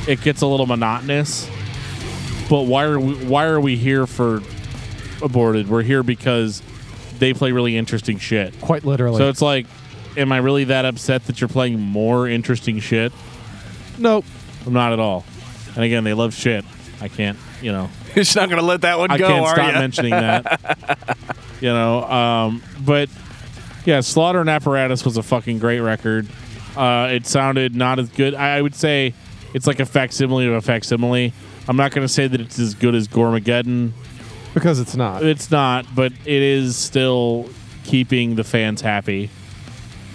it 0.07 0.21
gets 0.21 0.41
a 0.41 0.47
little 0.47 0.65
monotonous. 0.65 1.47
But 2.49 2.63
why 2.63 2.85
are 2.85 2.99
we 2.99 3.13
why 3.25 3.45
are 3.45 3.59
we 3.59 3.75
here 3.75 4.07
for 4.07 4.41
aborted? 5.25 5.67
We're 5.67 5.83
here 5.83 6.03
because 6.03 6.61
they 7.19 7.33
play 7.33 7.51
really 7.51 7.75
interesting 7.75 8.19
shit. 8.19 8.59
Quite 8.61 8.85
literally. 8.85 9.17
So 9.17 9.29
it's 9.29 9.41
like, 9.41 9.65
am 10.15 10.31
I 10.31 10.37
really 10.37 10.65
that 10.65 10.85
upset 10.85 11.25
that 11.25 11.41
you're 11.41 11.47
playing 11.47 11.79
more 11.79 12.27
interesting 12.27 12.79
shit? 12.79 13.11
nope. 13.97 14.25
I'm 14.65 14.73
not 14.73 14.93
at 14.93 14.99
all. 14.99 15.25
And 15.75 15.83
again, 15.83 16.03
they 16.03 16.13
love 16.13 16.33
shit. 16.33 16.65
I 17.01 17.07
can't, 17.07 17.37
you 17.61 17.71
know, 17.71 17.89
You're 18.15 18.23
just 18.23 18.35
not 18.35 18.49
going 18.49 18.61
to 18.61 18.65
let 18.65 18.81
that 18.81 18.97
one 18.97 19.09
go. 19.09 19.15
I 19.15 19.17
go, 19.17 19.27
can't 19.27 19.45
are 19.45 19.55
stop 19.55 19.73
you? 19.73 19.79
mentioning 19.79 20.11
that. 20.11 21.17
you 21.61 21.69
know, 21.69 22.03
um, 22.03 22.63
but 22.79 23.09
yeah, 23.85 23.99
Slaughter 23.99 24.39
and 24.39 24.49
Apparatus 24.49 25.03
was 25.03 25.17
a 25.17 25.23
fucking 25.23 25.59
great 25.59 25.81
record. 25.81 26.27
Uh, 26.77 27.09
it 27.11 27.27
sounded 27.27 27.75
not 27.75 27.99
as 27.99 28.09
good. 28.09 28.33
I, 28.33 28.57
I 28.57 28.61
would 28.61 28.73
say 28.73 29.13
it's 29.53 29.67
like 29.67 29.79
a 29.79 29.85
facsimile 29.85 30.47
of 30.47 30.53
a 30.53 30.61
facsimile. 30.61 31.33
I'm 31.67 31.77
not 31.77 31.91
going 31.91 32.07
to 32.07 32.11
say 32.13 32.27
that 32.27 32.39
it's 32.39 32.57
as 32.57 32.73
good 32.73 32.95
as 32.95 33.07
Goremageddon. 33.07 33.91
Because 34.55 34.79
it's 34.79 34.95
not. 34.95 35.21
It's 35.21 35.51
not, 35.51 35.85
but 35.93 36.13
it 36.23 36.41
is 36.41 36.77
still 36.77 37.49
keeping 37.83 38.35
the 38.35 38.43
fans 38.45 38.79
happy. 38.79 39.29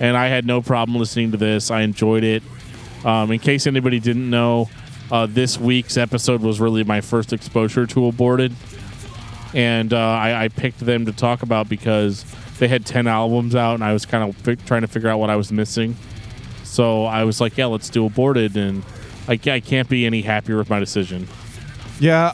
And 0.01 0.17
I 0.17 0.29
had 0.29 0.47
no 0.47 0.63
problem 0.63 0.99
listening 0.99 1.31
to 1.33 1.37
this. 1.37 1.71
I 1.71 1.83
enjoyed 1.83 2.25
it. 2.25 2.43
Um, 3.05 3.31
in 3.31 3.39
case 3.39 3.67
anybody 3.67 4.01
didn't 4.01 4.29
know, 4.29 4.71
uh, 5.13 5.27
this 5.27 5.59
week's 5.59 5.99
episode 5.99 6.41
was 6.41 6.59
really 6.59 6.85
my 6.85 7.03
first 7.03 7.35
exposure 7.35 7.87
to 7.89 8.07
Aborted. 8.07 8.55
And 9.53 9.93
uh, 9.93 9.99
I, 9.99 10.45
I 10.45 10.49
picked 10.49 10.81
them 10.81 11.05
to 11.05 11.13
talk 11.13 11.43
about 11.43 11.69
because 11.69 12.25
they 12.59 12.69
had 12.69 12.87
10 12.87 13.07
albums 13.07 13.55
out, 13.55 13.75
and 13.75 13.85
I 13.85 13.93
was 13.93 14.07
kind 14.07 14.27
of 14.27 14.65
trying 14.65 14.81
to 14.81 14.87
figure 14.87 15.11
out 15.11 15.19
what 15.19 15.29
I 15.29 15.37
was 15.37 15.53
missing. 15.53 15.97
So 16.65 17.05
I 17.05 17.25
was 17.25 17.43
like, 17.43 17.59
yeah, 17.59 17.67
let's 17.67 17.91
do 17.91 18.07
Aborted. 18.07 18.57
And 18.57 18.85
I, 19.29 19.39
I 19.51 19.61
can't 19.61 19.89
be 19.89 20.07
any 20.07 20.23
happier 20.23 20.57
with 20.57 20.71
my 20.71 20.79
decision. 20.81 21.29
Yeah, 21.99 22.33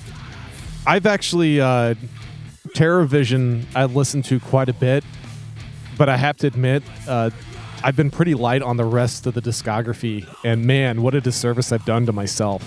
I've 0.87 1.07
actually 1.07 1.61
uh, 1.61 1.95
TerraVision. 2.69 3.65
I 3.75 3.85
listened 3.87 4.25
to 4.27 4.39
quite 4.41 4.69
a 4.69 4.73
bit, 4.73 5.05
but 5.99 6.09
I 6.09 6.17
have 6.17 6.37
to 6.39 6.47
admit, 6.47 6.83
uh, 7.09 7.31
I've 7.83 7.97
been 7.97 8.11
pretty 8.11 8.35
light 8.35 8.63
on 8.63 8.77
the 8.77 8.85
rest 8.85 9.27
of 9.27 9.35
the 9.35 9.43
discography. 9.43 10.27
And 10.45 10.65
man, 10.65 11.03
what 11.03 11.15
a 11.15 11.21
disservice 11.21 11.73
I've 11.73 11.85
done 11.85 12.07
to 12.07 12.13
myself 12.13 12.63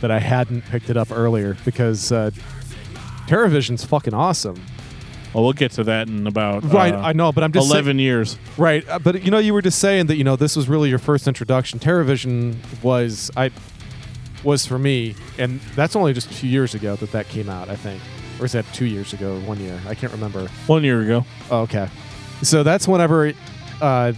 that 0.00 0.10
I 0.10 0.18
hadn't 0.18 0.62
picked 0.62 0.90
it 0.90 0.96
up 0.96 1.10
earlier 1.10 1.56
because 1.64 2.10
uh, 2.12 2.30
TerraVision's 3.26 3.84
fucking 3.84 4.14
awesome. 4.14 4.60
Well, 5.34 5.44
we'll 5.44 5.52
get 5.52 5.70
to 5.72 5.84
that 5.84 6.08
in 6.08 6.26
about 6.26 6.64
Right, 6.64 6.92
uh, 6.92 7.00
I 7.00 7.12
know, 7.12 7.30
but 7.30 7.44
I'm 7.44 7.52
just 7.52 7.68
sa- 7.68 7.74
11 7.74 8.00
years. 8.00 8.36
Right, 8.56 8.88
uh, 8.88 8.98
but 8.98 9.22
you 9.22 9.30
know, 9.30 9.38
you 9.38 9.54
were 9.54 9.62
just 9.62 9.78
saying 9.78 10.06
that 10.06 10.16
you 10.16 10.24
know 10.24 10.34
this 10.34 10.56
was 10.56 10.68
really 10.68 10.88
your 10.88 10.98
first 10.98 11.28
introduction. 11.28 11.78
TerraVision 11.78 12.82
was 12.82 13.30
I 13.36 13.50
was 14.44 14.66
for 14.66 14.78
me, 14.78 15.14
and 15.38 15.60
that's 15.76 15.96
only 15.96 16.12
just 16.12 16.30
a 16.30 16.34
few 16.34 16.48
years 16.50 16.74
ago 16.74 16.96
that 16.96 17.12
that 17.12 17.28
came 17.28 17.48
out. 17.48 17.68
I 17.68 17.76
think, 17.76 18.00
or 18.38 18.46
is 18.46 18.52
that 18.52 18.64
two 18.72 18.86
years 18.86 19.12
ago? 19.12 19.38
One 19.40 19.58
year? 19.60 19.80
I 19.86 19.94
can't 19.94 20.12
remember. 20.12 20.48
One 20.66 20.84
year 20.84 21.02
ago. 21.02 21.24
Oh, 21.50 21.60
okay, 21.62 21.88
so 22.42 22.62
that's 22.62 22.88
whenever. 22.88 23.32
Uh, 23.80 24.12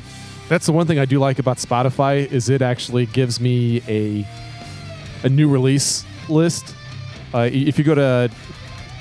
that's 0.48 0.66
the 0.66 0.72
one 0.72 0.86
thing 0.86 0.98
I 0.98 1.04
do 1.04 1.18
like 1.18 1.38
about 1.38 1.56
Spotify 1.56 2.30
is 2.30 2.48
it 2.50 2.62
actually 2.62 3.06
gives 3.06 3.40
me 3.40 3.82
a 3.88 4.26
a 5.24 5.28
new 5.28 5.48
release 5.48 6.04
list. 6.28 6.74
Uh, 7.32 7.48
if 7.50 7.78
you 7.78 7.84
go 7.84 7.94
to 7.94 8.30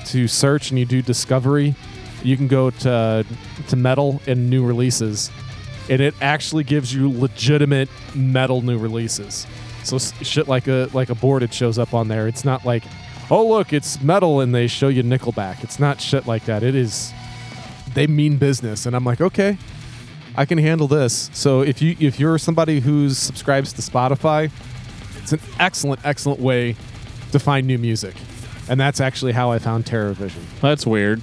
to 0.06 0.26
search 0.28 0.70
and 0.70 0.78
you 0.78 0.84
do 0.84 1.02
discovery, 1.02 1.74
you 2.22 2.36
can 2.36 2.48
go 2.48 2.70
to 2.70 3.24
to 3.68 3.76
metal 3.76 4.20
and 4.26 4.48
new 4.48 4.64
releases, 4.64 5.30
and 5.90 6.00
it 6.00 6.14
actually 6.20 6.64
gives 6.64 6.94
you 6.94 7.10
legitimate 7.10 7.88
metal 8.14 8.62
new 8.62 8.78
releases. 8.78 9.46
So 9.84 9.98
shit 9.98 10.48
like 10.48 10.68
a 10.68 10.88
like 10.92 11.10
Aborted 11.10 11.52
shows 11.52 11.78
up 11.78 11.94
on 11.94 12.08
there. 12.08 12.28
It's 12.28 12.44
not 12.44 12.64
like, 12.64 12.84
oh 13.30 13.46
look, 13.46 13.72
it's 13.72 14.00
metal 14.00 14.40
and 14.40 14.54
they 14.54 14.66
show 14.66 14.88
you 14.88 15.02
Nickelback. 15.02 15.62
It's 15.64 15.78
not 15.78 16.00
shit 16.00 16.26
like 16.26 16.44
that. 16.46 16.62
It 16.62 16.74
is 16.74 17.12
they 17.94 18.06
mean 18.06 18.36
business, 18.36 18.86
and 18.86 18.96
I'm 18.96 19.04
like, 19.04 19.20
okay, 19.20 19.58
I 20.36 20.44
can 20.46 20.58
handle 20.58 20.86
this. 20.88 21.30
So 21.32 21.60
if 21.62 21.82
you 21.82 21.96
if 21.98 22.18
you're 22.18 22.38
somebody 22.38 22.80
who 22.80 23.10
subscribes 23.10 23.72
to 23.74 23.82
Spotify, 23.82 24.50
it's 25.18 25.32
an 25.32 25.40
excellent 25.58 26.00
excellent 26.04 26.40
way 26.40 26.76
to 27.32 27.38
find 27.38 27.66
new 27.66 27.78
music, 27.78 28.14
and 28.68 28.80
that's 28.80 29.00
actually 29.00 29.32
how 29.32 29.50
I 29.50 29.58
found 29.58 29.84
TerraVision. 29.84 30.42
That's 30.60 30.86
weird. 30.86 31.20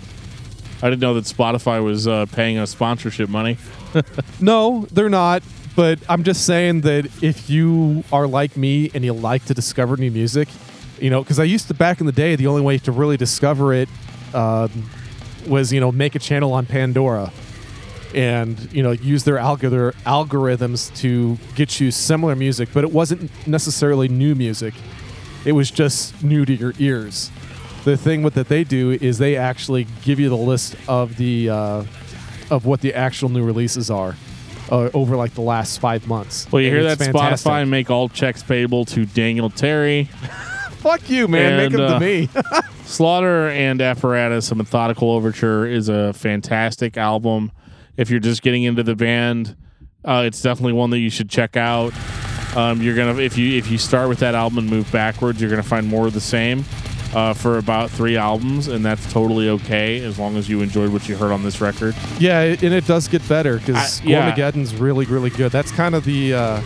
I 0.82 0.90
didn't 0.90 1.02
know 1.02 1.14
that 1.16 1.26
Spotify 1.26 1.84
was 1.84 2.08
uh, 2.08 2.26
paying 2.28 2.58
us 2.58 2.72
sponsorship 2.72 3.30
money. 3.30 3.58
No, 4.40 4.86
they're 4.92 5.10
not. 5.10 5.42
But 5.80 6.00
I'm 6.10 6.26
just 6.26 6.46
saying 6.46 6.82
that 6.82 7.06
if 7.24 7.50
you 7.50 8.04
are 8.12 8.28
like 8.28 8.58
me 8.58 8.92
and 8.94 9.06
you 9.06 9.14
like 9.14 9.46
to 9.46 9.54
discover 9.54 9.96
new 9.96 10.12
music, 10.12 10.50
you 11.00 11.10
know, 11.10 11.24
because 11.24 11.40
I 11.40 11.46
used 11.46 11.70
to 11.70 11.74
back 11.74 12.02
in 12.02 12.06
the 12.06 12.12
day, 12.12 12.36
the 12.36 12.48
only 12.48 12.62
way 12.62 12.80
to 12.80 12.92
really 12.92 13.16
discover 13.16 13.72
it 13.72 13.88
um, 14.34 14.90
was 15.48 15.72
you 15.72 15.80
know 15.80 15.90
make 15.90 16.16
a 16.16 16.20
channel 16.20 16.52
on 16.52 16.66
Pandora 16.66 17.32
and 18.14 18.60
you 18.74 18.84
know 18.84 18.92
use 18.92 19.24
their 19.24 19.38
algor- 19.38 19.94
algorithms 20.04 20.94
to 20.98 21.38
get 21.56 21.80
you 21.80 21.92
similar 21.92 22.36
music, 22.36 22.68
but 22.74 22.84
it 22.84 22.92
wasn't 22.92 23.32
necessarily 23.48 24.10
new 24.10 24.36
music. 24.36 24.74
It 25.46 25.54
was 25.54 25.72
just 25.72 26.22
new 26.22 26.44
to 26.44 26.54
your 26.54 26.74
ears. 26.78 27.32
The 27.86 27.96
thing 27.96 28.22
with 28.22 28.34
that 28.34 28.50
they 28.50 28.66
do 28.66 28.98
is 29.00 29.18
they 29.18 29.38
actually 29.38 29.88
give 30.04 30.20
you 30.20 30.28
the 30.28 30.36
list 30.36 30.76
of 30.90 31.16
the 31.16 31.50
uh, 31.50 31.84
of 32.50 32.66
what 32.66 32.82
the 32.82 32.94
actual 32.94 33.30
new 33.30 33.46
releases 33.46 33.90
are 33.90 34.18
uh, 34.72 34.90
over 34.94 35.16
like 35.16 35.34
the 35.34 35.42
last 35.42 35.80
five 35.80 36.08
months. 36.08 36.48
Well, 36.52 36.62
you 36.62 36.70
And 36.70 36.78
hear 36.78 36.84
that 36.96 36.98
fantastic. 37.04 37.50
Spotify 37.52 37.68
make 37.68 37.90
all 37.90 38.10
checks 38.10 38.44
payable 38.44 38.86
to 38.86 39.06
Daniel 39.06 39.50
Terry, 39.50 40.06
Fuck 40.80 41.10
you, 41.10 41.28
man. 41.28 41.58
Make 41.58 41.72
them 41.74 41.82
uh, 41.82 41.94
to 41.96 42.00
me. 42.00 42.30
Slaughter 42.86 43.50
and 43.50 43.82
Apparatus. 43.82 44.50
A 44.52 44.56
Methodical 44.56 45.12
Overture 45.12 45.66
is 45.68 45.90
a 45.90 46.14
fantastic 46.14 46.96
album. 46.96 47.52
If 47.98 48.10
you're 48.10 48.22
just 48.22 48.42
getting 48.42 48.64
into 48.64 48.84
the 48.84 48.96
band, 48.96 49.58
uh, 50.06 50.24
it's 50.26 50.42
definitely 50.42 50.74
one 50.74 50.90
that 50.92 51.00
you 51.00 51.10
should 51.10 51.30
check 51.30 51.58
out. 51.58 51.94
Um, 52.56 52.82
you're 52.82 52.96
gonna 52.96 53.20
if 53.20 53.38
you 53.38 53.58
if 53.58 53.70
you 53.70 53.78
start 53.78 54.08
with 54.08 54.20
that 54.20 54.36
album 54.36 54.60
and 54.60 54.70
move 54.70 54.90
backwards, 54.92 55.42
you're 55.42 55.50
gonna 55.50 55.62
find 55.62 55.86
more 55.86 56.08
of 56.08 56.14
the 56.14 56.22
same 56.22 56.64
uh, 57.14 57.34
for 57.34 57.58
about 57.58 57.90
three 57.90 58.18
albums, 58.18 58.68
and 58.68 58.84
that's 58.86 59.12
totally 59.12 59.50
okay 59.50 60.04
as 60.04 60.18
long 60.20 60.38
as 60.38 60.48
you 60.50 60.62
enjoyed 60.62 60.92
what 60.92 61.08
you 61.10 61.16
heard 61.18 61.32
on 61.32 61.44
this 61.44 61.60
record. 61.62 61.96
yeah, 62.20 62.42
it- 62.42 62.64
and 62.64 62.74
it 62.74 62.86
does 62.86 63.08
get 63.08 63.28
better 63.28 63.58
because 63.58 64.02
yeah. 64.04 64.32
Goremageddon's 64.32 64.76
really, 64.76 65.06
really 65.06 65.30
good. 65.30 65.52
That's 65.52 65.72
kind 65.72 65.96
of 65.96 66.04
the. 66.06 66.34
Uh, 66.34 66.62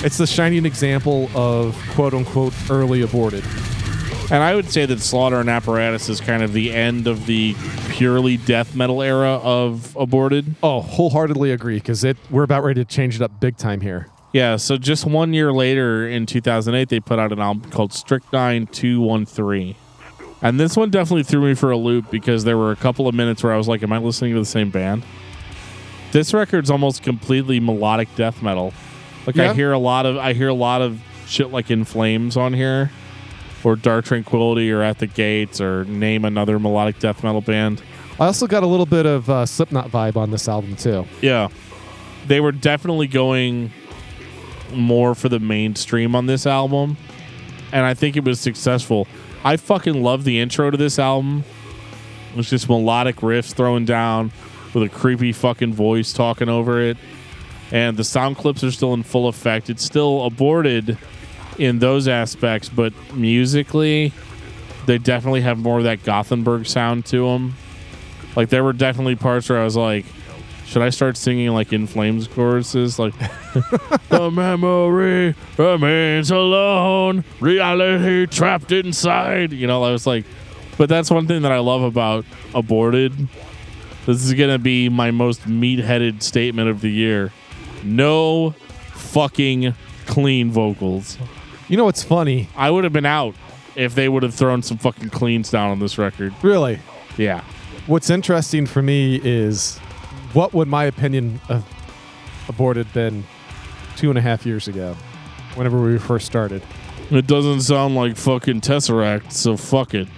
it's 0.00 0.16
the 0.18 0.26
shining 0.28 0.64
example 0.64 1.28
of 1.34 1.76
quote 1.94 2.14
unquote 2.14 2.52
early 2.70 3.02
aborted. 3.02 3.42
And 4.30 4.42
I 4.42 4.54
would 4.54 4.70
say 4.70 4.84
that 4.84 5.00
Slaughter 5.00 5.40
and 5.40 5.48
Apparatus 5.48 6.08
is 6.10 6.20
kind 6.20 6.42
of 6.42 6.52
the 6.52 6.70
end 6.72 7.06
of 7.06 7.24
the 7.26 7.54
purely 7.88 8.36
death 8.36 8.76
metal 8.76 9.00
era 9.02 9.40
of 9.42 9.96
Aborted. 9.98 10.54
Oh, 10.62 10.82
wholeheartedly 10.82 11.50
agree 11.50 11.76
because 11.76 12.04
it 12.04 12.16
we're 12.30 12.42
about 12.42 12.62
ready 12.62 12.84
to 12.84 12.84
change 12.84 13.16
it 13.16 13.22
up 13.22 13.40
big 13.40 13.56
time 13.56 13.80
here. 13.80 14.08
Yeah, 14.32 14.56
so 14.56 14.76
just 14.76 15.06
one 15.06 15.32
year 15.32 15.52
later 15.52 16.06
in 16.06 16.26
2008, 16.26 16.88
they 16.88 17.00
put 17.00 17.18
out 17.18 17.32
an 17.32 17.40
album 17.40 17.70
called 17.70 17.92
Strychnine 17.92 18.66
213. 18.66 19.74
And 20.42 20.60
this 20.60 20.76
one 20.76 20.90
definitely 20.90 21.24
threw 21.24 21.42
me 21.48 21.54
for 21.54 21.70
a 21.70 21.76
loop 21.76 22.10
because 22.10 22.44
there 22.44 22.56
were 22.58 22.70
a 22.70 22.76
couple 22.76 23.08
of 23.08 23.14
minutes 23.14 23.42
where 23.42 23.52
I 23.52 23.56
was 23.56 23.66
like, 23.66 23.82
Am 23.82 23.92
I 23.92 23.98
listening 23.98 24.34
to 24.34 24.38
the 24.38 24.44
same 24.46 24.70
band? 24.70 25.02
This 26.12 26.32
record's 26.32 26.70
almost 26.70 27.02
completely 27.02 27.58
melodic 27.58 28.08
death 28.14 28.42
metal. 28.42 28.72
Like 29.26 29.36
Yeah. 29.36 29.50
I 29.50 29.54
hear 29.54 29.72
a 29.72 29.78
lot 29.78 30.06
of 30.06 30.16
I 30.16 30.34
hear 30.34 30.48
a 30.48 30.54
lot 30.54 30.80
of 30.80 31.00
shit 31.26 31.50
like 31.50 31.70
In 31.70 31.84
Flames 31.84 32.36
on 32.36 32.52
here, 32.54 32.90
or 33.64 33.76
Dark 33.76 34.04
Tranquillity, 34.04 34.70
or 34.70 34.80
At 34.82 34.98
the 34.98 35.06
Gates, 35.06 35.60
or 35.60 35.84
name 35.86 36.24
another 36.24 36.58
melodic 36.58 36.98
death 37.00 37.24
metal 37.24 37.40
band. 37.40 37.82
I 38.20 38.26
also 38.26 38.46
got 38.46 38.62
a 38.62 38.66
little 38.66 38.86
bit 38.86 39.06
of 39.06 39.28
uh, 39.28 39.44
Slipknot 39.44 39.90
vibe 39.90 40.16
on 40.16 40.30
this 40.30 40.48
album 40.48 40.76
too. 40.76 41.04
Yeah. 41.20 41.48
They 42.26 42.40
were 42.40 42.52
definitely 42.52 43.06
going 43.08 43.72
more 44.72 45.14
for 45.14 45.28
the 45.28 45.38
mainstream 45.38 46.14
on 46.14 46.26
this 46.26 46.46
album. 46.46 46.96
And 47.72 47.84
I 47.84 47.94
think 47.94 48.16
it 48.16 48.24
was 48.24 48.40
successful. 48.40 49.06
I 49.44 49.56
fucking 49.56 50.02
love 50.02 50.24
the 50.24 50.40
intro 50.40 50.70
to 50.70 50.76
this 50.76 50.98
album. 50.98 51.44
It's 52.36 52.50
just 52.50 52.68
melodic 52.68 53.16
riffs 53.16 53.52
thrown 53.52 53.84
down 53.84 54.32
with 54.74 54.82
a 54.82 54.88
creepy 54.88 55.32
fucking 55.32 55.72
voice 55.72 56.12
talking 56.12 56.48
over 56.48 56.80
it. 56.80 56.96
And 57.70 57.96
the 57.96 58.04
sound 58.04 58.36
clips 58.36 58.64
are 58.64 58.70
still 58.70 58.94
in 58.94 59.02
full 59.02 59.28
effect. 59.28 59.68
It's 59.70 59.84
still 59.84 60.24
aborted 60.24 60.96
in 61.58 61.80
those 61.80 62.08
aspects, 62.08 62.68
but 62.68 62.92
musically, 63.12 64.12
they 64.86 64.98
definitely 64.98 65.42
have 65.42 65.58
more 65.58 65.78
of 65.78 65.84
that 65.84 66.02
Gothenburg 66.02 66.66
sound 66.66 67.04
to 67.06 67.26
them. 67.26 67.54
Like 68.36 68.48
there 68.48 68.64
were 68.64 68.72
definitely 68.72 69.16
parts 69.16 69.48
where 69.48 69.60
I 69.60 69.64
was 69.64 69.76
like, 69.76 70.06
should 70.68 70.82
I 70.82 70.90
start 70.90 71.16
singing 71.16 71.48
like 71.48 71.72
In 71.72 71.86
Flames 71.86 72.28
choruses? 72.28 72.98
Like 72.98 73.14
the 74.10 74.30
memory 74.30 75.34
remains 75.56 76.30
alone, 76.30 77.24
reality 77.40 78.26
trapped 78.26 78.70
inside. 78.70 79.52
You 79.52 79.66
know, 79.66 79.82
I 79.82 79.90
was 79.92 80.06
like, 80.06 80.26
but 80.76 80.88
that's 80.90 81.10
one 81.10 81.26
thing 81.26 81.42
that 81.42 81.52
I 81.52 81.58
love 81.58 81.82
about 81.82 82.24
Aborted. 82.54 83.12
This 84.06 84.22
is 84.24 84.34
gonna 84.34 84.58
be 84.58 84.88
my 84.90 85.10
most 85.10 85.46
meat-headed 85.46 86.22
statement 86.22 86.68
of 86.68 86.82
the 86.82 86.90
year. 86.90 87.32
No 87.82 88.50
fucking 88.92 89.74
clean 90.06 90.50
vocals. 90.50 91.16
You 91.68 91.76
know 91.78 91.84
what's 91.86 92.02
funny? 92.02 92.48
I 92.56 92.70
would 92.70 92.84
have 92.84 92.92
been 92.92 93.06
out 93.06 93.34
if 93.74 93.94
they 93.94 94.08
would 94.08 94.22
have 94.22 94.34
thrown 94.34 94.62
some 94.62 94.76
fucking 94.78 95.10
cleans 95.10 95.50
down 95.50 95.70
on 95.70 95.78
this 95.78 95.96
record. 95.98 96.34
Really, 96.42 96.78
Yeah. 97.16 97.42
what's 97.86 98.10
interesting 98.10 98.66
for 98.66 98.82
me 98.82 99.20
is 99.22 99.78
what 100.32 100.52
would 100.54 100.68
my 100.68 100.84
opinion 100.84 101.40
of 101.48 101.64
aborted 102.48 102.92
been 102.92 103.24
two 103.96 104.10
and 104.10 104.18
a 104.18 104.22
half 104.22 104.46
years 104.46 104.68
ago, 104.68 104.94
whenever 105.54 105.80
we 105.80 105.98
first 105.98 106.26
started. 106.26 106.62
It 107.10 107.26
doesn't 107.26 107.62
sound 107.62 107.94
like 107.94 108.16
fucking 108.16 108.60
Tesseract, 108.60 109.32
so 109.32 109.56
fuck 109.56 109.94
it. 109.94 110.08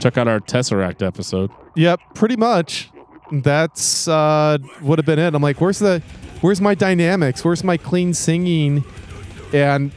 Check 0.00 0.16
out 0.16 0.28
our 0.28 0.40
Tesseract 0.40 1.04
episode. 1.04 1.50
Yep, 1.74 2.00
pretty 2.14 2.36
much. 2.36 2.90
That's 3.32 4.06
uh, 4.06 4.58
would 4.80 4.98
have 4.98 5.06
been 5.06 5.18
it. 5.18 5.34
I'm 5.34 5.42
like, 5.42 5.60
where's 5.60 5.80
the, 5.80 6.02
where's 6.40 6.60
my 6.60 6.74
dynamics? 6.74 7.44
Where's 7.44 7.64
my 7.64 7.76
clean 7.76 8.14
singing, 8.14 8.84
and 9.52 9.90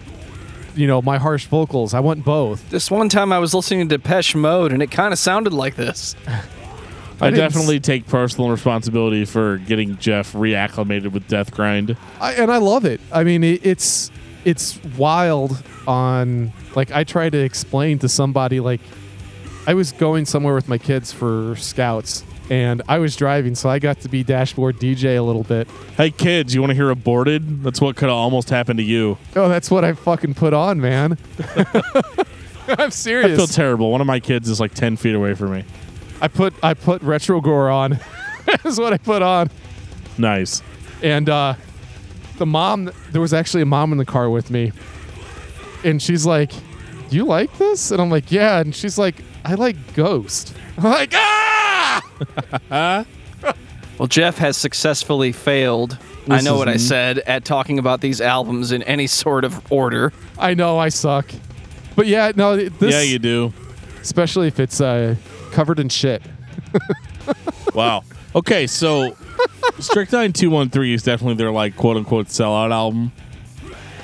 you 0.75 0.87
know 0.87 1.01
my 1.01 1.17
harsh 1.17 1.45
vocals? 1.45 1.93
I 1.93 1.99
want 1.99 2.25
both. 2.25 2.69
This 2.71 2.89
one 2.89 3.09
time 3.09 3.31
I 3.31 3.39
was 3.39 3.53
listening 3.53 3.87
to 3.87 3.97
Depeche 3.97 4.35
Mode 4.35 4.71
and 4.71 4.81
it 4.81 4.91
kind 4.91 5.13
of 5.13 5.19
sounded 5.19 5.53
like 5.53 5.75
this. 5.75 6.15
I, 7.21 7.29
didn't 7.29 7.39
definitely 7.39 7.79
take 7.79 8.07
personal 8.07 8.49
responsibility 8.49 9.25
for 9.25 9.57
getting 9.57 9.97
Jeff 9.97 10.33
reacclimated 10.33 11.11
with 11.11 11.27
Death 11.27 11.51
Grind. 11.53 11.97
I, 12.21 12.33
and 12.33 12.51
I 12.51 12.57
love 12.57 12.85
it. 12.85 13.01
I 13.11 13.23
mean, 13.23 13.43
it, 13.43 13.65
it's 13.65 14.11
it's 14.45 14.81
wild. 14.97 15.61
On 15.87 16.53
like, 16.75 16.91
I 16.91 17.03
try 17.03 17.31
to 17.31 17.37
explain 17.37 17.97
to 17.99 18.09
somebody 18.09 18.59
like, 18.59 18.79
I 19.65 19.73
was 19.73 19.91
going 19.91 20.25
somewhere 20.25 20.53
with 20.53 20.67
my 20.67 20.77
kids 20.77 21.11
for 21.11 21.55
scouts, 21.55 22.23
and 22.49 22.83
I 22.87 22.99
was 22.99 23.15
driving, 23.15 23.55
so 23.55 23.69
I 23.69 23.79
got 23.79 23.99
to 24.01 24.09
be 24.09 24.23
dashboard 24.23 24.77
DJ 24.77 25.17
a 25.17 25.21
little 25.21 25.43
bit. 25.43 25.67
Hey 25.97 26.11
kids, 26.11 26.53
you 26.53 26.61
want 26.61 26.71
to 26.71 26.75
hear 26.75 26.89
aborted? 26.91 27.63
That's 27.63 27.81
what 27.81 27.95
could 27.95 28.09
have 28.09 28.17
almost 28.17 28.49
happened 28.49 28.77
to 28.77 28.83
you. 28.83 29.17
Oh, 29.35 29.49
that's 29.49 29.71
what 29.71 29.83
I 29.83 29.93
fucking 29.93 30.35
put 30.35 30.53
on, 30.53 30.79
man. 30.79 31.17
I'm 32.77 32.91
serious. 32.91 33.33
I 33.33 33.35
feel 33.35 33.47
terrible. 33.47 33.91
One 33.91 34.01
of 34.01 34.07
my 34.07 34.19
kids 34.19 34.49
is 34.49 34.59
like 34.59 34.73
ten 34.73 34.95
feet 34.95 35.15
away 35.15 35.33
from 35.33 35.53
me. 35.53 35.63
I 36.21 36.27
put 36.27 36.53
I 36.63 36.73
put 36.73 37.01
retro 37.01 37.41
gore 37.41 37.69
on. 37.69 37.99
is 38.65 38.79
what 38.79 38.93
I 38.93 38.97
put 38.97 39.21
on. 39.21 39.49
Nice. 40.17 40.61
And 41.01 41.29
uh 41.29 41.55
the 42.37 42.45
mom 42.45 42.91
there 43.11 43.21
was 43.21 43.33
actually 43.33 43.63
a 43.63 43.65
mom 43.65 43.91
in 43.91 43.97
the 43.97 44.05
car 44.05 44.29
with 44.29 44.49
me. 44.51 44.71
And 45.83 46.01
she's 46.01 46.25
like, 46.25 46.51
"You 47.09 47.25
like 47.25 47.57
this?" 47.57 47.91
And 47.91 48.01
I'm 48.01 48.09
like, 48.09 48.31
"Yeah." 48.31 48.59
And 48.59 48.75
she's 48.75 48.97
like, 48.97 49.23
"I 49.45 49.53
like 49.55 49.93
Ghost." 49.93 50.53
I'm 50.77 50.83
like, 50.83 51.13
"Ah!" 51.13 53.05
Well, 53.99 54.07
Jeff 54.07 54.37
has 54.37 54.55
successfully 54.55 55.33
failed. 55.33 55.97
I 56.29 56.39
know 56.39 56.53
is 56.53 56.59
what 56.59 56.69
I 56.69 56.77
said 56.77 57.19
at 57.19 57.43
talking 57.43 57.79
about 57.79 57.99
these 57.99 58.21
albums 58.21 58.71
in 58.71 58.81
any 58.83 59.07
sort 59.07 59.43
of 59.43 59.69
order. 59.69 60.13
I 60.37 60.53
know 60.53 60.77
I 60.79 60.87
suck. 60.87 61.29
But 61.97 62.07
yeah, 62.07 62.31
no, 62.33 62.55
this 62.55 62.93
yeah, 62.93 63.01
you 63.01 63.19
do. 63.19 63.51
especially 64.01 64.47
if 64.47 64.57
it's 64.57 64.79
uh 64.79 65.15
covered 65.51 65.79
in 65.79 65.89
shit. 65.89 66.21
Wow. 67.73 68.03
Okay, 68.35 68.67
so 68.67 69.15
Strychnine 69.79 70.33
213 70.33 70.93
is 70.93 71.03
definitely 71.03 71.35
their 71.35 71.51
like 71.51 71.75
quote 71.75 71.97
unquote 71.97 72.27
sellout 72.27 72.71
album. 72.71 73.11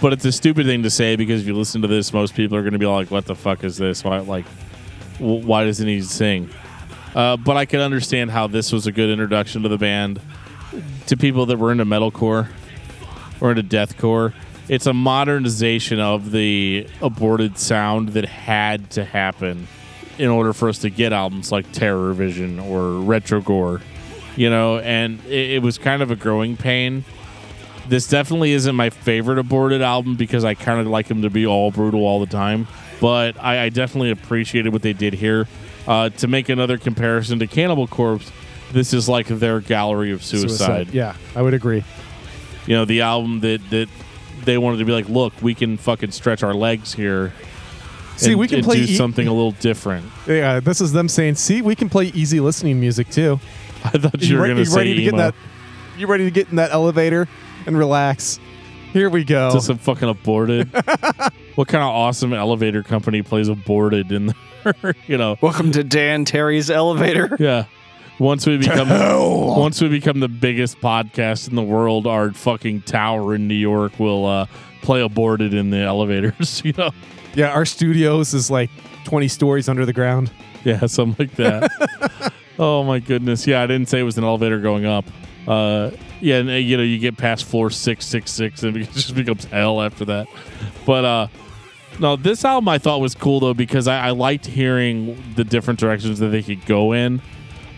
But 0.02 0.14
it's 0.14 0.26
a 0.26 0.32
stupid 0.32 0.66
thing 0.66 0.84
to 0.84 0.90
say 0.90 1.16
because 1.16 1.42
if 1.42 1.48
you 1.48 1.56
listen 1.56 1.82
to 1.82 1.88
this, 1.88 2.14
most 2.14 2.36
people 2.36 2.58
are 2.58 2.62
going 2.62 2.74
to 2.74 2.80
be 2.80 2.86
like, 2.86 3.12
"What 3.12 3.26
the 3.26 3.36
fuck 3.36 3.64
is 3.64 3.78
this? 3.78 4.04
Why 4.04 4.20
like, 4.20 4.46
w- 5.20 5.46
why 5.46 5.66
doesn't 5.66 5.88
he 5.88 6.02
sing?" 6.02 6.50
Uh, 7.16 7.38
but 7.38 7.56
I 7.56 7.66
can 7.66 7.80
understand 7.80 8.32
how 8.32 8.48
this 8.48 8.72
was 8.72 8.88
a 8.88 8.92
good 8.92 9.10
introduction 9.10 9.64
to 9.64 9.70
the 9.70 9.78
band 9.78 10.20
to 11.08 11.18
people 11.18 11.46
that 11.48 11.58
were 11.58 11.72
into 11.72 11.86
metalcore 11.86 12.50
or 13.40 13.52
into 13.52 13.64
deathcore. 13.64 14.34
It's 14.68 14.86
a 14.86 14.94
modernization 14.94 16.00
of 16.00 16.32
the 16.32 16.88
aborted 17.02 17.58
sound 17.58 18.10
that 18.10 18.26
had 18.26 18.90
to 18.92 19.06
happen 19.06 19.68
in 20.18 20.30
order 20.30 20.54
for 20.54 20.70
us 20.70 20.80
to 20.80 20.90
get 20.90 21.14
albums 21.14 21.52
like 21.52 21.72
Terror 21.72 22.14
Vision 22.14 22.60
or 22.60 23.02
Retro 23.02 23.42
Gore, 23.42 23.82
you 24.36 24.50
know, 24.50 24.80
and 24.80 25.24
it, 25.26 25.52
it 25.52 25.62
was 25.62 25.78
kind 25.78 26.02
of 26.02 26.12
a 26.12 26.16
growing 26.16 26.58
pain. 26.58 27.04
This 27.88 28.08
definitely 28.08 28.54
isn't 28.54 28.76
my 28.76 28.90
favorite 28.90 29.38
aborted 29.38 29.82
album 29.82 30.16
because 30.16 30.44
I 30.44 30.56
kind 30.56 30.80
of 30.80 30.88
like 30.88 31.08
them 31.08 31.22
to 31.22 31.30
be 31.30 31.46
all 31.46 31.72
brutal 31.72 32.02
all 32.02 32.20
the 32.20 32.26
time, 32.26 32.68
but 33.00 33.38
I, 33.42 33.66
I 33.66 33.70
definitely 33.70 34.12
appreciated 34.12 34.74
what 34.74 34.82
they 34.82 34.94
did 34.94 35.14
here. 35.14 35.48
Uh, 35.88 36.10
to 36.10 36.28
make 36.28 36.50
another 36.50 36.80
comparison 36.80 37.38
to 37.38 37.46
Cannibal 37.46 37.86
Corpse, 37.86 38.32
this 38.72 38.92
is 38.92 39.08
like 39.08 39.28
their 39.28 39.60
gallery 39.60 40.12
of 40.12 40.24
suicide. 40.24 40.92
Yeah, 40.92 41.16
I 41.36 41.44
would 41.44 41.54
agree. 41.54 41.84
You 42.66 42.76
know, 42.76 42.86
the 42.86 43.02
album 43.02 43.42
that 43.42 43.62
that 43.70 43.88
they 44.44 44.58
wanted 44.58 44.78
to 44.78 44.86
be 44.86 44.92
like, 44.92 45.08
look, 45.10 45.34
we 45.42 45.54
can 45.54 45.78
fucking 45.78 46.12
stretch 46.12 46.42
our 46.42 46.54
legs 46.54 46.94
here. 46.94 47.34
See, 48.18 48.32
and- 48.32 48.40
we 48.40 48.48
can 48.48 48.58
and 48.58 48.66
play 48.66 48.78
do 48.78 48.84
e- 48.92 48.96
something 48.96 49.28
a 49.28 49.34
little 49.34 49.52
different. 49.52 50.06
Yeah, 50.28 50.60
this 50.60 50.82
is 50.82 50.92
them 50.94 51.08
saying, 51.10 51.36
"See, 51.36 51.62
we 51.62 51.76
can 51.76 51.90
play 51.90 52.06
easy 52.08 52.40
listening 52.40 52.80
music 52.80 53.10
too." 53.10 53.40
I 53.84 53.90
thought 53.92 54.22
you, 54.22 54.38
were 54.38 54.44
re- 54.44 54.50
going 54.50 54.64
to 54.64 54.66
say 54.66 54.78
ready 54.78 54.96
to 54.96 55.02
get 55.02 55.08
in 55.10 55.16
emo. 55.16 55.24
that? 55.24 55.36
You 55.98 56.08
ready 56.08 56.24
to 56.26 56.32
get 56.32 56.50
in 56.50 56.56
that 56.56 56.72
elevator 56.72 57.28
and 57.66 57.78
relax? 57.78 58.40
Here 58.94 59.10
we 59.10 59.24
go. 59.26 59.52
to 59.52 59.62
some 59.62 59.78
fucking 59.78 60.08
aborted. 60.10 60.70
what 61.56 61.68
kind 61.68 61.84
of 61.84 61.90
awesome 61.90 62.34
elevator 62.34 62.82
company 62.82 63.22
plays 63.22 63.48
aborted 63.50 64.12
in 64.12 64.34
there? 64.64 64.96
you 65.08 65.18
know, 65.18 65.36
Welcome 65.42 65.72
to 65.74 65.84
Dan 65.84 66.24
Terry's 66.26 66.70
elevator. 66.72 67.36
yeah. 67.40 67.66
Once 68.18 68.48
we 68.48 68.58
become 68.58 68.88
once 69.58 69.82
we 69.82 69.90
become 69.90 70.22
the 70.22 70.30
biggest 70.30 70.80
podcast 70.80 71.50
in 71.50 71.56
the 71.56 71.62
world, 71.62 72.08
our 72.08 72.32
fucking 72.32 72.82
tower 72.84 73.36
in 73.36 73.50
New 73.50 73.54
York 73.56 74.00
will 74.00 74.26
uh, 74.26 74.46
play 74.82 75.02
aborted 75.02 75.54
in 75.54 75.70
the 75.70 75.80
elevators. 75.80 76.62
You 76.64 76.72
know, 76.78 76.92
yeah, 77.36 77.50
our 77.50 77.66
studios 77.66 78.34
is 78.34 78.50
like 78.50 78.70
20 79.04 79.28
stories 79.28 79.70
under 79.70 79.86
the 79.86 79.94
ground. 79.94 80.32
yeah, 80.64 80.86
something 80.88 81.28
like 81.28 81.36
that. 81.38 82.34
oh 82.60 82.84
my 82.84 83.00
goodness, 83.00 83.46
yeah, 83.46 83.62
I 83.62 83.68
didn't 83.68 83.90
say 83.90 84.00
it 84.00 84.04
was 84.04 84.18
an 84.18 84.24
elevator 84.24 84.60
going 84.60 84.86
up. 84.86 85.06
Uh, 85.48 85.92
yeah, 86.22 86.38
and 86.38 86.50
uh, 86.50 86.54
you 86.54 86.78
know, 86.78 86.84
you 86.84 86.98
get 86.98 87.18
past 87.18 87.46
floor 87.46 87.70
six 87.70 88.06
six 88.06 88.32
six, 88.32 88.64
and 88.64 88.76
it 88.78 88.92
just 88.92 89.14
becomes 89.14 89.46
hell 89.46 89.82
after 89.82 90.06
that. 90.06 90.28
But 90.86 91.06
uh, 91.06 91.28
no, 92.00 92.16
this 92.16 92.44
album 92.44 92.68
I 92.70 92.78
thought 92.78 93.00
was 93.00 93.16
cool 93.16 93.40
though 93.40 93.54
because 93.54 93.88
I, 93.88 94.08
I 94.08 94.10
liked 94.12 94.46
hearing 94.46 95.22
the 95.36 95.44
different 95.44 95.80
directions 95.80 96.20
that 96.20 96.28
they 96.28 96.42
could 96.42 96.66
go 96.66 96.94
in. 96.94 97.22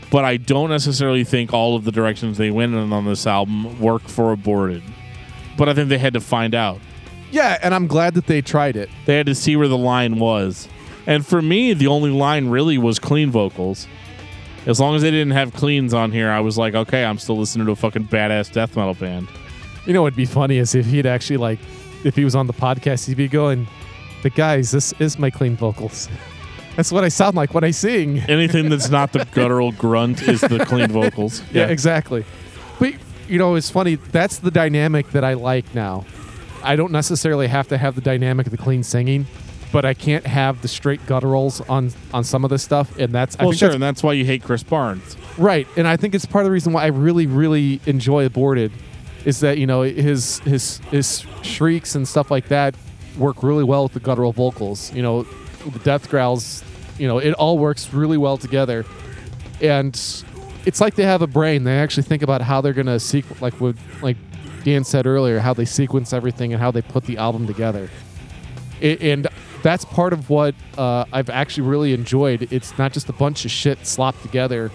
But 0.09 0.23
I 0.23 0.37
don't 0.37 0.69
necessarily 0.69 1.25
think 1.25 1.53
all 1.53 1.75
of 1.75 1.83
the 1.83 1.91
directions 1.91 2.37
they 2.37 2.49
went 2.49 2.73
in 2.73 2.93
on 2.93 3.03
this 3.03 3.27
album 3.27 3.77
work 3.79 4.03
for 4.03 4.31
Aborted. 4.31 4.81
But 5.57 5.67
I 5.67 5.73
think 5.73 5.89
they 5.89 5.97
had 5.97 6.13
to 6.13 6.21
find 6.21 6.55
out. 6.55 6.79
Yeah, 7.31 7.57
and 7.61 7.73
I'm 7.75 7.87
glad 7.87 8.13
that 8.13 8.27
they 8.27 8.41
tried 8.41 8.75
it. 8.75 8.89
They 9.05 9.17
had 9.17 9.25
to 9.25 9.35
see 9.35 9.55
where 9.55 9.67
the 9.67 9.77
line 9.77 10.19
was. 10.19 10.67
And 11.05 11.25
for 11.25 11.41
me, 11.41 11.73
the 11.73 11.87
only 11.87 12.09
line 12.09 12.49
really 12.49 12.77
was 12.77 12.99
clean 12.99 13.31
vocals. 13.31 13.87
As 14.65 14.79
long 14.79 14.95
as 14.95 15.01
they 15.01 15.11
didn't 15.11 15.31
have 15.31 15.53
cleans 15.53 15.93
on 15.93 16.11
here, 16.11 16.29
I 16.29 16.41
was 16.41 16.57
like, 16.57 16.75
okay, 16.75 17.05
I'm 17.05 17.17
still 17.17 17.37
listening 17.37 17.65
to 17.67 17.71
a 17.71 17.75
fucking 17.75 18.07
badass 18.07 18.51
death 18.51 18.75
metal 18.75 18.93
band. 18.93 19.29
You 19.85 19.93
know 19.93 20.01
what'd 20.01 20.17
be 20.17 20.25
funny 20.25 20.57
is 20.57 20.75
if 20.75 20.85
he'd 20.85 21.05
actually 21.05 21.37
like, 21.37 21.59
if 22.03 22.15
he 22.15 22.25
was 22.25 22.35
on 22.35 22.47
the 22.47 22.53
podcast, 22.53 23.07
he'd 23.07 23.15
be 23.15 23.29
going, 23.29 23.65
"But 24.21 24.35
guys, 24.35 24.71
this 24.71 24.93
is 24.99 25.17
my 25.17 25.29
clean 25.29 25.55
vocals. 25.55 26.09
That's 26.75 26.91
what 26.91 27.05
I 27.05 27.07
sound 27.07 27.37
like 27.37 27.53
when 27.53 27.63
I 27.63 27.71
sing." 27.71 28.19
Anything 28.27 28.67
that's 28.69 28.89
not 28.89 29.13
the 29.13 29.25
guttural 29.31 29.71
grunt 29.71 30.21
is 30.27 30.41
the 30.41 30.63
clean 30.65 30.89
vocals. 30.89 31.41
Yeah, 31.53 31.67
exactly. 31.67 32.25
But 32.79 32.95
you 33.29 33.39
know, 33.39 33.55
it's 33.55 33.69
funny. 33.69 33.95
That's 33.95 34.39
the 34.39 34.51
dynamic 34.51 35.09
that 35.11 35.23
I 35.23 35.33
like 35.33 35.73
now. 35.73 36.05
I 36.63 36.75
don't 36.75 36.91
necessarily 36.91 37.47
have 37.47 37.67
to 37.69 37.77
have 37.77 37.95
the 37.95 38.01
dynamic 38.01 38.47
of 38.47 38.51
the 38.51 38.57
clean 38.57 38.83
singing, 38.83 39.25
but 39.71 39.85
I 39.85 39.93
can't 39.93 40.25
have 40.25 40.61
the 40.61 40.67
straight 40.67 41.01
gutturals 41.05 41.67
on 41.69 41.91
on 42.13 42.23
some 42.23 42.43
of 42.43 42.49
this 42.49 42.63
stuff, 42.63 42.97
and 42.97 43.13
that's 43.13 43.35
I 43.39 43.43
Well, 43.43 43.51
think 43.51 43.59
sure, 43.59 43.67
that's 43.69 43.73
and 43.75 43.83
that's 43.83 44.03
why 44.03 44.13
you 44.13 44.25
hate 44.25 44.43
Chris 44.43 44.63
Barnes. 44.63 45.15
right. 45.37 45.67
And 45.77 45.87
I 45.87 45.97
think 45.97 46.15
it's 46.15 46.25
part 46.25 46.43
of 46.43 46.47
the 46.47 46.51
reason 46.53 46.73
why 46.73 46.83
I 46.83 46.87
really, 46.87 47.27
really 47.27 47.79
enjoy 47.85 48.25
Aborted, 48.25 48.71
is 49.25 49.39
that 49.41 49.57
you 49.57 49.67
know 49.67 49.81
his 49.81 50.39
his 50.39 50.77
his 50.91 51.23
shrieks 51.41 51.95
and 51.95 52.07
stuff 52.07 52.31
like 52.31 52.47
that 52.47 52.75
work 53.17 53.41
really 53.43 53.63
well 53.63 53.83
with 53.83 53.93
the 53.93 53.99
guttural 53.99 54.31
vocals. 54.31 54.93
You 54.93 55.01
know, 55.01 55.23
the 55.65 55.79
death 55.79 56.09
growls. 56.09 56.63
You 56.97 57.07
know, 57.07 57.17
it 57.19 57.33
all 57.33 57.57
works 57.59 57.93
really 57.93 58.17
well 58.17 58.37
together, 58.37 58.83
and 59.61 59.93
it's 60.65 60.81
like 60.81 60.95
they 60.95 61.03
have 61.03 61.21
a 61.21 61.27
brain. 61.27 61.63
They 61.63 61.77
actually 61.77 62.03
think 62.03 62.21
about 62.23 62.41
how 62.41 62.61
they're 62.61 62.73
gonna 62.73 62.99
sequence, 62.99 63.41
like 63.41 63.53
what 63.61 63.75
like 64.01 64.17
Dan 64.63 64.83
said 64.83 65.05
earlier, 65.05 65.39
how 65.39 65.53
they 65.53 65.65
sequence 65.65 66.13
everything 66.13 66.53
and 66.53 66.61
how 66.61 66.71
they 66.71 66.81
put 66.81 67.05
the 67.05 67.17
album 67.17 67.47
together. 67.47 67.89
It, 68.81 69.01
and 69.01 69.27
that's 69.63 69.85
part 69.85 70.13
of 70.13 70.29
what 70.29 70.55
uh, 70.77 71.05
I've 71.11 71.29
actually 71.29 71.67
really 71.67 71.93
enjoyed. 71.93 72.51
It's 72.51 72.77
not 72.77 72.93
just 72.93 73.09
a 73.09 73.13
bunch 73.13 73.45
of 73.45 73.51
shit 73.51 73.85
slopped 73.85 74.21
together, 74.21 74.71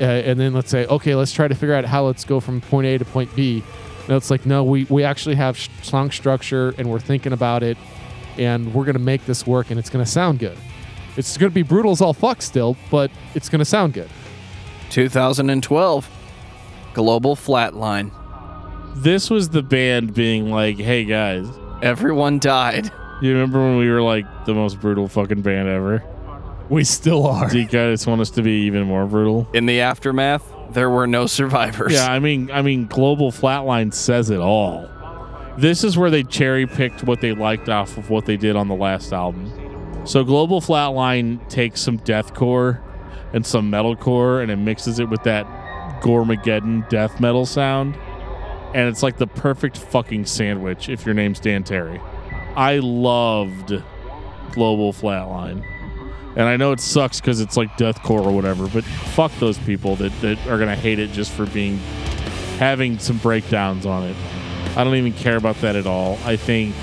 uh, 0.00 0.04
and 0.04 0.38
then 0.40 0.52
let's 0.52 0.70
say, 0.70 0.86
okay, 0.86 1.14
let's 1.14 1.32
try 1.32 1.48
to 1.48 1.54
figure 1.54 1.74
out 1.74 1.84
how 1.84 2.06
let's 2.06 2.24
go 2.24 2.40
from 2.40 2.60
point 2.60 2.86
A 2.86 2.98
to 2.98 3.04
point 3.04 3.34
B. 3.36 3.62
No, 4.08 4.16
it's 4.16 4.30
like 4.30 4.46
no, 4.46 4.64
we 4.64 4.84
we 4.84 5.04
actually 5.04 5.36
have 5.36 5.56
sh- 5.56 5.68
song 5.82 6.10
structure 6.10 6.74
and 6.78 6.90
we're 6.90 7.00
thinking 7.00 7.32
about 7.32 7.62
it, 7.62 7.76
and 8.38 8.74
we're 8.74 8.84
gonna 8.84 8.98
make 8.98 9.24
this 9.26 9.46
work, 9.46 9.70
and 9.70 9.78
it's 9.78 9.90
gonna 9.90 10.06
sound 10.06 10.38
good. 10.38 10.58
It's 11.16 11.36
gonna 11.36 11.50
be 11.50 11.62
brutal 11.62 11.92
as 11.92 12.00
all 12.00 12.14
fuck 12.14 12.42
still, 12.42 12.76
but 12.90 13.10
it's 13.34 13.48
gonna 13.48 13.64
sound 13.64 13.92
good. 13.92 14.08
2012. 14.90 16.10
Global 16.92 17.36
Flatline. 17.36 18.10
This 18.96 19.30
was 19.30 19.48
the 19.50 19.62
band 19.62 20.14
being 20.14 20.50
like, 20.50 20.78
hey 20.78 21.04
guys, 21.04 21.46
Everyone 21.82 22.38
died. 22.38 22.90
You 23.22 23.32
remember 23.32 23.58
when 23.58 23.78
we 23.78 23.88
were 23.88 24.02
like 24.02 24.26
the 24.44 24.52
most 24.52 24.80
brutal 24.80 25.08
fucking 25.08 25.40
band 25.40 25.66
ever? 25.66 26.04
We 26.68 26.84
still 26.84 27.26
are. 27.26 27.48
Do 27.48 27.58
you 27.58 27.66
guys 27.66 28.06
want 28.06 28.20
us 28.20 28.30
to 28.32 28.42
be 28.42 28.66
even 28.66 28.84
more 28.84 29.06
brutal? 29.06 29.48
In 29.54 29.64
the 29.64 29.80
aftermath, 29.80 30.44
there 30.72 30.90
were 30.90 31.06
no 31.06 31.26
survivors. 31.26 31.94
Yeah, 31.94 32.12
I 32.12 32.18
mean, 32.18 32.50
I 32.50 32.60
mean, 32.60 32.86
Global 32.86 33.32
Flatline 33.32 33.94
says 33.94 34.28
it 34.28 34.40
all. 34.40 34.88
This 35.56 35.84
is 35.84 35.96
where 35.96 36.10
they 36.10 36.22
cherry 36.22 36.66
picked 36.66 37.02
what 37.04 37.22
they 37.22 37.32
liked 37.32 37.70
off 37.70 37.96
of 37.96 38.10
what 38.10 38.26
they 38.26 38.36
did 38.36 38.56
on 38.56 38.68
the 38.68 38.74
last 38.74 39.12
album. 39.12 39.50
So 40.04 40.22
Global 40.22 40.60
Flatline 40.60 41.46
takes 41.48 41.80
some 41.80 41.98
deathcore 41.98 42.80
and 43.32 43.44
some 43.44 43.70
metalcore, 43.70 44.42
and 44.42 44.50
it 44.50 44.56
mixes 44.56 44.98
it 44.98 45.08
with 45.08 45.22
that 45.24 45.46
Goremageddon 46.02 46.88
death 46.90 47.20
metal 47.20 47.46
sound, 47.46 47.96
and 48.74 48.88
it's 48.88 49.02
like 49.02 49.16
the 49.18 49.26
perfect 49.26 49.76
fucking 49.76 50.26
sandwich. 50.26 50.88
If 50.88 51.04
your 51.04 51.14
name's 51.14 51.40
Dan 51.40 51.64
Terry, 51.64 52.00
I 52.56 52.78
loved 52.78 53.82
Global 54.52 54.92
Flatline. 54.92 55.64
And 56.36 56.42
I 56.48 56.56
know 56.56 56.72
it 56.72 56.80
sucks 56.80 57.20
because 57.20 57.40
it's 57.40 57.56
like 57.56 57.70
deathcore 57.76 58.24
or 58.24 58.32
whatever, 58.32 58.68
but 58.68 58.84
fuck 58.84 59.32
those 59.40 59.58
people 59.58 59.96
that, 59.96 60.12
that 60.20 60.38
are 60.46 60.58
gonna 60.58 60.76
hate 60.76 60.98
it 60.98 61.10
just 61.10 61.32
for 61.32 61.46
being 61.46 61.78
having 62.58 62.98
some 62.98 63.18
breakdowns 63.18 63.84
on 63.86 64.04
it. 64.04 64.16
I 64.76 64.84
don't 64.84 64.94
even 64.94 65.12
care 65.12 65.36
about 65.36 65.56
that 65.56 65.74
at 65.74 65.86
all. 65.86 66.18
I 66.24 66.36
think 66.36 66.74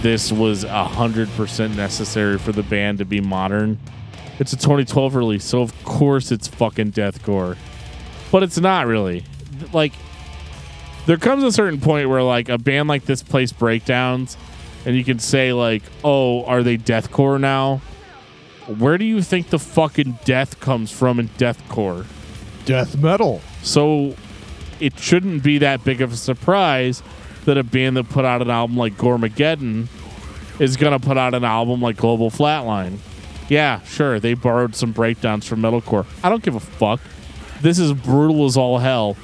this 0.00 0.32
was 0.32 0.64
a 0.64 0.84
hundred 0.84 1.28
percent 1.30 1.76
necessary 1.76 2.38
for 2.38 2.52
the 2.52 2.62
band 2.62 2.98
to 2.98 3.04
be 3.04 3.20
modern. 3.20 3.78
It's 4.38 4.52
a 4.52 4.56
2012 4.56 5.14
release, 5.14 5.44
so 5.44 5.60
of 5.60 5.84
course 5.84 6.30
it's 6.30 6.46
fucking 6.46 6.92
deathcore, 6.92 7.56
but 8.30 8.42
it's 8.42 8.58
not 8.58 8.86
really. 8.86 9.24
Like, 9.72 9.92
there 11.06 11.16
comes 11.16 11.42
a 11.42 11.52
certain 11.52 11.80
point 11.80 12.08
where 12.08 12.22
like 12.22 12.48
a 12.48 12.58
band 12.58 12.88
like 12.88 13.04
this 13.04 13.22
plays 13.22 13.52
breakdowns, 13.52 14.36
and 14.84 14.96
you 14.96 15.04
can 15.04 15.18
say 15.18 15.52
like, 15.52 15.82
"Oh, 16.04 16.44
are 16.44 16.62
they 16.62 16.76
deathcore 16.76 17.40
now?" 17.40 17.80
Where 18.66 18.98
do 18.98 19.04
you 19.04 19.22
think 19.22 19.50
the 19.50 19.60
fucking 19.60 20.18
death 20.24 20.58
comes 20.58 20.90
from 20.90 21.20
in 21.20 21.28
deathcore? 21.30 22.04
Death 22.64 22.96
metal. 22.96 23.40
So 23.62 24.16
it 24.80 24.98
shouldn't 24.98 25.44
be 25.44 25.58
that 25.58 25.84
big 25.84 26.00
of 26.00 26.12
a 26.12 26.16
surprise 26.16 27.02
that 27.44 27.56
a 27.56 27.62
band 27.62 27.96
that 27.96 28.08
put 28.08 28.24
out 28.24 28.42
an 28.42 28.50
album 28.50 28.76
like 28.76 28.96
Goremageddon 28.96 29.86
is 30.58 30.76
going 30.76 30.98
to 30.98 31.06
put 31.06 31.16
out 31.16 31.32
an 31.32 31.44
album 31.44 31.80
like 31.80 31.96
Global 31.96 32.28
Flatline. 32.28 32.98
Yeah, 33.48 33.82
sure, 33.82 34.18
they 34.18 34.34
borrowed 34.34 34.74
some 34.74 34.90
breakdowns 34.90 35.46
from 35.46 35.62
metalcore. 35.62 36.04
I 36.24 36.28
don't 36.28 36.42
give 36.42 36.56
a 36.56 36.60
fuck. 36.60 37.00
This 37.62 37.78
is 37.78 37.92
brutal 37.92 38.44
as 38.46 38.56
all 38.56 38.78
hell, 38.78 39.16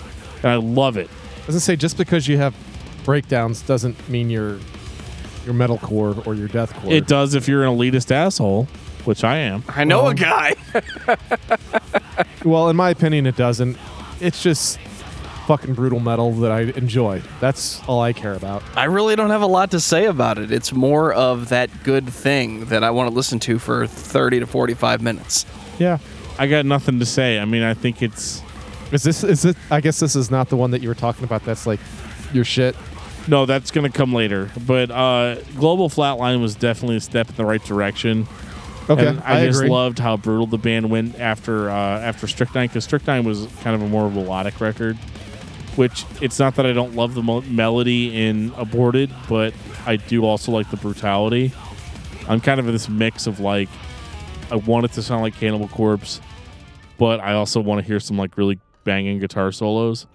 and 0.45 0.53
I 0.53 0.57
love 0.57 0.97
it. 0.97 1.11
I 1.43 1.47
was 1.47 1.55
gonna 1.55 1.61
say 1.61 1.77
just 1.77 1.97
because 1.97 2.29
you 2.29 2.39
have 2.39 2.55
breakdowns 3.05 3.63
doesn't 3.63 4.09
mean 4.09 4.31
you're 4.31 4.59
you're 5.45 5.55
metalcore 5.55 6.25
or 6.27 6.35
you're 6.35 6.49
deathcore. 6.49 6.93
It 6.93 7.07
does 7.09 7.35
if 7.35 7.49
you're 7.49 7.65
an 7.65 7.77
elitist 7.77 8.13
asshole, 8.13 8.67
which 9.05 9.25
I 9.25 9.39
am. 9.39 9.65
I 9.69 9.83
know 9.85 10.07
a 10.07 10.11
Um, 10.11 10.15
guy. 10.15 10.55
well, 12.45 12.69
in 12.69 12.77
my 12.77 12.91
opinion, 12.91 13.27
it 13.27 13.37
doesn't. 13.37 13.77
It's 14.21 14.41
just 14.43 14.79
fucking 15.49 15.75
brutal 15.75 15.99
metal 15.99 16.31
that 16.35 16.53
I 16.53 16.61
enjoy. 16.61 17.21
That's 17.41 17.83
all 17.89 18.01
I 18.01 18.13
care 18.13 18.35
about. 18.35 18.63
I 18.77 18.85
really 18.85 19.17
don't 19.17 19.31
have 19.31 19.43
a 19.43 19.47
lot 19.47 19.73
to 19.73 19.81
say 19.81 20.05
about 20.07 20.39
it. 20.39 20.53
It's 20.53 20.73
more 20.73 21.13
of 21.13 21.49
that 21.49 21.83
good 21.83 22.09
thing 22.09 22.67
that 22.67 22.85
I 22.85 22.91
want 22.91 23.11
to 23.11 23.15
listen 23.15 23.41
to 23.41 23.59
for 23.59 23.89
30 23.89 24.39
to 24.41 24.47
45 24.47 25.03
minutes. 25.03 25.45
Yeah. 25.81 25.99
I 26.39 26.47
got 26.47 26.65
nothing 26.65 27.01
to 27.01 27.07
say. 27.07 27.41
I 27.41 27.45
mean, 27.45 27.65
I 27.65 27.75
think 27.75 28.01
it's 28.03 28.41
Is 28.93 29.03
this 29.03 29.25
is 29.25 29.45
it? 29.45 29.57
I 29.71 29.81
guess 29.81 29.99
this 30.01 30.15
is 30.15 30.31
not 30.31 30.49
the 30.49 30.57
one 30.57 30.71
that 30.73 30.83
you 30.83 30.89
were 30.89 30.95
talking 30.95 31.25
about. 31.25 31.45
That's 31.45 31.67
like 31.67 31.81
your 32.33 32.45
shit. 32.45 32.77
no, 33.29 33.47
that's 33.47 33.71
going 33.71 33.91
to 33.91 33.97
come 33.97 34.13
later. 34.13 34.51
But 34.67 34.91
uh, 34.91 35.37
Global 35.57 35.89
Flatline 35.89 36.41
was 36.41 36.55
definitely 36.55 36.97
a 36.97 37.01
step 37.01 37.29
in 37.31 37.37
the 37.37 37.45
right 37.45 37.63
direction. 37.65 38.27
Okay, 38.91 39.07
And 39.07 39.21
I, 39.21 39.43
I 39.43 39.47
just 39.47 39.61
agree. 39.61 39.71
loved 39.71 39.99
how 40.01 40.17
brutal 40.17 40.47
the 40.49 40.59
band 40.59 40.91
went 40.91 41.19
after 41.21 41.71
uh, 41.71 41.75
after 42.01 42.27
Strychnine 42.27 42.67
because 42.67 42.85
Strychnine 42.85 43.25
was 43.25 43.47
kind 43.63 43.75
of 43.77 43.83
a 43.83 43.89
more 43.89 44.11
melodic 44.11 44.61
record. 44.61 44.97
Which 45.77 46.05
it's 46.21 46.39
not 46.39 46.57
that 46.57 46.67
I 46.67 46.73
don't 46.75 46.95
love 46.95 47.15
the 47.15 47.23
mo- 47.23 47.41
melody 47.43 48.27
in 48.27 48.53
Aborted, 48.59 49.11
but 49.29 49.55
I 49.87 49.97
do 49.97 50.25
also 50.27 50.53
like 50.53 50.71
the 50.71 50.77
brutality. 50.77 51.53
I'm 52.29 52.41
kind 52.41 52.61
of 52.61 52.67
in 52.67 52.73
this 52.73 52.89
mix 52.91 53.27
of 53.27 53.41
like 53.41 53.71
I 54.51 54.57
want 54.57 54.85
it 54.85 54.93
to 54.93 55.03
sound 55.03 55.23
like 55.23 55.35
Cannibal 55.35 55.69
Corpse, 55.69 56.21
but 56.99 57.21
I 57.21 57.33
also 57.35 57.61
want 57.61 57.81
to 57.81 57.87
hear 57.87 58.01
some 58.01 58.19
like 58.19 58.37
really 58.37 58.59
banging 58.85 59.19
guitar 59.19 59.53
solos, 59.53 60.07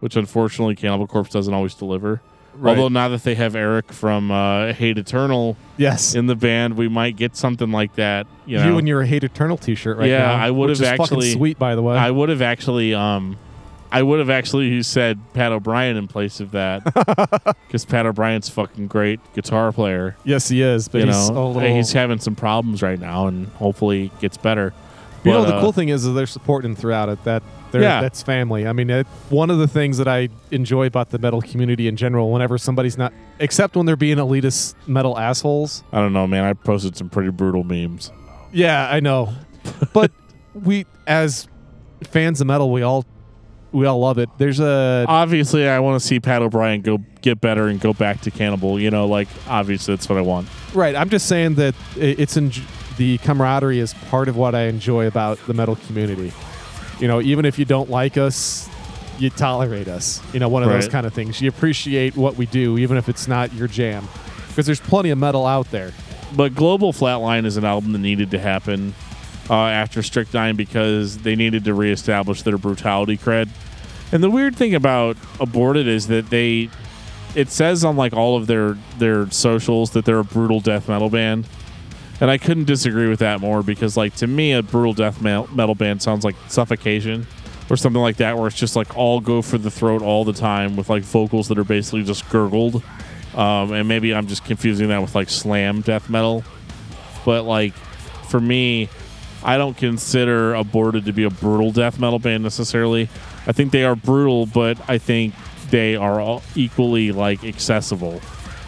which 0.00 0.16
unfortunately 0.16 0.74
Cannibal 0.76 1.06
Corpse 1.06 1.30
doesn't 1.30 1.52
always 1.54 1.74
deliver. 1.74 2.20
Right. 2.54 2.76
Although 2.76 2.88
now 2.88 3.08
that 3.10 3.22
they 3.22 3.36
have 3.36 3.54
Eric 3.54 3.92
from 3.92 4.30
uh, 4.32 4.72
Hate 4.72 4.98
Eternal 4.98 5.56
Yes. 5.76 6.14
in 6.16 6.26
the 6.26 6.34
band, 6.34 6.76
we 6.76 6.88
might 6.88 7.16
get 7.16 7.36
something 7.36 7.70
like 7.70 7.94
that. 7.94 8.26
You 8.44 8.58
You, 8.60 8.76
and 8.78 8.88
your 8.88 9.04
Hate 9.04 9.22
Eternal 9.22 9.56
T-shirt 9.56 9.96
right 9.98 10.08
Yeah, 10.08 10.26
now. 10.26 10.34
I 10.34 10.50
would 10.50 10.68
have 10.70 10.82
actually- 10.82 11.30
sweet, 11.32 11.58
by 11.60 11.74
the 11.76 11.82
way. 11.82 11.96
I 11.96 12.10
would 12.10 12.28
have 12.28 12.42
actually, 12.42 12.92
um, 12.92 13.36
I 13.92 14.02
would 14.02 14.18
have 14.18 14.30
actually 14.30 14.82
said 14.82 15.18
Pat 15.32 15.52
O'Brien 15.52 15.96
in 15.96 16.08
place 16.08 16.40
of 16.40 16.50
that 16.50 16.82
because 17.66 17.84
Pat 17.84 18.04
O'Brien's 18.06 18.48
fucking 18.48 18.88
great 18.88 19.20
guitar 19.34 19.70
player. 19.72 20.16
yes, 20.24 20.48
he 20.48 20.60
is, 20.60 20.88
but 20.88 21.02
you 21.02 21.06
he's 21.06 21.30
know, 21.30 21.50
little. 21.52 21.74
he's 21.74 21.92
having 21.92 22.18
some 22.18 22.34
problems 22.34 22.82
right 22.82 22.98
now, 23.00 23.28
and 23.28 23.46
hopefully 23.48 24.10
gets 24.20 24.36
better. 24.36 24.72
you 25.24 25.30
know, 25.30 25.44
the 25.44 25.54
uh, 25.54 25.60
cool 25.60 25.72
thing 25.72 25.88
is, 25.88 26.04
is 26.04 26.14
they're 26.14 26.26
supporting 26.26 26.74
throughout 26.76 27.08
it. 27.08 27.22
That 27.24 27.42
they're, 27.72 27.82
Yeah. 27.82 28.00
that's 28.00 28.22
family. 28.22 28.66
I 28.66 28.72
mean, 28.72 28.90
it, 28.90 29.06
one 29.28 29.50
of 29.50 29.58
the 29.58 29.68
things 29.68 29.98
that 29.98 30.08
I 30.08 30.28
enjoy 30.50 30.86
about 30.86 31.10
the 31.10 31.18
metal 31.18 31.40
community 31.42 31.88
in 31.88 31.96
general, 31.96 32.30
whenever 32.32 32.58
somebody's 32.58 32.98
not, 32.98 33.12
except 33.38 33.76
when 33.76 33.86
they're 33.86 33.96
being 33.96 34.16
elitist 34.18 34.74
metal 34.86 35.18
assholes. 35.18 35.82
I 35.92 35.98
don't 36.00 36.12
know, 36.12 36.26
man. 36.26 36.44
I 36.44 36.52
posted 36.52 36.96
some 36.96 37.08
pretty 37.08 37.30
brutal 37.30 37.64
memes. 37.64 38.10
Yeah, 38.52 38.88
I 38.90 39.00
know, 39.00 39.32
but 39.92 40.10
we 40.54 40.86
as 41.06 41.46
fans 42.04 42.40
of 42.40 42.46
metal, 42.46 42.70
we 42.72 42.82
all 42.82 43.04
we 43.72 43.86
all 43.86 44.00
love 44.00 44.18
it. 44.18 44.28
There's 44.38 44.58
a 44.58 45.04
Obviously, 45.06 45.68
I 45.68 45.78
want 45.78 46.00
to 46.00 46.04
see 46.06 46.18
Pat 46.18 46.42
O'Brien 46.42 46.80
go 46.80 46.98
get 47.20 47.40
better 47.40 47.68
and 47.68 47.78
go 47.80 47.92
back 47.92 48.20
to 48.22 48.30
Cannibal. 48.32 48.80
You 48.80 48.90
know, 48.90 49.06
like 49.06 49.28
obviously 49.48 49.94
that's 49.94 50.08
what 50.08 50.18
I 50.18 50.22
want. 50.22 50.48
Right. 50.74 50.96
I'm 50.96 51.08
just 51.08 51.26
saying 51.26 51.54
that 51.54 51.76
it's 51.96 52.36
in, 52.36 52.50
the 52.96 53.18
camaraderie 53.18 53.78
is 53.78 53.94
part 54.10 54.28
of 54.28 54.36
what 54.36 54.56
I 54.56 54.62
enjoy 54.62 55.06
about 55.06 55.38
the 55.46 55.54
metal 55.54 55.76
community. 55.86 56.32
You 57.00 57.08
know, 57.08 57.20
even 57.20 57.44
if 57.44 57.58
you 57.58 57.64
don't 57.64 57.90
like 57.90 58.16
us, 58.16 58.68
you 59.18 59.30
tolerate 59.30 59.88
us. 59.88 60.22
You 60.32 60.40
know, 60.40 60.48
one 60.48 60.62
of 60.62 60.68
those 60.68 60.88
kind 60.88 61.06
of 61.06 61.12
things. 61.12 61.40
You 61.40 61.48
appreciate 61.48 62.16
what 62.16 62.36
we 62.36 62.46
do, 62.46 62.78
even 62.78 62.96
if 62.96 63.08
it's 63.08 63.26
not 63.26 63.52
your 63.52 63.68
jam, 63.68 64.06
because 64.48 64.66
there's 64.66 64.80
plenty 64.80 65.10
of 65.10 65.18
metal 65.18 65.46
out 65.46 65.70
there. 65.70 65.92
But 66.36 66.54
Global 66.54 66.92
Flatline 66.92 67.44
is 67.44 67.56
an 67.56 67.64
album 67.64 67.92
that 67.92 67.98
needed 67.98 68.30
to 68.32 68.38
happen 68.38 68.94
uh, 69.48 69.54
after 69.54 70.02
Strychnine 70.02 70.56
because 70.56 71.18
they 71.18 71.34
needed 71.34 71.64
to 71.64 71.74
reestablish 71.74 72.42
their 72.42 72.56
brutality 72.56 73.18
cred. 73.18 73.48
And 74.12 74.22
the 74.22 74.30
weird 74.30 74.56
thing 74.56 74.74
about 74.74 75.16
Aborted 75.40 75.88
is 75.88 76.06
that 76.08 76.30
they, 76.30 76.70
it 77.34 77.50
says 77.50 77.84
on 77.84 77.96
like 77.96 78.12
all 78.12 78.36
of 78.36 78.46
their 78.46 78.76
their 78.98 79.30
socials 79.30 79.90
that 79.90 80.04
they're 80.04 80.20
a 80.20 80.24
brutal 80.24 80.60
death 80.60 80.88
metal 80.88 81.10
band, 81.10 81.46
and 82.20 82.30
I 82.30 82.38
couldn't 82.38 82.64
disagree 82.64 83.08
with 83.08 83.20
that 83.20 83.40
more 83.40 83.62
because 83.62 83.96
like 83.96 84.14
to 84.16 84.26
me 84.26 84.52
a 84.52 84.62
brutal 84.62 84.92
death 84.92 85.22
metal, 85.22 85.74
band 85.74 86.02
sounds 86.02 86.24
like 86.24 86.36
Suffocation 86.48 87.26
or 87.70 87.76
something 87.76 88.02
like 88.02 88.16
that 88.16 88.36
where 88.36 88.48
it's 88.48 88.56
just 88.56 88.76
like 88.76 88.96
all 88.96 89.20
go 89.20 89.40
for 89.42 89.56
the 89.56 89.70
throat 89.70 90.02
all 90.02 90.24
the 90.24 90.32
time 90.32 90.76
with 90.76 90.90
like 90.90 91.02
vocals 91.02 91.48
that 91.48 91.58
are 91.58 91.64
basically 91.64 92.02
just 92.02 92.28
gurgled. 92.28 92.82
Um, 93.34 93.72
and 93.72 93.86
maybe 93.86 94.12
I'm 94.12 94.26
just 94.26 94.44
confusing 94.44 94.88
that 94.88 95.00
with 95.00 95.14
like 95.14 95.30
slam 95.30 95.80
death 95.80 96.10
metal. 96.10 96.44
But 97.24 97.44
like 97.44 97.72
for 98.28 98.40
me, 98.40 98.88
I 99.42 99.56
don't 99.56 99.76
consider 99.76 100.52
Aborted 100.54 101.06
to 101.06 101.12
be 101.12 101.24
a 101.24 101.30
brutal 101.30 101.72
death 101.72 101.98
metal 101.98 102.18
band 102.18 102.42
necessarily. 102.42 103.08
I 103.46 103.52
think 103.52 103.72
they 103.72 103.84
are 103.84 103.96
brutal, 103.96 104.46
but 104.46 104.78
I 104.88 104.98
think 104.98 105.34
they 105.70 105.96
are 105.96 106.20
all 106.20 106.42
equally 106.54 107.12
like 107.12 107.44
accessible. 107.44 108.20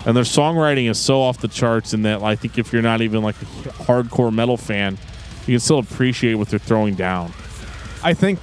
And 0.05 0.17
their 0.17 0.25
songwriting 0.25 0.91
is 0.91 0.99
so 0.99 1.21
off 1.21 1.39
the 1.39 1.49
charts 1.49 1.95
in 1.95 2.03
that 2.03 2.23
I 2.23 2.35
think 2.35 2.59
if 2.59 2.73
you're 2.73 2.83
not 2.83 3.01
even 3.03 3.23
like 3.23 3.41
a 3.41 3.45
hardcore 3.45 4.33
metal 4.33 4.57
fan, 4.57 4.99
you 5.47 5.55
can 5.55 5.61
still 5.61 5.79
appreciate 5.79 6.35
what 6.35 6.49
they're 6.49 6.59
throwing 6.59 6.95
down. 6.95 7.33
I 8.03 8.15
think 8.15 8.41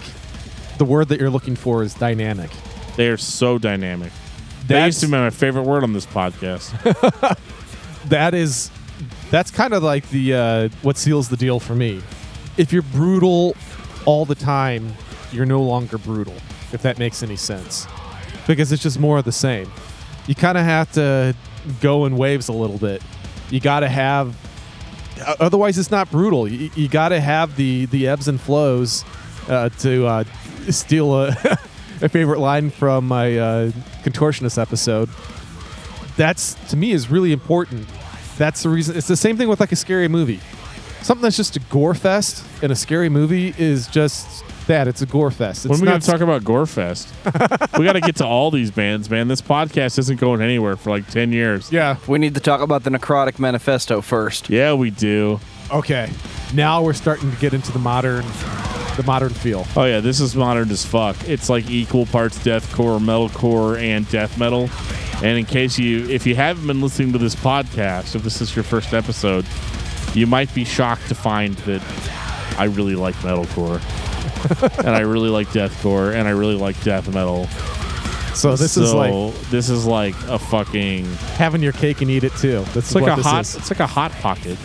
the 0.77 0.85
word 0.85 1.09
that 1.09 1.19
you're 1.19 1.29
looking 1.29 1.55
for 1.55 1.83
is 1.83 1.93
dynamic. 1.93 2.49
They 2.95 3.09
are 3.09 3.17
so 3.17 3.57
dynamic. 3.57 4.11
That 4.67 4.85
used 4.85 5.01
to 5.01 5.07
be 5.07 5.11
my 5.11 5.29
favorite 5.29 5.63
word 5.63 5.83
on 5.83 5.93
this 5.93 6.05
podcast. 6.05 6.69
that 8.09 8.33
is 8.33 8.71
that's 9.31 9.51
kind 9.51 9.73
of 9.73 9.83
like 9.83 10.09
the 10.09 10.33
uh, 10.33 10.69
what 10.81 10.97
seals 10.97 11.29
the 11.29 11.37
deal 11.37 11.59
for 11.59 11.75
me. 11.75 12.01
If 12.57 12.71
you're 12.71 12.81
brutal 12.81 13.55
all 14.05 14.25
the 14.25 14.35
time, 14.35 14.93
you're 15.31 15.45
no 15.45 15.61
longer 15.61 15.97
brutal. 15.97 16.35
If 16.71 16.81
that 16.83 16.99
makes 16.99 17.23
any 17.23 17.35
sense, 17.35 17.87
because 18.47 18.71
it's 18.71 18.83
just 18.83 18.99
more 18.99 19.17
of 19.17 19.25
the 19.25 19.31
same. 19.31 19.71
You 20.27 20.35
kind 20.35 20.57
of 20.57 20.63
have 20.63 20.91
to 20.93 21.35
go 21.81 22.05
in 22.05 22.17
waves 22.17 22.47
a 22.47 22.53
little 22.53 22.77
bit. 22.77 23.01
You 23.49 23.59
got 23.59 23.81
to 23.81 23.89
have, 23.89 24.35
otherwise 25.39 25.77
it's 25.77 25.91
not 25.91 26.09
brutal. 26.11 26.47
You, 26.47 26.69
you 26.75 26.87
got 26.87 27.09
to 27.09 27.19
have 27.19 27.55
the 27.55 27.85
the 27.87 28.07
ebbs 28.07 28.27
and 28.27 28.39
flows 28.39 29.03
uh, 29.47 29.69
to 29.79 30.05
uh, 30.05 30.23
steal 30.69 31.15
a, 31.15 31.29
a 32.01 32.09
favorite 32.09 32.39
line 32.39 32.69
from 32.69 33.07
my 33.07 33.37
uh, 33.37 33.71
contortionist 34.03 34.61
episode 34.61 35.09
that's 36.17 36.55
to 36.69 36.75
me 36.75 36.91
is 36.91 37.09
really 37.09 37.31
important 37.31 37.87
That's 38.37 38.63
the 38.63 38.69
reason. 38.69 38.97
It's 38.97 39.07
the 39.07 39.17
same 39.17 39.35
thing 39.37 39.49
with 39.49 39.59
like 39.59 39.71
a 39.73 39.75
scary 39.75 40.07
movie. 40.07 40.39
Something 41.01 41.23
that's 41.23 41.35
just 41.37 41.55
a 41.57 41.59
gore 41.69 41.93
fest 41.93 42.45
in 42.61 42.71
a 42.71 42.75
scary 42.75 43.09
movie 43.09 43.53
is 43.57 43.87
just 43.87 44.45
that. 44.69 44.87
It's 44.87 45.01
a 45.01 45.05
gore 45.05 45.29
fest. 45.29 45.65
It's 45.65 45.69
when 45.69 45.77
are 45.77 45.81
we 45.81 45.85
going 45.85 45.95
not 45.95 46.01
to 46.03 46.11
talk 46.11 46.21
about 46.21 46.43
Gore 46.43 46.65
Fest? 46.65 47.13
we 47.77 47.85
got 47.85 47.93
to 47.93 48.01
get 48.01 48.15
to 48.17 48.25
all 48.25 48.49
these 48.49 48.71
bands, 48.71 49.09
man. 49.09 49.27
This 49.27 49.41
podcast 49.41 49.99
isn't 49.99 50.19
going 50.19 50.41
anywhere 50.41 50.77
for 50.77 50.89
like 50.89 51.07
10 51.09 51.33
years. 51.33 51.71
Yeah. 51.71 51.97
We 52.07 52.17
need 52.17 52.33
to 52.35 52.39
talk 52.39 52.61
about 52.61 52.83
the 52.83 52.89
Necrotic 52.89 53.37
Manifesto 53.37 54.01
first. 54.01 54.49
Yeah, 54.49 54.73
we 54.73 54.89
do. 54.89 55.39
Okay. 55.71 56.09
Now 56.53 56.81
we're 56.81 56.93
starting 56.93 57.29
to 57.29 57.37
get 57.37 57.53
into 57.53 57.71
the 57.71 57.79
modern, 57.79 58.25
the 58.95 59.03
modern 59.05 59.29
feel. 59.29 59.67
Oh, 59.75 59.85
yeah, 59.85 59.99
this 59.99 60.19
is 60.19 60.35
modern 60.35 60.71
as 60.71 60.85
fuck. 60.85 61.15
It's 61.27 61.49
like 61.49 61.69
equal 61.69 62.05
parts 62.05 62.39
deathcore, 62.39 62.99
metalcore, 62.99 63.79
and 63.79 64.09
death 64.09 64.37
metal. 64.39 64.69
And 65.21 65.37
in 65.37 65.45
case 65.45 65.77
you, 65.77 66.07
if 66.09 66.25
you 66.25 66.35
haven't 66.35 66.65
been 66.65 66.81
listening 66.81 67.11
to 67.11 67.17
this 67.19 67.35
podcast, 67.35 68.15
if 68.15 68.23
this 68.23 68.39
is 68.39 68.55
your 68.55 68.63
first 68.63 68.93
episode, 68.93 69.45
you 70.13 70.25
might 70.25 70.53
be 70.55 70.63
shocked 70.63 71.07
to 71.09 71.15
find 71.15 71.55
that 71.59 71.83
I 72.57 72.65
really 72.65 72.95
like 72.95 73.15
metalcore. 73.15 73.81
and 74.79 74.89
I 74.89 74.99
really 75.01 75.29
like 75.29 75.47
deathcore, 75.49 76.13
and 76.13 76.27
I 76.27 76.31
really 76.31 76.55
like 76.55 76.81
death 76.83 77.13
metal. 77.13 77.47
So 78.35 78.55
this 78.55 78.77
is 78.77 78.93
like 78.93 79.33
this 79.49 79.69
is 79.69 79.85
like 79.85 80.15
a 80.27 80.39
fucking 80.39 81.05
having 81.35 81.61
your 81.61 81.73
cake 81.73 82.01
and 82.01 82.09
eat 82.09 82.23
it 82.23 82.33
too. 82.35 82.59
That's 82.73 82.77
It's 82.77 82.95
like 82.95 83.07
a 83.07 83.15
hot. 83.21 83.41
is. 83.41 83.55
It's 83.55 83.69
like 83.71 83.79
a 83.81 83.87
hot 83.87 84.11
pocket, 84.13 84.57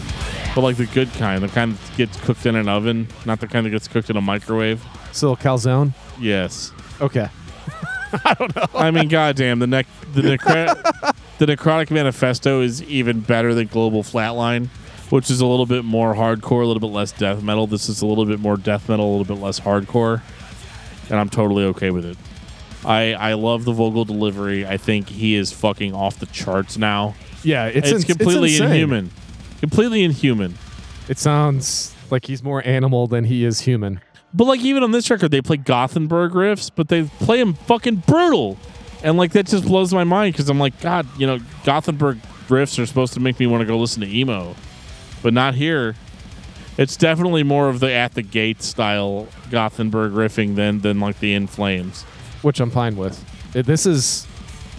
but 0.54 0.60
like 0.60 0.76
the 0.76 0.86
good 0.86 1.12
kind, 1.14 1.42
the 1.42 1.48
kind 1.48 1.74
that 1.76 1.96
gets 1.96 2.20
cooked 2.20 2.46
in 2.46 2.54
an 2.56 2.68
oven, 2.68 3.08
not 3.24 3.40
the 3.40 3.48
kind 3.48 3.66
that 3.66 3.70
gets 3.70 3.88
cooked 3.88 4.10
in 4.10 4.16
a 4.16 4.20
microwave. 4.20 4.84
So 5.12 5.34
calzone. 5.34 5.92
Yes, 6.20 6.72
Okay. 7.00 7.28
I 8.24 8.34
don't 8.34 8.54
know. 8.54 8.66
I 8.76 8.92
mean, 8.92 9.08
goddamn, 9.08 9.58
the 9.58 9.66
neck, 9.66 9.86
the 10.12 10.20
necro- 10.22 11.14
the 11.38 11.46
necrotic 11.46 11.90
manifesto 11.90 12.60
is 12.60 12.80
even 12.84 13.20
better 13.20 13.54
than 13.54 13.66
Global 13.66 14.04
Flatline, 14.04 14.68
which 15.10 15.30
is 15.30 15.40
a 15.40 15.46
little 15.46 15.66
bit 15.66 15.84
more 15.84 16.14
hardcore, 16.14 16.62
a 16.62 16.66
little 16.66 16.80
bit 16.80 16.90
less 16.90 17.12
death 17.12 17.42
metal. 17.42 17.66
This 17.66 17.88
is 17.88 18.02
a 18.02 18.06
little 18.06 18.26
bit 18.26 18.40
more 18.40 18.56
death 18.56 18.88
metal, 18.88 19.08
a 19.08 19.12
little 19.16 19.34
bit 19.36 19.42
less 19.42 19.60
hardcore, 19.60 20.22
and 21.10 21.18
I'm 21.18 21.28
totally 21.28 21.64
okay 21.64 21.90
with 21.90 22.04
it. 22.04 22.16
I 22.84 23.14
I 23.14 23.32
love 23.34 23.64
the 23.64 23.72
vocal 23.72 24.04
delivery. 24.04 24.66
I 24.66 24.76
think 24.76 25.08
he 25.08 25.34
is 25.36 25.52
fucking 25.52 25.94
off 25.94 26.18
the 26.18 26.26
charts 26.26 26.76
now. 26.76 27.14
Yeah, 27.42 27.66
it's, 27.66 27.88
It's, 27.88 27.90
ins- 27.92 28.04
completely 28.04 28.52
insane. 28.54 28.70
inhuman. 28.72 29.10
Completely 29.60 30.02
inhuman. 30.04 30.54
It 31.08 31.18
sounds 31.18 31.94
like 32.10 32.26
he's 32.26 32.42
more 32.42 32.66
animal 32.66 33.06
than 33.06 33.24
he 33.24 33.44
is 33.44 33.60
human. 33.60 34.00
But 34.32 34.44
like 34.46 34.60
even 34.60 34.82
on 34.82 34.90
this 34.90 35.10
record, 35.10 35.30
they 35.30 35.40
play 35.42 35.56
Gothenburg 35.58 36.32
riffs, 36.32 36.70
but 36.74 36.88
they 36.88 37.04
play 37.04 37.38
them 37.38 37.54
fucking 37.54 37.96
brutal, 38.06 38.58
and 39.02 39.16
like 39.16 39.32
that 39.32 39.46
just 39.46 39.64
blows 39.64 39.94
my 39.94 40.04
mind 40.04 40.32
because 40.34 40.48
I'm 40.48 40.58
like, 40.58 40.78
God, 40.80 41.06
you 41.18 41.26
know, 41.26 41.38
Gothenburg 41.64 42.18
riffs 42.48 42.78
are 42.82 42.86
supposed 42.86 43.12
to 43.14 43.20
make 43.20 43.38
me 43.38 43.46
want 43.46 43.60
to 43.60 43.66
go 43.66 43.78
listen 43.78 44.00
to 44.02 44.08
emo, 44.08 44.54
but 45.24 45.32
not 45.32 45.54
here. 45.54 45.96
It's 46.76 46.96
definitely 46.96 47.42
more 47.42 47.68
of 47.68 47.80
the 47.80 47.90
at 47.90 48.14
the 48.14 48.22
gate 48.22 48.62
style 48.62 49.26
Gothenburg 49.50 50.12
riffing 50.12 50.54
than 50.54 50.80
than 50.80 51.00
like 51.00 51.18
the 51.18 51.32
In 51.34 51.46
Flames. 51.48 52.02
which 52.42 52.60
I'm 52.60 52.70
fine 52.70 52.94
with. 52.96 53.18
Uh, 53.56 53.62
This 53.62 53.86
is 53.86 54.26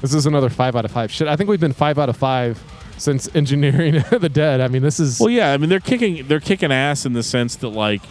this 0.01 0.13
is 0.13 0.25
another 0.25 0.49
five 0.49 0.75
out 0.75 0.85
of 0.85 0.91
five. 0.91 1.11
Shit, 1.11 1.27
I 1.27 1.35
think 1.35 1.49
we've 1.49 1.59
been 1.59 1.73
five 1.73 1.97
out 1.97 2.09
of 2.09 2.15
five 2.15 2.61
since 2.97 3.27
engineering 3.35 4.03
the 4.11 4.29
dead. 4.29 4.61
I 4.61 4.67
mean, 4.67 4.83
this 4.83 4.99
is 4.99 5.19
Well, 5.19 5.29
yeah, 5.29 5.51
I 5.51 5.57
mean 5.57 5.69
they're 5.69 5.79
kicking 5.79 6.27
they're 6.27 6.39
kicking 6.39 6.71
ass 6.71 7.05
in 7.05 7.13
the 7.13 7.23
sense 7.23 7.55
that 7.57 7.69
like 7.69 8.01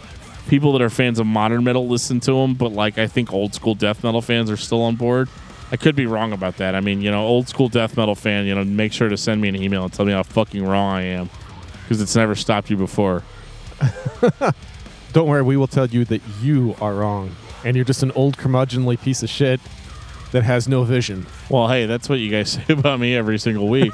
people 0.49 0.73
that 0.73 0.83
are 0.83 0.91
fans 0.91 1.19
of 1.21 1.27
modern 1.27 1.63
metal 1.63 1.87
listen 1.87 2.19
to 2.21 2.33
them, 2.33 2.55
but 2.55 2.73
like 2.73 2.99
I 2.99 3.07
think 3.07 3.33
old 3.33 3.55
school 3.55 3.77
death 3.77 4.03
metal 4.03 4.21
fans 4.23 4.51
are 4.51 4.57
still 4.57 4.83
on 4.83 4.97
board. 4.97 5.29
I 5.71 5.77
could 5.77 5.95
be 5.95 6.07
wrong 6.07 6.33
about 6.33 6.57
that. 6.57 6.75
I 6.75 6.81
mean, 6.81 7.01
you 7.01 7.11
know, 7.11 7.25
old 7.25 7.49
school 7.49 7.69
death 7.69 7.97
metal 7.97 8.15
fan, 8.15 8.47
you 8.47 8.55
know, 8.55 8.65
make 8.65 8.93
sure 8.93 9.09
to 9.09 9.17
send 9.17 9.41
me 9.41 9.49
an 9.49 9.57
email 9.57 9.85
and 9.85 9.93
tell 9.93 10.05
me 10.05 10.13
how 10.13 10.23
fucking 10.25 10.65
wrong 10.65 10.95
I 10.97 11.03
am 11.03 11.31
because 11.85 12.01
it's 12.01 12.17
never 12.17 12.35
stopped 12.35 12.71
you 12.71 12.77
before. 12.77 13.23
don't 15.13 15.29
worry, 15.29 15.43
we 15.43 15.57
will 15.57 15.67
tell 15.67 15.87
you 15.87 16.05
that 16.07 16.23
you 16.41 16.75
are 16.81 16.95
wrong 16.95 17.35
and 17.65 17.77
you're 17.77 17.85
just 17.85 18.03
an 18.03 18.11
old 18.13 18.37
curmudgeonly 18.37 19.01
piece 19.01 19.23
of 19.23 19.31
shit 19.31 19.61
that 20.33 20.43
has 20.43 20.69
no 20.69 20.85
vision. 20.85 21.27
Well, 21.49 21.69
hey, 21.69 21.87
that's 21.87 22.09
what 22.09 22.19
you 22.19 22.31
guys 22.31 22.53
say 22.53 22.65
about 22.69 23.01
me 23.01 23.15
every 23.17 23.39
single 23.39 23.69
week. 23.69 23.93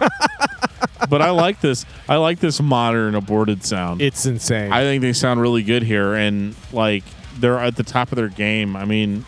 but 1.09 1.23
I 1.23 1.31
like 1.31 1.61
this. 1.61 1.85
I 2.09 2.17
like 2.17 2.41
this 2.41 2.61
modern 2.61 3.15
aborted 3.15 3.65
sound. 3.65 4.01
It's 4.03 4.27
insane. 4.27 4.73
I 4.73 4.83
think 4.83 5.03
they 5.03 5.13
sound 5.13 5.41
really 5.41 5.63
good 5.63 5.83
here, 5.83 6.15
and 6.15 6.55
like 6.73 7.05
they're 7.39 7.59
at 7.59 7.77
the 7.77 7.83
top 7.83 8.13
of 8.13 8.17
their 8.17 8.29
game. 8.29 8.77
I 8.77 8.85
mean, 8.85 9.25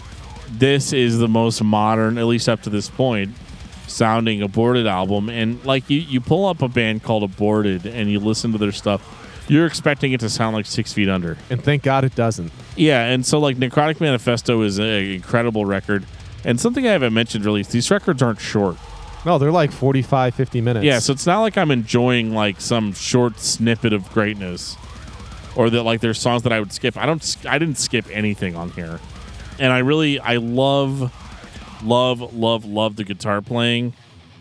this 0.51 0.93
is 0.93 1.19
the 1.19 1.29
most 1.29 1.63
modern, 1.63 2.19
at 2.19 2.27
least 2.27 2.49
up 2.49 2.63
to 2.63 2.71
this 2.71 2.89
point, 2.89 3.35
sounding 3.87 4.43
aborted 4.43 4.87
album. 4.87 5.29
And 5.29 5.65
like 5.65 5.89
you, 5.91 6.01
you 6.01 6.21
pull 6.21 6.47
up 6.47 6.63
a 6.63 6.69
band 6.69 7.03
called 7.03 7.23
Aborted, 7.23 7.87
and 7.87 8.11
you 8.11 8.21
listen 8.21 8.53
to 8.53 8.59
their 8.59 8.73
stuff. 8.73 9.19
You're 9.49 9.67
expecting 9.67 10.13
it 10.13 10.21
to 10.21 10.31
sound 10.31 10.55
like 10.55 10.67
Six 10.67 10.93
Feet 10.93 11.09
Under. 11.09 11.37
and 11.51 11.63
thank 11.63 11.83
God 11.83 12.05
it 12.05 12.15
doesn't. 12.15 12.53
Yeah, 12.77 13.05
and 13.07 13.27
so 13.27 13.39
like 13.39 13.57
Necrotic 13.57 14.01
Manifesto 14.01 14.63
is 14.63 14.79
an 14.79 14.87
incredible 14.87 15.65
record. 15.67 16.07
And 16.45 16.61
something 16.61 16.87
I 16.87 16.93
haven't 16.93 17.13
mentioned 17.15 17.45
really 17.45 17.61
is 17.61 17.69
these 17.69 17.91
records 17.91 18.23
aren't 18.23 18.41
short. 18.41 18.77
No, 19.25 19.39
they're 19.39 19.53
like 19.53 19.71
45, 19.71 20.35
50 20.35 20.61
minutes. 20.61 20.85
Yeah, 20.85 20.99
so 20.99 21.13
it's 21.13 21.27
not 21.27 21.41
like 21.43 21.57
I'm 21.57 21.71
enjoying 21.71 22.33
like 22.35 22.61
some 22.61 22.93
short 22.93 23.39
snippet 23.39 23.93
of 23.93 24.11
greatness, 24.13 24.77
or 25.55 25.71
that 25.71 25.83
like 25.85 26.01
there's 26.01 26.19
songs 26.21 26.43
that 26.43 26.53
I 26.53 26.59
would 26.59 26.73
skip. 26.73 26.97
I 26.97 27.07
don't. 27.07 27.37
I 27.49 27.59
didn't 27.59 27.79
skip 27.79 28.07
anything 28.11 28.57
on 28.57 28.71
here, 28.71 28.99
and 29.61 29.73
I 29.73 29.79
really 29.79 30.19
I 30.19 30.37
love, 30.39 31.13
love, 31.83 32.35
love, 32.35 32.65
love 32.65 32.97
the 32.97 33.05
guitar 33.05 33.41
playing. 33.41 33.95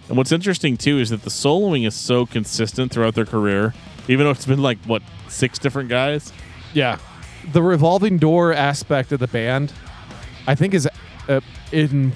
And 0.07 0.17
what's 0.17 0.31
interesting 0.31 0.77
too 0.77 0.99
is 0.99 1.09
that 1.09 1.23
the 1.23 1.29
soloing 1.29 1.87
is 1.87 1.95
so 1.95 2.25
consistent 2.25 2.91
throughout 2.91 3.15
their 3.15 3.25
career, 3.25 3.73
even 4.07 4.25
though 4.25 4.31
it's 4.31 4.45
been 4.45 4.61
like 4.61 4.77
what 4.85 5.01
six 5.27 5.57
different 5.59 5.89
guys. 5.89 6.33
Yeah. 6.73 6.97
The 7.53 7.61
revolving 7.61 8.17
door 8.17 8.53
aspect 8.53 9.11
of 9.11 9.19
the 9.19 9.27
band, 9.27 9.73
I 10.47 10.55
think, 10.55 10.73
is 10.73 10.87
uh, 11.27 11.41
in 11.71 12.13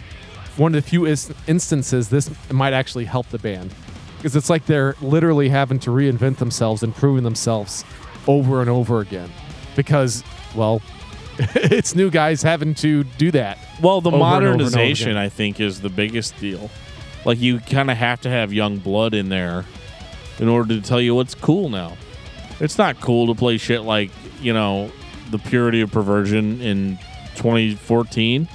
one 0.57 0.75
of 0.75 0.83
the 0.83 0.89
few 0.89 1.05
is- 1.05 1.33
instances 1.47 2.09
this 2.09 2.29
might 2.51 2.73
actually 2.73 3.05
help 3.05 3.29
the 3.29 3.39
band. 3.39 3.73
Because 4.17 4.35
it's 4.35 4.49
like 4.49 4.65
they're 4.65 4.95
literally 5.01 5.49
having 5.49 5.79
to 5.79 5.91
reinvent 5.91 6.37
themselves 6.37 6.83
and 6.83 6.95
proving 6.95 7.23
themselves 7.23 7.85
over 8.27 8.61
and 8.61 8.69
over 8.69 8.99
again. 8.99 9.29
Because, 9.75 10.23
well, 10.55 10.81
it's 11.55 11.95
new 11.95 12.09
guys 12.09 12.41
having 12.41 12.73
to 12.75 13.03
do 13.03 13.31
that. 13.31 13.57
Well, 13.81 14.01
the 14.01 14.09
Over 14.09 14.15
and 14.15 14.23
over 14.23 14.35
and 14.35 14.45
over 14.45 14.63
modernization. 14.63 15.17
I 15.17 15.29
think, 15.29 15.59
is 15.59 15.81
the 15.81 15.89
biggest 15.89 16.37
deal. 16.39 16.69
Like, 17.25 17.39
you 17.39 17.59
kind 17.59 17.89
of 17.89 17.97
have 17.97 18.21
to 18.21 18.29
have 18.29 18.53
young 18.53 18.77
blood 18.77 19.13
in 19.13 19.29
there 19.29 19.65
in 20.39 20.47
order 20.47 20.75
to 20.75 20.81
tell 20.81 21.01
you 21.01 21.15
what's 21.15 21.35
cool 21.35 21.69
now. 21.69 21.97
It's 22.59 22.77
not 22.77 23.01
cool 23.01 23.27
to 23.27 23.35
play 23.35 23.57
shit 23.57 23.81
like, 23.81 24.11
you 24.41 24.53
know, 24.53 24.91
the 25.31 25.39
purity 25.39 25.81
of 25.81 25.91
perversion 25.91 26.61
in 26.61 26.97
2014. 27.35 28.47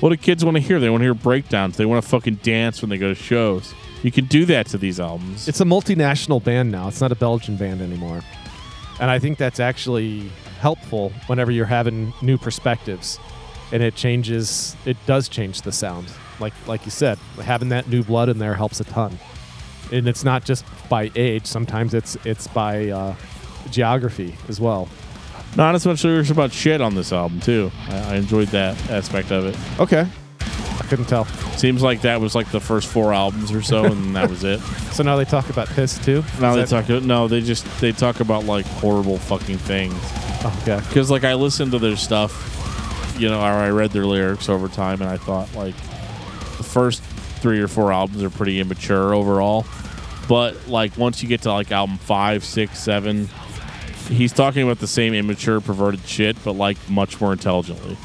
What 0.00 0.10
do 0.10 0.16
kids 0.16 0.44
want 0.44 0.56
to 0.56 0.62
hear? 0.62 0.78
They 0.78 0.88
want 0.88 1.00
to 1.00 1.04
hear 1.04 1.14
breakdowns. 1.14 1.76
They 1.76 1.86
want 1.86 2.02
to 2.02 2.08
fucking 2.08 2.36
dance 2.36 2.80
when 2.80 2.90
they 2.90 2.98
go 2.98 3.08
to 3.08 3.14
shows. 3.14 3.74
You 4.02 4.10
can 4.10 4.26
do 4.26 4.46
that 4.46 4.66
to 4.68 4.78
these 4.78 4.98
albums. 4.98 5.46
It's 5.48 5.60
a 5.60 5.64
multinational 5.64 6.42
band 6.42 6.70
now. 6.70 6.88
It's 6.88 7.00
not 7.00 7.12
a 7.12 7.16
Belgian 7.16 7.56
band 7.56 7.82
anymore. 7.82 8.22
And 8.98 9.10
I 9.10 9.18
think 9.18 9.36
that's 9.38 9.60
actually 9.60 10.30
helpful 10.60 11.10
whenever 11.26 11.50
you're 11.50 11.66
having 11.66 12.12
new 12.22 12.38
perspectives. 12.38 13.18
And 13.72 13.82
it 13.82 13.94
changes 13.94 14.76
it 14.84 14.96
does 15.06 15.28
change 15.28 15.62
the 15.62 15.72
sound. 15.72 16.06
Like 16.38 16.54
like 16.66 16.84
you 16.84 16.90
said, 16.90 17.18
having 17.42 17.70
that 17.70 17.88
new 17.88 18.02
blood 18.02 18.28
in 18.28 18.38
there 18.38 18.54
helps 18.54 18.80
a 18.80 18.84
ton. 18.84 19.18
And 19.92 20.08
it's 20.08 20.24
not 20.24 20.44
just 20.44 20.64
by 20.88 21.10
age, 21.16 21.46
sometimes 21.46 21.94
it's 21.94 22.16
it's 22.24 22.46
by 22.48 22.88
uh, 22.88 23.14
geography 23.70 24.34
as 24.48 24.60
well. 24.60 24.88
Not 25.56 25.74
as 25.74 25.84
much 25.84 26.04
lyrics 26.04 26.30
about 26.30 26.52
shit 26.52 26.80
on 26.80 26.94
this 26.94 27.12
album, 27.12 27.40
too. 27.40 27.72
I, 27.88 28.14
I 28.14 28.16
enjoyed 28.16 28.48
that 28.48 28.76
aspect 28.88 29.32
of 29.32 29.46
it. 29.46 29.80
Okay. 29.80 30.06
I 30.40 30.86
couldn't 30.88 31.06
tell. 31.06 31.24
Seems 31.56 31.82
like 31.82 32.00
that 32.02 32.20
was 32.20 32.34
like 32.34 32.50
the 32.50 32.60
first 32.60 32.88
four 32.88 33.12
albums 33.12 33.52
or 33.52 33.62
so, 33.62 33.84
and 33.92 34.16
that 34.16 34.28
was 34.30 34.44
it. 34.44 34.60
So 34.92 35.02
now 35.02 35.16
they 35.16 35.24
talk 35.24 35.48
about 35.50 35.68
piss 35.68 35.98
too? 35.98 36.24
Now 36.40 36.54
Is 36.56 36.70
they 36.70 36.76
that- 36.76 36.86
talk. 36.88 37.02
No, 37.04 37.28
they 37.28 37.40
just 37.40 37.64
they 37.80 37.92
talk 37.92 38.20
about 38.20 38.44
like 38.44 38.66
horrible 38.66 39.18
fucking 39.18 39.58
things. 39.58 39.94
Oh, 40.42 40.58
okay. 40.62 40.80
Because 40.88 41.10
like 41.10 41.24
I 41.24 41.34
listened 41.34 41.72
to 41.72 41.78
their 41.78 41.96
stuff, 41.96 43.14
you 43.18 43.28
know, 43.28 43.38
or 43.40 43.44
I 43.44 43.70
read 43.70 43.90
their 43.90 44.06
lyrics 44.06 44.48
over 44.48 44.68
time, 44.68 45.00
and 45.02 45.10
I 45.10 45.16
thought 45.18 45.54
like 45.54 45.76
the 46.56 46.64
first 46.64 47.02
three 47.02 47.60
or 47.60 47.68
four 47.68 47.92
albums 47.92 48.22
are 48.22 48.30
pretty 48.30 48.58
immature 48.60 49.14
overall. 49.14 49.66
But 50.28 50.68
like 50.68 50.96
once 50.96 51.22
you 51.22 51.28
get 51.28 51.42
to 51.42 51.52
like 51.52 51.70
album 51.72 51.98
five, 51.98 52.44
six, 52.44 52.78
seven, 52.78 53.28
he's 54.08 54.32
talking 54.32 54.62
about 54.62 54.78
the 54.78 54.86
same 54.86 55.12
immature, 55.14 55.60
perverted 55.60 56.00
shit, 56.06 56.36
but 56.44 56.52
like 56.52 56.76
much 56.88 57.20
more 57.20 57.32
intelligently. 57.32 57.96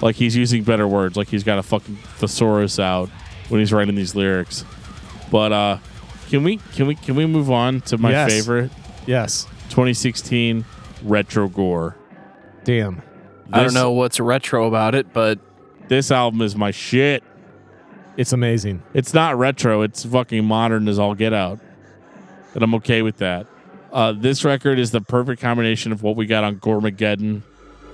Like 0.00 0.16
he's 0.16 0.36
using 0.36 0.64
better 0.64 0.86
words. 0.88 1.16
Like 1.16 1.28
he's 1.28 1.44
got 1.44 1.58
a 1.58 1.62
fucking 1.62 1.96
thesaurus 2.16 2.78
out 2.78 3.08
when 3.48 3.60
he's 3.60 3.72
writing 3.72 3.94
these 3.94 4.14
lyrics. 4.14 4.64
But 5.30 5.52
uh 5.52 5.78
can 6.28 6.42
we 6.44 6.58
can 6.74 6.86
we 6.86 6.94
can 6.94 7.14
we 7.14 7.26
move 7.26 7.50
on 7.50 7.80
to 7.82 7.98
my 7.98 8.10
Yes. 8.10 8.30
favorite 8.32 8.70
Yes. 9.06 9.46
2016 9.70 10.64
retro 11.02 11.48
gore? 11.48 11.96
Damn. 12.64 13.02
I 13.52 13.58
don't 13.58 13.66
This- 13.66 13.74
know 13.74 13.92
what's 13.92 14.18
retro 14.20 14.66
about 14.66 14.94
it, 14.94 15.12
but 15.12 15.38
This 15.88 16.10
album 16.10 16.40
is 16.40 16.56
my 16.56 16.70
shit. 16.70 17.22
It's 18.16 18.32
amazing. 18.32 18.82
It's 18.94 19.12
not 19.12 19.36
retro. 19.38 19.82
It's 19.82 20.04
fucking 20.04 20.44
modern 20.44 20.88
as 20.88 20.98
all 20.98 21.14
get 21.14 21.32
out. 21.34 21.60
and 22.54 22.62
I'm 22.62 22.74
okay 22.76 23.02
with 23.02 23.16
that. 23.18 23.46
Uh, 23.92 24.12
this 24.12 24.44
record 24.44 24.78
is 24.78 24.92
the 24.92 25.00
perfect 25.00 25.42
combination 25.42 25.90
of 25.92 26.02
what 26.02 26.14
we 26.16 26.24
got 26.24 26.42
on 26.44 26.56
Goremageddon 26.56 27.42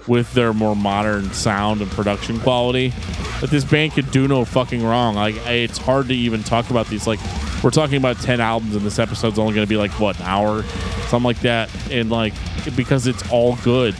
with 0.08 0.32
their 0.34 0.52
more 0.52 0.74
modern 0.76 1.32
sound 1.32 1.80
and 1.80 1.90
production 1.90 2.38
quality. 2.40 2.92
That 3.40 3.50
this 3.50 3.64
band 3.64 3.92
could 3.92 4.10
do 4.10 4.28
no 4.28 4.44
fucking 4.44 4.82
wrong. 4.84 5.14
Like 5.14 5.36
it's 5.46 5.78
hard 5.78 6.08
to 6.08 6.14
even 6.14 6.42
talk 6.42 6.70
about 6.70 6.86
these. 6.88 7.06
Like 7.06 7.20
we're 7.62 7.70
talking 7.70 7.96
about 7.96 8.18
ten 8.20 8.40
albums, 8.40 8.74
and 8.76 8.84
this 8.84 8.98
episode's 8.98 9.38
only 9.38 9.54
going 9.54 9.66
to 9.66 9.68
be 9.68 9.76
like 9.76 9.92
what 10.00 10.18
an 10.20 10.26
hour, 10.26 10.62
something 11.08 11.24
like 11.24 11.40
that. 11.40 11.70
And 11.90 12.10
like 12.10 12.34
because 12.76 13.06
it's 13.06 13.28
all 13.30 13.56
good. 13.56 13.94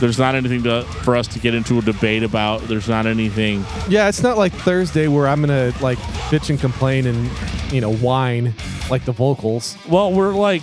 There's 0.00 0.18
not 0.18 0.34
anything 0.34 0.64
to, 0.64 0.82
for 0.82 1.14
us 1.16 1.28
to 1.28 1.38
get 1.38 1.54
into 1.54 1.78
a 1.78 1.82
debate 1.82 2.24
about. 2.24 2.62
There's 2.62 2.88
not 2.88 3.06
anything. 3.06 3.64
Yeah, 3.88 4.08
it's 4.08 4.22
not 4.24 4.36
like 4.36 4.52
Thursday 4.52 5.06
where 5.06 5.28
I'm 5.28 5.40
gonna 5.40 5.72
like 5.80 5.98
bitch 6.30 6.50
and 6.50 6.58
complain 6.58 7.06
and 7.06 7.30
you 7.72 7.80
know 7.80 7.94
whine 7.94 8.54
like 8.90 9.04
the 9.04 9.12
vocals. 9.12 9.76
Well, 9.88 10.12
we're 10.12 10.34
like 10.34 10.62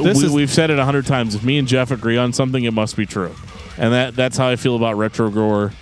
This 0.00 0.18
we, 0.18 0.26
is- 0.26 0.32
we've 0.32 0.50
said 0.50 0.70
it 0.70 0.78
a 0.78 0.84
hundred 0.84 1.06
times. 1.06 1.34
If 1.34 1.42
me 1.42 1.58
and 1.58 1.66
Jeff 1.66 1.90
agree 1.90 2.16
on 2.16 2.32
something, 2.32 2.62
it 2.62 2.72
must 2.72 2.96
be 2.96 3.04
true, 3.04 3.34
and 3.78 3.92
that 3.92 4.14
that's 4.14 4.36
how 4.36 4.48
I 4.48 4.56
feel 4.56 4.76
about 4.76 4.96
Retro 4.96 5.30
Gore, 5.30 5.72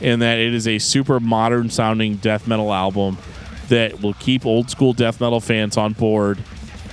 in 0.00 0.20
that 0.20 0.38
it 0.38 0.54
is 0.54 0.66
a 0.68 0.78
super 0.78 1.20
modern 1.20 1.70
sounding 1.70 2.16
death 2.16 2.46
metal 2.46 2.72
album 2.72 3.18
that 3.68 4.00
will 4.00 4.14
keep 4.14 4.46
old 4.46 4.70
school 4.70 4.92
death 4.92 5.20
metal 5.20 5.40
fans 5.40 5.76
on 5.76 5.92
board, 5.92 6.38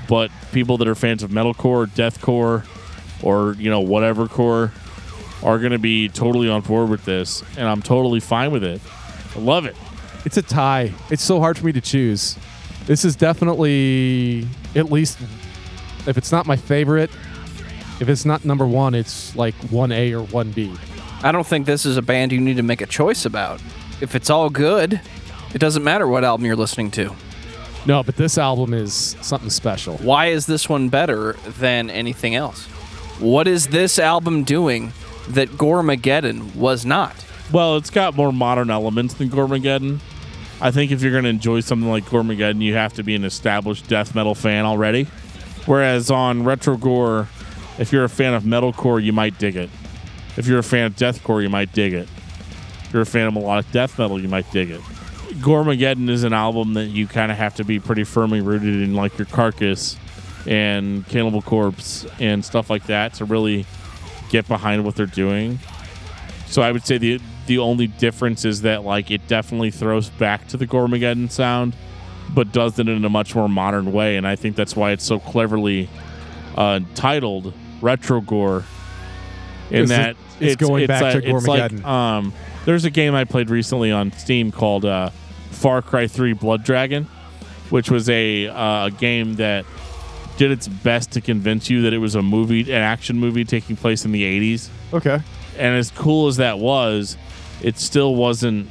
but 0.08 0.32
people 0.52 0.78
that 0.78 0.88
are 0.88 0.96
fans 0.96 1.24
of 1.24 1.32
metalcore, 1.32 1.88
deathcore, 1.88 2.66
or 3.22 3.54
you 3.54 3.70
know 3.70 3.82
whatever 3.82 4.28
core 4.28 4.72
are 5.44 5.60
going 5.60 5.72
to 5.72 5.80
be 5.80 6.08
totally 6.10 6.50
on 6.50 6.62
board 6.62 6.90
with 6.90 7.04
this, 7.06 7.44
and 7.58 7.68
I'm 7.68 7.82
totally 7.82 8.20
fine 8.20 8.52
with 8.52 8.64
it. 8.64 8.82
I 9.36 9.40
love 9.40 9.66
it. 9.66 9.76
It's 10.26 10.38
a 10.38 10.42
tie. 10.42 10.94
It's 11.10 11.24
so 11.24 11.40
hard 11.40 11.58
for 11.58 11.66
me 11.66 11.74
to 11.74 11.82
choose. 11.82 12.38
This 12.86 13.04
is 13.04 13.16
definitely 13.16 14.48
at 14.76 14.92
least 14.92 15.20
if 16.08 16.18
it's 16.18 16.32
not 16.32 16.46
my 16.46 16.56
favorite, 16.56 17.10
if 18.04 18.10
it's 18.10 18.26
not 18.26 18.44
number 18.44 18.68
one, 18.68 18.94
it's 18.94 19.34
like 19.34 19.56
one 19.72 19.94
A 19.94 20.14
or 20.14 20.24
one 20.24 20.52
B. 20.52 20.76
I 21.24 21.32
don't 21.32 21.48
think 21.48 21.66
this 21.66 21.86
is 21.86 21.96
a 21.96 22.02
band 22.02 22.34
you 22.34 22.42
need 22.42 22.58
to 22.58 22.64
make 22.64 22.82
a 22.82 22.86
choice 22.86 23.26
about. 23.26 23.62
If 24.02 24.14
it's 24.14 24.30
all 24.30 24.50
good, 24.50 25.00
it 25.54 25.60
doesn't 25.60 25.86
matter 25.86 26.06
what 26.06 26.26
album 26.26 26.46
you're 26.46 26.58
listening 26.58 26.92
to. 26.92 27.16
No, 27.86 28.04
but 28.04 28.18
this 28.18 28.38
album 28.38 28.74
is 28.74 29.16
something 29.22 29.50
special. 29.50 29.96
Why 30.00 30.28
is 30.28 30.46
this 30.48 30.68
one 30.68 30.90
better 30.90 31.34
than 31.60 31.90
anything 31.90 32.36
else? 32.36 32.66
What 33.20 33.48
is 33.48 33.68
this 33.68 33.98
album 33.98 34.44
doing 34.44 34.92
that 35.30 35.48
Goremageddon 35.52 36.58
was 36.58 36.86
not? 36.86 37.16
Well, 37.54 37.78
it's 37.78 37.90
got 37.90 38.18
more 38.18 38.34
modern 38.34 38.70
elements 38.70 39.14
than 39.14 39.30
Goremageddon. 39.30 40.02
I 40.60 40.72
think 40.72 40.92
if 40.92 41.02
you're 41.02 41.12
going 41.14 41.24
to 41.24 41.30
enjoy 41.30 41.62
something 41.62 41.90
like 41.90 42.04
Goremageddon, 42.04 42.62
you 42.62 42.74
have 42.74 42.92
to 42.96 43.04
be 43.04 43.16
an 43.16 43.24
established 43.24 43.88
death 43.88 44.14
metal 44.14 44.36
fan 44.36 44.66
already. 44.66 45.06
Whereas 45.66 46.12
on 46.12 46.44
Retro 46.44 46.76
Gore, 46.76 47.30
if 47.78 47.92
you're 47.92 48.04
a 48.04 48.10
fan 48.10 48.34
of 48.34 48.44
metalcore, 48.44 49.04
you 49.04 49.14
might 49.14 49.38
dig 49.40 49.56
it. 49.56 49.70
If 50.38 50.48
you're 50.48 50.60
a 50.60 50.64
fan 50.64 50.86
of 50.86 50.96
deathcore, 50.96 51.42
you 51.42 51.50
might 51.50 51.72
dig 51.74 51.94
it. 51.94 52.08
If 52.84 52.90
you're 52.94 53.02
a 53.02 53.06
fan 53.06 53.28
of 53.28 53.34
melodic 53.34 53.72
death 53.72 53.98
metal, 53.98 54.20
you 54.20 54.28
might 54.28 54.50
dig 54.52 54.72
it. 54.72 54.82
Goremageddon 55.42 56.10
is 56.10 56.24
an 56.24 56.34
album 56.34 56.74
that 56.76 56.86
you 56.86 57.08
kind 57.08 57.32
of 57.32 57.38
have 57.38 57.56
to 57.56 57.64
be 57.64 57.80
pretty 57.80 58.04
firmly 58.04 58.42
rooted 58.42 58.82
in, 58.82 58.94
like 58.94 59.18
your 59.18 59.26
Carcass 59.26 59.98
and 60.46 61.08
Cannibal 61.08 61.42
Corpse 61.42 62.06
and 62.20 62.44
stuff 62.46 62.70
like 62.70 62.86
that, 62.86 63.16
to 63.16 63.26
really 63.26 63.66
get 64.30 64.48
behind 64.48 64.86
what 64.86 64.96
they're 64.96 65.06
doing. 65.06 65.60
So 66.48 66.62
I 66.62 66.72
would 66.72 66.86
say 66.86 66.98
the 66.98 67.20
the 67.48 67.58
only 67.58 67.88
difference 67.88 68.46
is 68.46 68.62
that 68.62 68.84
like 68.84 69.12
it 69.12 69.28
definitely 69.28 69.72
throws 69.72 70.10
back 70.10 70.48
to 70.50 70.58
the 70.58 70.68
Goremageddon 70.68 71.32
sound, 71.32 71.76
but 72.34 72.52
does 72.52 72.78
it 72.80 72.88
in 72.88 73.04
a 73.04 73.10
much 73.10 73.36
more 73.36 73.50
modern 73.50 73.92
way, 73.92 74.18
and 74.18 74.28
I 74.28 74.36
think 74.36 74.56
that's 74.56 74.76
why 74.76 74.92
it's 74.92 75.04
so 75.04 75.20
cleverly 75.20 75.90
uh, 76.56 76.82
titled 76.96 77.54
Retro 77.84 78.22
Gore. 78.22 78.64
In 79.70 79.88
that 79.88 80.16
it's 80.40 80.56
going 80.56 80.88
back 80.88 81.14
to 81.14 81.28
it's 81.28 81.48
like, 81.48 81.84
um, 81.86 82.34
there's 82.66 82.86
a 82.86 82.90
game 82.90 83.16
I 83.16 83.24
played 83.24 83.50
recently 83.50 83.92
on 83.92 84.12
Steam 84.12 84.52
called 84.52 84.86
uh, 84.86 85.10
Far 85.52 85.82
Cry 85.82 86.08
3 86.08 86.34
Blood 86.34 86.64
Dragon, 86.64 87.08
which 87.70 87.90
was 87.90 88.10
a 88.10 88.48
uh, 88.48 88.88
a 88.88 88.92
game 88.92 89.36
that 89.36 89.66
did 90.38 90.52
its 90.52 90.68
best 90.68 91.12
to 91.14 91.22
convince 91.22 91.70
you 91.70 91.84
that 91.84 91.94
it 91.94 91.98
was 92.00 92.16
a 92.16 92.22
movie, 92.22 92.62
an 92.62 92.82
action 92.82 93.20
movie 93.20 93.46
taking 93.46 93.76
place 93.76 94.04
in 94.04 94.12
the 94.12 94.24
80s 94.24 94.70
Okay. 94.92 95.22
and 95.60 95.76
as 95.78 95.92
cool 95.92 96.28
as 96.28 96.38
that 96.38 96.58
was, 96.58 97.18
it 97.62 97.78
still 97.78 98.16
wasn't 98.16 98.68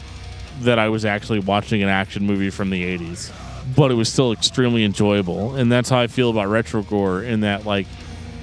that 0.63 0.79
I 0.81 0.89
was 0.89 1.05
actually 1.05 1.39
watching 1.39 1.83
an 1.83 1.89
action 1.89 2.27
movie 2.27 2.51
from 2.51 2.71
the 2.71 2.83
80s. 2.99 3.33
But 3.77 3.91
it 3.93 3.95
was 3.95 4.13
still 4.13 4.33
extremely 4.33 4.85
enjoyable. 4.85 5.55
And 5.55 5.71
that's 5.71 5.89
how 5.89 5.99
I 5.99 6.09
feel 6.09 6.31
about 6.31 6.49
Retro 6.49 6.83
Gore 6.83 7.23
in 7.23 7.41
that, 7.41 7.65
like, 7.65 7.87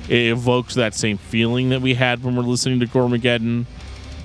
it 0.10 0.32
evokes 0.32 0.76
that 0.76 0.93
same 0.93 1.18
feeling 1.18 1.70
that 1.70 1.82
we 1.82 1.93
had 1.93 2.24
when 2.24 2.36
we're 2.36 2.41
listening 2.43 2.80
to 2.80 2.88
Goremageddon, 2.88 3.66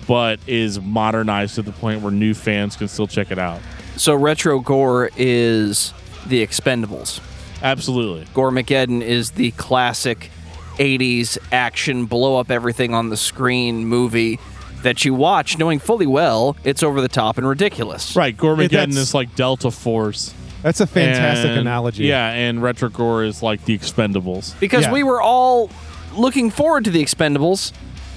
but 0.07 0.41
is 0.47 0.80
modernized 0.80 1.55
to 1.57 1.62
the 1.62 1.72
point 1.72 2.01
where 2.03 2.12
new 2.12 2.35
fans 2.35 2.76
can 2.76 2.89
still 2.89 3.07
check 3.07 3.30
it 3.30 3.39
out. 3.39 3.61
So 3.97 4.14
Retro 4.14 4.61
Gore 4.61 5.11
is 5.16 5.93
the 6.26 6.45
Expendables. 6.45 7.20
Absolutely. 7.62 8.24
Goremageddon 8.35 9.03
is 9.03 9.32
the 9.32 9.51
classic 9.53 10.30
80s 10.78 11.39
action 11.53 12.07
blow 12.07 12.39
up 12.39 12.51
everything 12.51 12.93
on 12.95 13.09
the 13.11 13.16
screen 13.16 13.87
movie 13.87 14.39
that 14.82 15.05
you 15.05 15.14
watch 15.14 15.57
knowing 15.57 15.78
fully 15.78 16.07
well 16.07 16.57
it's 16.64 16.82
over 16.82 17.01
the 17.01 17.09
top 17.09 17.39
and 17.39 17.49
ridiculous. 17.49 18.16
Right. 18.16 18.37
Goremageddon 18.37 18.70
that's- 18.70 18.97
is 18.97 19.14
like 19.14 19.35
Delta 19.37 19.70
Force. 19.70 20.35
That's 20.65 20.81
a 20.81 20.87
fantastic 20.87 21.51
and- 21.51 21.61
analogy. 21.61 22.07
Yeah, 22.07 22.31
and 22.31 22.62
Retro 22.62 22.89
Gore 22.89 23.23
is 23.23 23.43
like 23.43 23.67
the 23.67 23.77
Expendables. 23.79 24.59
Because 24.59 24.85
Yeah. 24.85 24.93
we 24.93 25.03
were 25.03 25.21
all 25.21 25.69
looking 26.17 26.51
forward 26.51 26.85
to 26.87 26.91
the 26.91 27.05
Expendables 27.05 27.73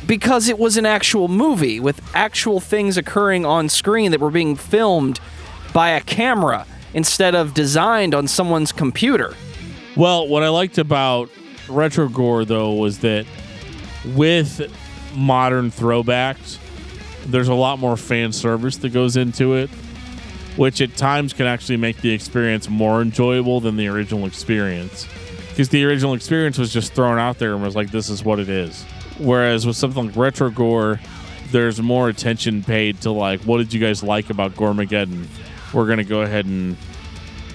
because 0.07 0.47
it 0.47 0.57
was 0.57 0.77
an 0.77 0.85
actual 0.85 1.27
movie 1.27 1.77
with 1.81 1.99
actual 2.15 2.61
things 2.61 2.95
occurring 2.95 3.45
on 3.45 3.67
screen 3.67 4.11
that 4.11 4.21
were 4.21 4.31
being 4.31 4.55
filmed 4.55 5.19
by 5.73 5.89
a 5.89 5.99
camera 5.99 6.65
instead 6.93 7.35
of 7.35 7.53
designed 7.53 8.15
on 8.15 8.27
someone's 8.29 8.71
computer. 8.71 9.33
Well, 9.97 10.25
what 10.29 10.41
I 10.41 10.47
liked 10.47 10.77
about 10.77 11.29
Retro 11.67 12.07
Gore 12.07 12.45
though 12.45 12.71
was 12.75 12.99
that 12.99 13.25
with 14.15 14.71
modern 15.13 15.69
throwbacks, 15.69 16.59
there's 17.25 17.49
a 17.49 17.53
lot 17.53 17.77
more 17.77 17.97
fan 17.97 18.31
service 18.31 18.77
that 18.77 18.89
goes 18.93 19.17
into 19.17 19.55
it, 19.55 19.69
which 20.57 20.81
at 20.81 20.95
times 20.97 21.31
can 21.31 21.45
actually 21.45 21.77
make 21.77 22.01
the 22.01 22.11
experience 22.11 22.67
more 22.67 23.01
enjoyable 23.01 23.61
than 23.61 23.77
the 23.77 23.87
original 23.87 24.25
experience. 24.25 25.07
Because 25.49 25.69
the 25.69 25.85
original 25.85 26.13
experience 26.13 26.57
was 26.57 26.73
just 26.73 26.93
thrown 26.93 27.17
out 27.17 27.39
there 27.39 27.53
and 27.53 27.63
was 27.63 27.75
like, 27.75 27.91
this 27.91 28.09
is 28.09 28.23
what 28.23 28.39
it 28.39 28.49
is. 28.49 28.83
Whereas 29.17 29.65
with 29.65 29.75
something 29.75 30.07
like 30.07 30.15
Retro 30.15 30.49
Gore, 30.49 30.99
there's 31.51 31.81
more 31.81 32.09
attention 32.09 32.63
paid 32.63 33.01
to 33.01 33.11
like, 33.11 33.41
what 33.41 33.57
did 33.59 33.73
you 33.73 33.79
guys 33.79 34.03
like 34.03 34.29
about 34.29 34.53
Goremageddon? 34.53 35.27
We're 35.73 35.87
gonna 35.87 36.03
go 36.03 36.21
ahead 36.21 36.45
and 36.45 36.75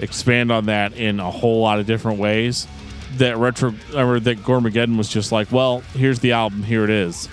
expand 0.01 0.51
on 0.51 0.65
that 0.65 0.93
in 0.93 1.19
a 1.19 1.29
whole 1.29 1.61
lot 1.61 1.79
of 1.79 1.85
different 1.85 2.19
ways. 2.19 2.67
That 3.17 3.37
retro 3.37 3.75
or 3.95 4.19
that 4.19 4.39
Goremageddon 4.39 4.97
was 4.97 5.09
just 5.09 5.31
like, 5.31 5.51
well, 5.51 5.81
here's 5.93 6.19
the 6.19 6.31
album, 6.31 6.63
here 6.63 6.83
it 6.83 6.89
is. 6.89 7.27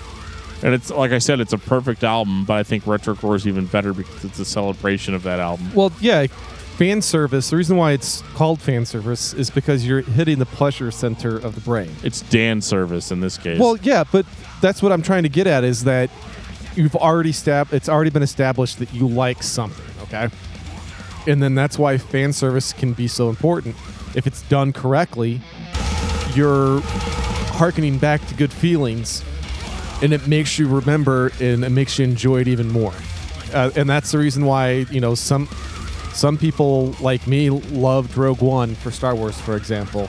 And 0.62 0.74
it's 0.74 0.90
like 0.90 1.12
I 1.12 1.18
said, 1.18 1.40
it's 1.40 1.52
a 1.52 1.58
perfect 1.58 2.04
album, 2.04 2.44
but 2.44 2.54
I 2.54 2.62
think 2.62 2.86
Retro 2.86 3.14
Gore 3.14 3.36
is 3.36 3.46
even 3.46 3.66
better 3.66 3.92
because 3.92 4.24
it's 4.24 4.38
a 4.38 4.44
celebration 4.44 5.14
of 5.14 5.22
that 5.22 5.40
album. 5.40 5.72
Well, 5.74 5.92
yeah, 6.00 6.26
fan 6.26 7.02
service. 7.02 7.50
The 7.50 7.56
reason 7.56 7.76
why 7.76 7.92
it's 7.92 8.22
called 8.34 8.60
fan 8.60 8.84
service 8.84 9.32
is 9.34 9.50
because 9.50 9.86
you're 9.86 10.02
hitting 10.02 10.38
the 10.38 10.46
pleasure 10.46 10.90
center 10.90 11.36
of 11.36 11.54
the 11.54 11.60
brain. 11.60 11.90
It's 12.02 12.20
Dan 12.22 12.60
service 12.60 13.10
in 13.10 13.20
this 13.20 13.38
case. 13.38 13.58
Well, 13.58 13.76
yeah, 13.82 14.04
but 14.10 14.26
that's 14.60 14.82
what 14.82 14.92
I'm 14.92 15.02
trying 15.02 15.22
to 15.22 15.28
get 15.28 15.46
at 15.46 15.64
is 15.64 15.84
that 15.84 16.10
you've 16.76 16.96
already 16.96 17.32
stab 17.32 17.72
it's 17.72 17.88
already 17.88 18.10
been 18.10 18.22
established 18.22 18.78
that 18.78 18.92
you 18.92 19.08
like 19.08 19.42
something, 19.42 19.84
okay? 20.02 20.28
And 21.26 21.42
then 21.42 21.54
that's 21.54 21.78
why 21.78 21.98
fan 21.98 22.32
service 22.32 22.72
can 22.72 22.92
be 22.92 23.08
so 23.08 23.28
important. 23.28 23.76
If 24.14 24.26
it's 24.26 24.42
done 24.42 24.72
correctly, 24.72 25.40
you're 26.34 26.80
harkening 27.52 27.98
back 27.98 28.26
to 28.28 28.34
good 28.34 28.52
feelings 28.52 29.22
and 30.02 30.12
it 30.12 30.26
makes 30.26 30.58
you 30.58 30.68
remember 30.68 31.30
and 31.40 31.64
it 31.64 31.70
makes 31.70 31.98
you 31.98 32.04
enjoy 32.04 32.40
it 32.40 32.48
even 32.48 32.68
more. 32.68 32.94
Uh, 33.52 33.70
and 33.76 33.88
that's 33.88 34.12
the 34.12 34.18
reason 34.18 34.44
why, 34.44 34.86
you 34.90 35.00
know, 35.00 35.14
some 35.14 35.48
some 36.12 36.36
people 36.36 36.94
like 37.00 37.26
me 37.26 37.50
loved 37.50 38.16
Rogue 38.16 38.42
One 38.42 38.74
for 38.74 38.90
Star 38.90 39.14
Wars, 39.14 39.40
for 39.40 39.56
example. 39.56 40.08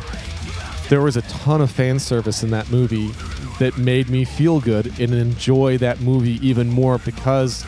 There 0.90 1.02
was 1.02 1.16
a 1.16 1.22
ton 1.24 1.62
of 1.62 1.72
fan 1.72 2.00
service 2.00 2.44
in 2.44 2.50
that 2.52 2.70
movie 2.70 3.12
that 3.60 3.78
made 3.78 4.10
me 4.10 4.26
feel 4.26 4.60
good 4.60 5.00
and 5.00 5.14
enjoy 5.14 5.78
that 5.78 6.02
movie 6.02 6.46
even 6.46 6.70
more 6.70 6.98
because 6.98 7.66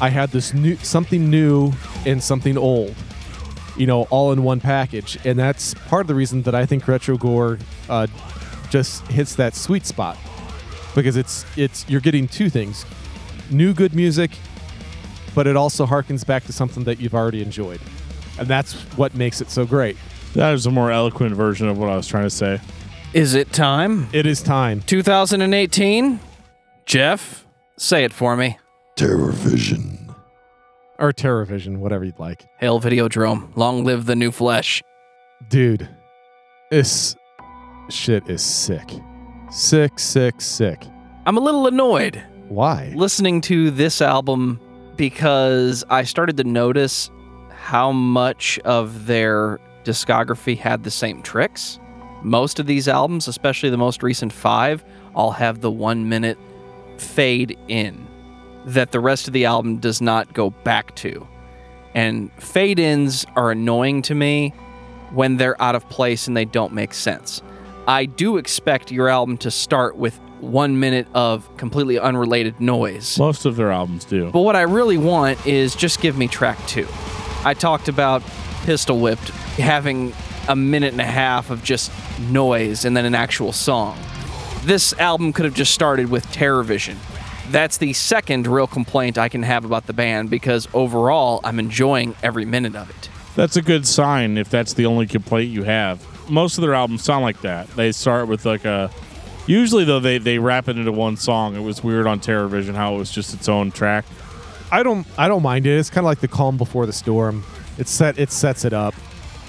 I 0.00 0.10
had 0.10 0.30
this 0.30 0.52
new 0.52 0.76
something 0.76 1.30
new 1.30 1.72
and 2.04 2.22
something 2.22 2.56
old, 2.56 2.94
you 3.76 3.86
know, 3.86 4.02
all 4.04 4.32
in 4.32 4.42
one 4.42 4.60
package, 4.60 5.18
and 5.24 5.38
that's 5.38 5.74
part 5.74 6.02
of 6.02 6.08
the 6.08 6.14
reason 6.14 6.42
that 6.42 6.54
I 6.54 6.66
think 6.66 6.86
Retro 6.86 7.16
Gore 7.16 7.58
uh, 7.88 8.06
just 8.70 9.06
hits 9.08 9.34
that 9.36 9.54
sweet 9.54 9.86
spot 9.86 10.18
because 10.96 11.16
it's 11.16 11.46
it's 11.56 11.88
you're 11.88 12.00
getting 12.00 12.26
two 12.26 12.50
things: 12.50 12.84
new 13.50 13.72
good 13.72 13.94
music, 13.94 14.32
but 15.34 15.46
it 15.46 15.56
also 15.56 15.86
harkens 15.86 16.26
back 16.26 16.44
to 16.44 16.52
something 16.52 16.82
that 16.84 16.98
you've 16.98 17.14
already 17.14 17.42
enjoyed, 17.42 17.80
and 18.38 18.48
that's 18.48 18.74
what 18.96 19.14
makes 19.14 19.40
it 19.40 19.50
so 19.50 19.64
great. 19.64 19.96
That 20.34 20.52
is 20.52 20.66
a 20.66 20.70
more 20.70 20.90
eloquent 20.90 21.34
version 21.36 21.68
of 21.68 21.78
what 21.78 21.88
I 21.88 21.96
was 21.96 22.08
trying 22.08 22.24
to 22.24 22.30
say. 22.30 22.60
Is 23.14 23.34
it 23.34 23.52
time? 23.52 24.08
It 24.12 24.26
is 24.26 24.42
time. 24.42 24.82
2018? 24.82 26.20
Jeff, 26.84 27.46
say 27.78 28.04
it 28.04 28.12
for 28.12 28.36
me. 28.36 28.58
Terrorvision. 28.96 30.14
Or 30.98 31.12
TerraVision, 31.12 31.78
whatever 31.78 32.04
you'd 32.04 32.18
like. 32.18 32.46
Hail 32.58 32.80
Videodrome. 32.80 33.54
Long 33.56 33.84
live 33.84 34.06
the 34.06 34.16
new 34.16 34.30
flesh. 34.30 34.82
Dude, 35.48 35.88
this 36.70 37.16
shit 37.90 38.28
is 38.28 38.42
sick. 38.42 38.90
Sick, 39.56 39.98
sick, 39.98 40.42
sick. 40.42 40.84
I'm 41.24 41.38
a 41.38 41.40
little 41.40 41.66
annoyed 41.66 42.22
Why? 42.48 42.92
listening 42.94 43.40
to 43.42 43.70
this 43.70 44.02
album 44.02 44.60
because 44.96 45.82
I 45.88 46.02
started 46.02 46.36
to 46.36 46.44
notice 46.44 47.10
how 47.48 47.90
much 47.90 48.58
of 48.66 49.06
their 49.06 49.58
discography 49.82 50.58
had 50.58 50.84
the 50.84 50.90
same 50.90 51.22
tricks. 51.22 51.80
Most 52.22 52.60
of 52.60 52.66
these 52.66 52.86
albums, 52.86 53.28
especially 53.28 53.70
the 53.70 53.78
most 53.78 54.02
recent 54.02 54.30
five, 54.30 54.84
all 55.14 55.30
have 55.30 55.62
the 55.62 55.70
one 55.70 56.06
minute 56.06 56.36
fade 56.98 57.58
in 57.66 58.06
that 58.66 58.92
the 58.92 59.00
rest 59.00 59.26
of 59.26 59.32
the 59.32 59.46
album 59.46 59.78
does 59.78 60.02
not 60.02 60.34
go 60.34 60.50
back 60.50 60.94
to. 60.96 61.26
And 61.94 62.30
fade 62.34 62.78
ins 62.78 63.24
are 63.36 63.52
annoying 63.52 64.02
to 64.02 64.14
me 64.14 64.50
when 65.12 65.38
they're 65.38 65.60
out 65.62 65.74
of 65.74 65.88
place 65.88 66.28
and 66.28 66.36
they 66.36 66.44
don't 66.44 66.74
make 66.74 66.92
sense. 66.92 67.40
I 67.88 68.06
do 68.06 68.36
expect 68.36 68.90
your 68.90 69.08
album 69.08 69.38
to 69.38 69.50
start 69.50 69.96
with 69.96 70.18
one 70.40 70.80
minute 70.80 71.06
of 71.14 71.56
completely 71.56 72.00
unrelated 72.00 72.60
noise. 72.60 73.16
Most 73.16 73.44
of 73.44 73.54
their 73.54 73.70
albums 73.70 74.04
do. 74.04 74.30
But 74.32 74.40
what 74.40 74.56
I 74.56 74.62
really 74.62 74.98
want 74.98 75.46
is 75.46 75.76
just 75.76 76.00
give 76.00 76.18
me 76.18 76.26
track 76.26 76.58
two. 76.66 76.88
I 77.44 77.54
talked 77.54 77.86
about 77.86 78.24
Pistol 78.64 78.98
Whipped 78.98 79.28
having 79.58 80.12
a 80.48 80.56
minute 80.56 80.92
and 80.92 81.00
a 81.00 81.04
half 81.04 81.50
of 81.50 81.62
just 81.62 81.92
noise 82.18 82.84
and 82.84 82.96
then 82.96 83.04
an 83.04 83.14
actual 83.14 83.52
song. 83.52 83.96
This 84.64 84.92
album 84.94 85.32
could 85.32 85.44
have 85.44 85.54
just 85.54 85.72
started 85.72 86.10
with 86.10 86.26
Terrorvision. 86.26 86.96
That's 87.50 87.76
the 87.76 87.92
second 87.92 88.48
real 88.48 88.66
complaint 88.66 89.16
I 89.16 89.28
can 89.28 89.44
have 89.44 89.64
about 89.64 89.86
the 89.86 89.92
band 89.92 90.28
because 90.28 90.66
overall 90.74 91.40
I'm 91.44 91.60
enjoying 91.60 92.16
every 92.20 92.44
minute 92.44 92.74
of 92.74 92.90
it. 92.90 93.08
That's 93.36 93.56
a 93.56 93.62
good 93.62 93.86
sign 93.86 94.38
if 94.38 94.50
that's 94.50 94.72
the 94.72 94.86
only 94.86 95.06
complaint 95.06 95.52
you 95.52 95.62
have. 95.62 96.04
Most 96.28 96.58
of 96.58 96.62
their 96.62 96.74
albums 96.74 97.04
sound 97.04 97.22
like 97.22 97.40
that. 97.42 97.68
They 97.70 97.92
start 97.92 98.28
with 98.28 98.44
like 98.44 98.64
a. 98.64 98.90
Usually 99.46 99.84
though 99.84 100.00
they 100.00 100.18
they 100.18 100.38
wrap 100.38 100.68
it 100.68 100.76
into 100.76 100.90
one 100.92 101.16
song. 101.16 101.54
It 101.54 101.60
was 101.60 101.82
weird 101.84 102.06
on 102.06 102.20
TerrorVision 102.20 102.74
how 102.74 102.94
it 102.94 102.98
was 102.98 103.10
just 103.10 103.32
its 103.32 103.48
own 103.48 103.70
track. 103.70 104.04
I 104.70 104.82
don't 104.82 105.06
I 105.16 105.28
don't 105.28 105.42
mind 105.42 105.66
it. 105.66 105.78
It's 105.78 105.90
kind 105.90 106.04
of 106.04 106.06
like 106.06 106.20
the 106.20 106.28
calm 106.28 106.56
before 106.56 106.86
the 106.86 106.92
storm. 106.92 107.44
It 107.78 107.88
set 107.88 108.18
it 108.18 108.32
sets 108.32 108.64
it 108.64 108.72
up, 108.72 108.94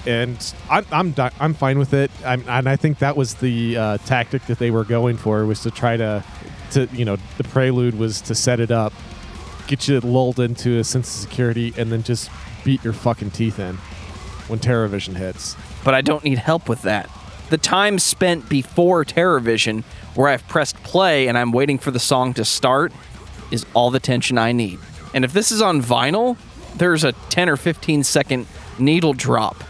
and 0.06 0.54
I'm 0.70 0.86
I'm 0.92 1.14
I'm 1.40 1.54
fine 1.54 1.78
with 1.78 1.94
it. 1.94 2.10
I'm, 2.24 2.44
and 2.48 2.68
I 2.68 2.76
think 2.76 3.00
that 3.00 3.16
was 3.16 3.34
the 3.34 3.76
uh, 3.76 3.98
tactic 3.98 4.46
that 4.46 4.58
they 4.58 4.70
were 4.70 4.84
going 4.84 5.16
for 5.16 5.44
was 5.44 5.62
to 5.62 5.70
try 5.70 5.96
to 5.96 6.22
to 6.72 6.86
you 6.92 7.04
know 7.04 7.16
the 7.36 7.44
prelude 7.44 7.98
was 7.98 8.20
to 8.22 8.34
set 8.34 8.60
it 8.60 8.70
up, 8.70 8.92
get 9.66 9.88
you 9.88 9.98
lulled 10.00 10.38
into 10.38 10.78
a 10.78 10.84
sense 10.84 11.08
of 11.08 11.20
security, 11.28 11.72
and 11.76 11.90
then 11.90 12.02
just 12.02 12.30
beat 12.64 12.84
your 12.84 12.92
fucking 12.92 13.30
teeth 13.30 13.58
in 13.58 13.76
when 14.46 14.58
TerraVision 14.58 15.16
hits. 15.16 15.56
But 15.84 15.94
I 15.94 16.00
don't 16.00 16.24
need 16.24 16.38
help 16.38 16.68
with 16.68 16.82
that. 16.82 17.10
The 17.50 17.58
time 17.58 17.98
spent 17.98 18.48
before 18.48 19.04
TerrorVision, 19.04 19.84
where 20.14 20.28
I've 20.28 20.46
pressed 20.48 20.76
play 20.82 21.28
and 21.28 21.38
I'm 21.38 21.52
waiting 21.52 21.78
for 21.78 21.90
the 21.90 21.98
song 21.98 22.34
to 22.34 22.44
start, 22.44 22.92
is 23.50 23.64
all 23.74 23.90
the 23.90 24.00
tension 24.00 24.36
I 24.36 24.52
need. 24.52 24.78
And 25.14 25.24
if 25.24 25.32
this 25.32 25.50
is 25.50 25.62
on 25.62 25.80
vinyl, 25.80 26.36
there's 26.76 27.04
a 27.04 27.12
10 27.12 27.48
or 27.48 27.56
15 27.56 28.04
second 28.04 28.46
needle 28.78 29.14
drop 29.14 29.64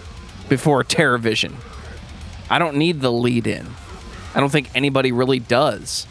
before 0.48 0.82
TerrorVision. 0.82 1.54
I 2.50 2.58
don't 2.58 2.76
need 2.76 3.00
the 3.00 3.12
lead 3.12 3.46
in. 3.46 3.66
I 4.34 4.40
don't 4.40 4.50
think 4.50 4.70
anybody 4.74 5.12
really 5.12 5.38
does. 5.38 6.06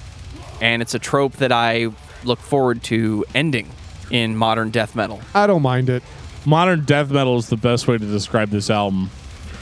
And 0.61 0.81
it's 0.81 0.93
a 0.95 0.99
trope 0.99 1.33
that 1.33 1.51
I 1.51 1.89
look 2.23 2.39
forward 2.39 2.83
to 2.83 3.25
ending 3.35 3.69
in 4.09 4.37
modern 4.37 4.69
death 4.69 4.95
metal. 4.95 5.21
I 5.35 5.47
don't 5.47 5.61
mind 5.61 5.89
it. 5.89 6.03
Modern 6.45 6.85
death 6.85 7.11
metal 7.11 7.37
is 7.37 7.49
the 7.49 7.57
best 7.57 7.87
way 7.87 7.97
to 7.97 8.05
describe 8.05 8.49
this 8.49 8.69
album. 8.69 9.09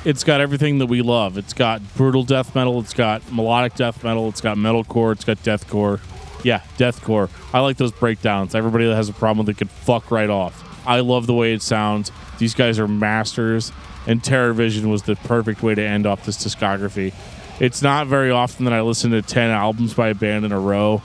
It's 0.06 0.24
got 0.24 0.40
everything 0.40 0.78
that 0.78 0.86
we 0.86 1.02
love. 1.02 1.36
It's 1.36 1.54
got 1.54 1.82
brutal 1.96 2.24
death 2.24 2.54
metal. 2.54 2.80
It's 2.80 2.94
got 2.94 3.24
melodic 3.32 3.74
death 3.74 4.04
metal. 4.04 4.30
It's 4.30 4.40
got 4.40 4.56
metalcore. 4.56 5.14
It's 5.14 5.26
got 5.26 5.38
deathcore. 5.38 6.00
Yeah, 6.44 6.60
deathcore. 6.78 7.28
I 7.52 7.62
like 7.62 7.78
those 7.78 7.92
breakdowns. 7.92 8.54
Everybody 8.54 8.86
that 8.86 8.96
has 8.96 9.10
a 9.10 9.14
problem 9.14 9.50
it 9.50 9.58
can 9.58 9.68
fuck 9.68 10.12
right 10.12 10.30
off. 10.30 10.64
I 10.88 11.00
love 11.00 11.26
the 11.26 11.34
way 11.34 11.54
it 11.54 11.64
sounds. 11.64 12.12
These 12.38 12.54
guys 12.54 12.78
are 12.78 12.88
masters, 12.88 13.72
and 14.06 14.22
TerrorVision 14.22 14.86
was 14.92 15.02
the 15.02 15.16
perfect 15.16 15.64
way 15.64 15.74
to 15.74 15.82
end 15.82 16.06
off 16.06 16.24
this 16.24 16.38
discography. 16.38 17.12
It's 17.60 17.82
not 17.82 18.06
very 18.06 18.30
often 18.30 18.66
that 18.66 18.76
I 18.76 18.82
listen 18.82 19.10
to 19.10 19.24
10 19.24 19.50
albums 19.50 19.96
by 19.96 20.10
a 20.10 20.14
band 20.14 20.46
in 20.46 20.52
a 20.52 20.60
row 20.60 21.02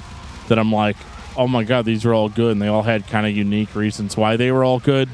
that 0.48 0.58
I'm 0.58 0.72
like, 0.72 0.96
oh 1.38 1.48
my 1.48 1.64
god, 1.64 1.86
these 1.86 2.04
are 2.04 2.12
all 2.12 2.28
good, 2.28 2.52
and 2.52 2.60
they 2.60 2.68
all 2.68 2.82
had 2.82 3.06
kind 3.06 3.26
of 3.26 3.34
unique 3.34 3.74
reasons 3.74 4.16
why 4.16 4.36
they 4.36 4.52
were 4.52 4.62
all 4.62 4.78
good. 4.78 5.08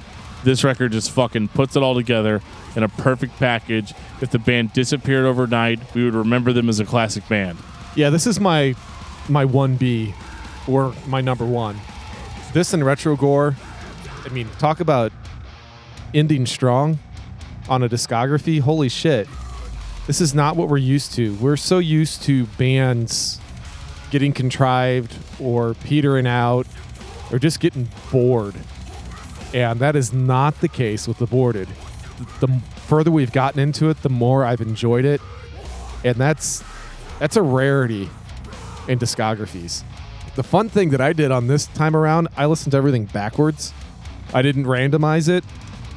This 0.46 0.62
record 0.62 0.92
just 0.92 1.10
fucking 1.10 1.48
puts 1.48 1.74
it 1.74 1.82
all 1.82 1.96
together 1.96 2.40
in 2.76 2.84
a 2.84 2.88
perfect 2.88 3.36
package. 3.36 3.92
If 4.20 4.30
the 4.30 4.38
band 4.38 4.72
disappeared 4.72 5.24
overnight, 5.24 5.80
we 5.92 6.04
would 6.04 6.14
remember 6.14 6.52
them 6.52 6.68
as 6.68 6.78
a 6.78 6.84
classic 6.84 7.28
band. 7.28 7.58
Yeah, 7.96 8.10
this 8.10 8.28
is 8.28 8.38
my 8.38 8.76
my 9.28 9.44
one 9.44 9.74
B 9.74 10.14
or 10.68 10.94
my 11.08 11.20
number 11.20 11.44
one. 11.44 11.76
This 12.52 12.72
and 12.72 12.86
Retro 12.86 13.16
Gore. 13.16 13.56
I 14.24 14.28
mean, 14.28 14.48
talk 14.60 14.78
about 14.78 15.10
ending 16.14 16.46
strong 16.46 17.00
on 17.68 17.82
a 17.82 17.88
discography. 17.88 18.60
Holy 18.60 18.88
shit. 18.88 19.26
This 20.06 20.20
is 20.20 20.32
not 20.32 20.54
what 20.54 20.68
we're 20.68 20.76
used 20.76 21.12
to. 21.14 21.34
We're 21.34 21.56
so 21.56 21.80
used 21.80 22.22
to 22.22 22.46
bands 22.56 23.40
getting 24.12 24.32
contrived 24.32 25.12
or 25.40 25.74
petering 25.74 26.28
out 26.28 26.68
or 27.32 27.40
just 27.40 27.58
getting 27.58 27.88
bored. 28.12 28.54
And 29.56 29.80
that 29.80 29.96
is 29.96 30.12
not 30.12 30.60
the 30.60 30.68
case 30.68 31.08
with 31.08 31.16
the 31.16 31.24
boarded. 31.24 31.66
The 32.40 32.48
further 32.86 33.10
we've 33.10 33.32
gotten 33.32 33.58
into 33.58 33.88
it, 33.88 34.02
the 34.02 34.10
more 34.10 34.44
I've 34.44 34.60
enjoyed 34.60 35.06
it. 35.06 35.22
And 36.04 36.16
that's 36.16 36.62
that's 37.18 37.36
a 37.36 37.42
rarity 37.42 38.10
in 38.86 38.98
discographies. 38.98 39.82
The 40.34 40.42
fun 40.42 40.68
thing 40.68 40.90
that 40.90 41.00
I 41.00 41.14
did 41.14 41.30
on 41.30 41.46
this 41.46 41.68
time 41.68 41.96
around, 41.96 42.28
I 42.36 42.44
listened 42.44 42.72
to 42.72 42.76
everything 42.76 43.06
backwards. 43.06 43.72
I 44.34 44.42
didn't 44.42 44.66
randomize 44.66 45.26
it, 45.30 45.42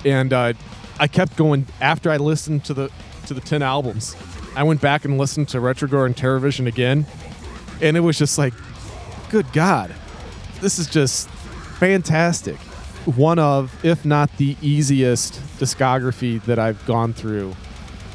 and 0.05 0.31
uh, 0.31 0.53
I 0.97 1.07
kept 1.07 1.35
going 1.35 1.67
after 1.81 2.09
I 2.09 2.15
listened 2.15 2.63
to 2.63 2.73
the 2.73 2.89
to 3.25 3.33
the 3.33 3.41
ten 3.41 3.61
albums. 3.61 4.15
I 4.55 4.63
went 4.63 4.79
back 4.79 5.03
and 5.03 5.17
listened 5.17 5.49
to 5.49 5.57
Retrogore 5.57 6.05
and 6.05 6.15
TerraVision 6.15 6.65
again, 6.65 7.05
and 7.81 7.97
it 7.97 7.99
was 7.99 8.17
just 8.17 8.37
like, 8.37 8.53
good 9.29 9.51
God, 9.51 9.93
this 10.61 10.79
is 10.79 10.87
just 10.87 11.29
fantastic. 11.77 12.55
One 13.15 13.39
of, 13.39 13.83
if 13.83 14.05
not 14.05 14.35
the 14.37 14.55
easiest 14.61 15.33
discography 15.59 16.41
that 16.43 16.59
I've 16.59 16.85
gone 16.85 17.13
through, 17.13 17.55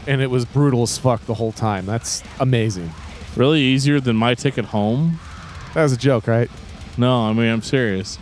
and 0.07 0.21
it 0.21 0.29
was 0.29 0.45
brutal 0.45 0.83
as 0.83 0.97
fuck 0.99 1.25
the 1.27 1.35
whole 1.35 1.53
time. 1.53 1.87
That's 1.87 2.23
amazing. 2.39 2.91
Really 3.37 3.61
easier 3.61 3.99
than 4.01 4.17
my 4.17 4.35
ticket 4.35 4.67
home? 4.67 5.19
That 5.75 5.83
was 5.83 5.93
a 5.93 5.97
joke, 5.97 6.29
right? 6.29 6.49
No, 6.97 7.23
I 7.23 7.33
mean 7.33 7.51
I'm 7.51 7.63
serious. 7.63 8.19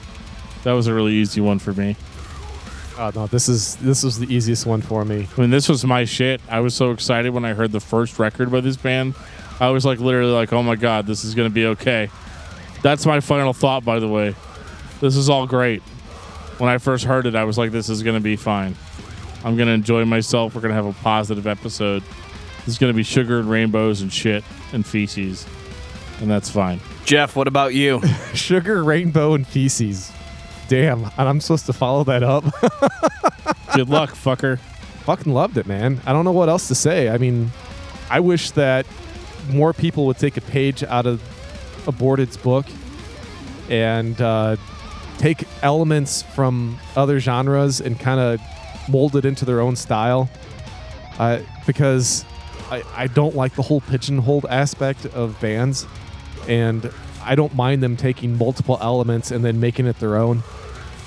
That 0.65 0.73
was 0.73 0.87
a 0.87 0.95
really 0.95 1.13
easy 1.13 1.41
one 1.41 1.59
for 1.59 1.75
me. 1.75 1.97
Oh 2.99 3.11
no, 3.15 3.27
this 3.27 3.49
is 3.49 3.77
this 3.77 4.03
was 4.03 4.19
the 4.19 4.33
easiest 4.33 4.65
one 4.65 4.81
for 4.81 5.05
me. 5.05 5.29
I 5.37 5.41
mean, 5.41 5.51
this 5.51 5.69
was 5.69 5.85
my 5.85 6.05
shit. 6.05 6.41
I 6.49 6.61
was 6.61 6.75
so 6.75 6.91
excited 6.91 7.31
when 7.31 7.45
I 7.45 7.53
heard 7.53 7.73
the 7.73 7.81
first 7.81 8.19
record 8.19 8.51
by 8.51 8.61
this 8.61 8.77
band. 8.77 9.15
I 9.61 9.69
was 9.71 9.85
like, 9.85 9.99
literally, 9.99 10.33
like, 10.33 10.53
oh 10.53 10.63
my 10.63 10.77
god, 10.77 11.07
this 11.07 11.25
is 11.25 11.35
gonna 11.35 11.51
be 11.51 11.67
okay. 11.67 12.11
That's 12.83 13.05
my 13.05 13.21
final 13.21 13.53
thought, 13.53 13.85
by 13.85 13.99
the 13.99 14.09
way. 14.09 14.35
This 15.01 15.17
is 15.17 15.29
all 15.29 15.47
great. 15.47 15.83
When 16.59 16.71
I 16.71 16.79
first 16.79 17.05
heard 17.05 17.27
it, 17.27 17.35
I 17.35 17.45
was 17.45 17.59
like, 17.59 17.73
this 17.73 17.89
is 17.89 18.03
gonna 18.03 18.21
be 18.21 18.37
fine. 18.37 18.77
I'm 19.45 19.57
gonna 19.57 19.73
enjoy 19.73 20.05
myself. 20.05 20.55
We're 20.55 20.61
gonna 20.61 20.75
have 20.75 20.87
a 20.87 20.93
positive 20.93 21.47
episode. 21.47 22.03
This 22.59 22.69
is 22.69 22.79
gonna 22.79 22.93
be 22.93 23.03
sugar 23.03 23.41
and 23.41 23.51
rainbows 23.51 24.01
and 24.03 24.13
shit 24.13 24.45
and 24.73 24.87
feces, 24.87 25.47
and 26.21 26.31
that's 26.31 26.51
fine. 26.51 26.81
Jeff, 27.05 27.35
what 27.35 27.49
about 27.49 27.75
you? 27.75 28.01
Sugar, 28.35 28.85
rainbow, 28.85 29.35
and 29.35 29.47
feces. 29.47 30.13
Damn, 30.69 31.05
and 31.05 31.29
I'm 31.29 31.41
supposed 31.41 31.67
to 31.67 31.73
follow 31.73 32.05
that 32.05 32.23
up. 32.23 32.45
Good 33.75 33.89
luck, 33.89 34.11
fucker. 34.11 34.59
Fucking 35.05 35.33
loved 35.33 35.59
it, 35.59 35.67
man. 35.67 36.01
I 36.07 36.13
don't 36.13 36.25
know 36.25 36.33
what 36.33 36.49
else 36.49 36.69
to 36.69 36.75
say. 36.77 37.09
I 37.09 37.19
mean, 37.19 37.51
I 38.09 38.21
wish 38.21 38.53
that 38.53 38.87
more 39.51 39.73
people 39.73 40.07
would 40.07 40.19
take 40.19 40.37
a 40.37 40.41
page 40.41 40.85
out 40.85 41.07
of 41.07 41.21
Aborted's 41.87 42.37
book 42.37 42.67
and 43.69 44.21
uh, 44.21 44.57
take 45.23 45.47
elements 45.63 46.21
from 46.21 46.81
other 46.97 47.21
genres 47.21 47.81
and 47.81 47.99
kind 47.99 48.19
of 48.19 48.41
mold 48.89 49.15
it 49.15 49.25
into 49.25 49.45
their 49.45 49.61
own 49.61 49.77
style. 49.77 50.29
Uh, 51.17 51.39
because 51.65 52.25
I, 52.73 52.83
I 52.97 53.07
don't 53.07 53.37
like 53.37 53.55
the 53.55 53.63
whole 53.63 53.81
pigeonholed 53.83 54.47
aspect 54.47 55.07
of 55.07 55.41
bands, 55.41 55.87
and 56.49 56.91
I 57.23 57.37
don't 57.37 57.55
mind 57.55 57.85
them 57.85 57.97
taking 57.97 58.37
multiple 58.37 58.79
elements 58.81 59.31
and 59.31 59.45
then 59.45 59.61
making 59.61 59.87
it 59.87 60.01
their 60.01 60.17
own. 60.17 60.43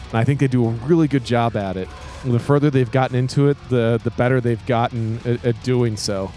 And 0.09 0.13
I 0.17 0.23
think 0.23 0.39
they 0.39 0.47
do 0.47 0.65
a 0.65 0.69
really 0.69 1.09
good 1.09 1.25
job 1.25 1.57
at 1.57 1.75
it. 1.75 1.89
The 2.23 2.39
further 2.39 2.69
they've 2.69 2.91
gotten 2.91 3.17
into 3.17 3.49
it, 3.49 3.57
the 3.69 3.99
the 4.01 4.11
better 4.11 4.39
they've 4.39 4.65
gotten 4.65 5.19
at, 5.25 5.43
at 5.43 5.61
doing 5.63 5.97
so. 5.97 6.31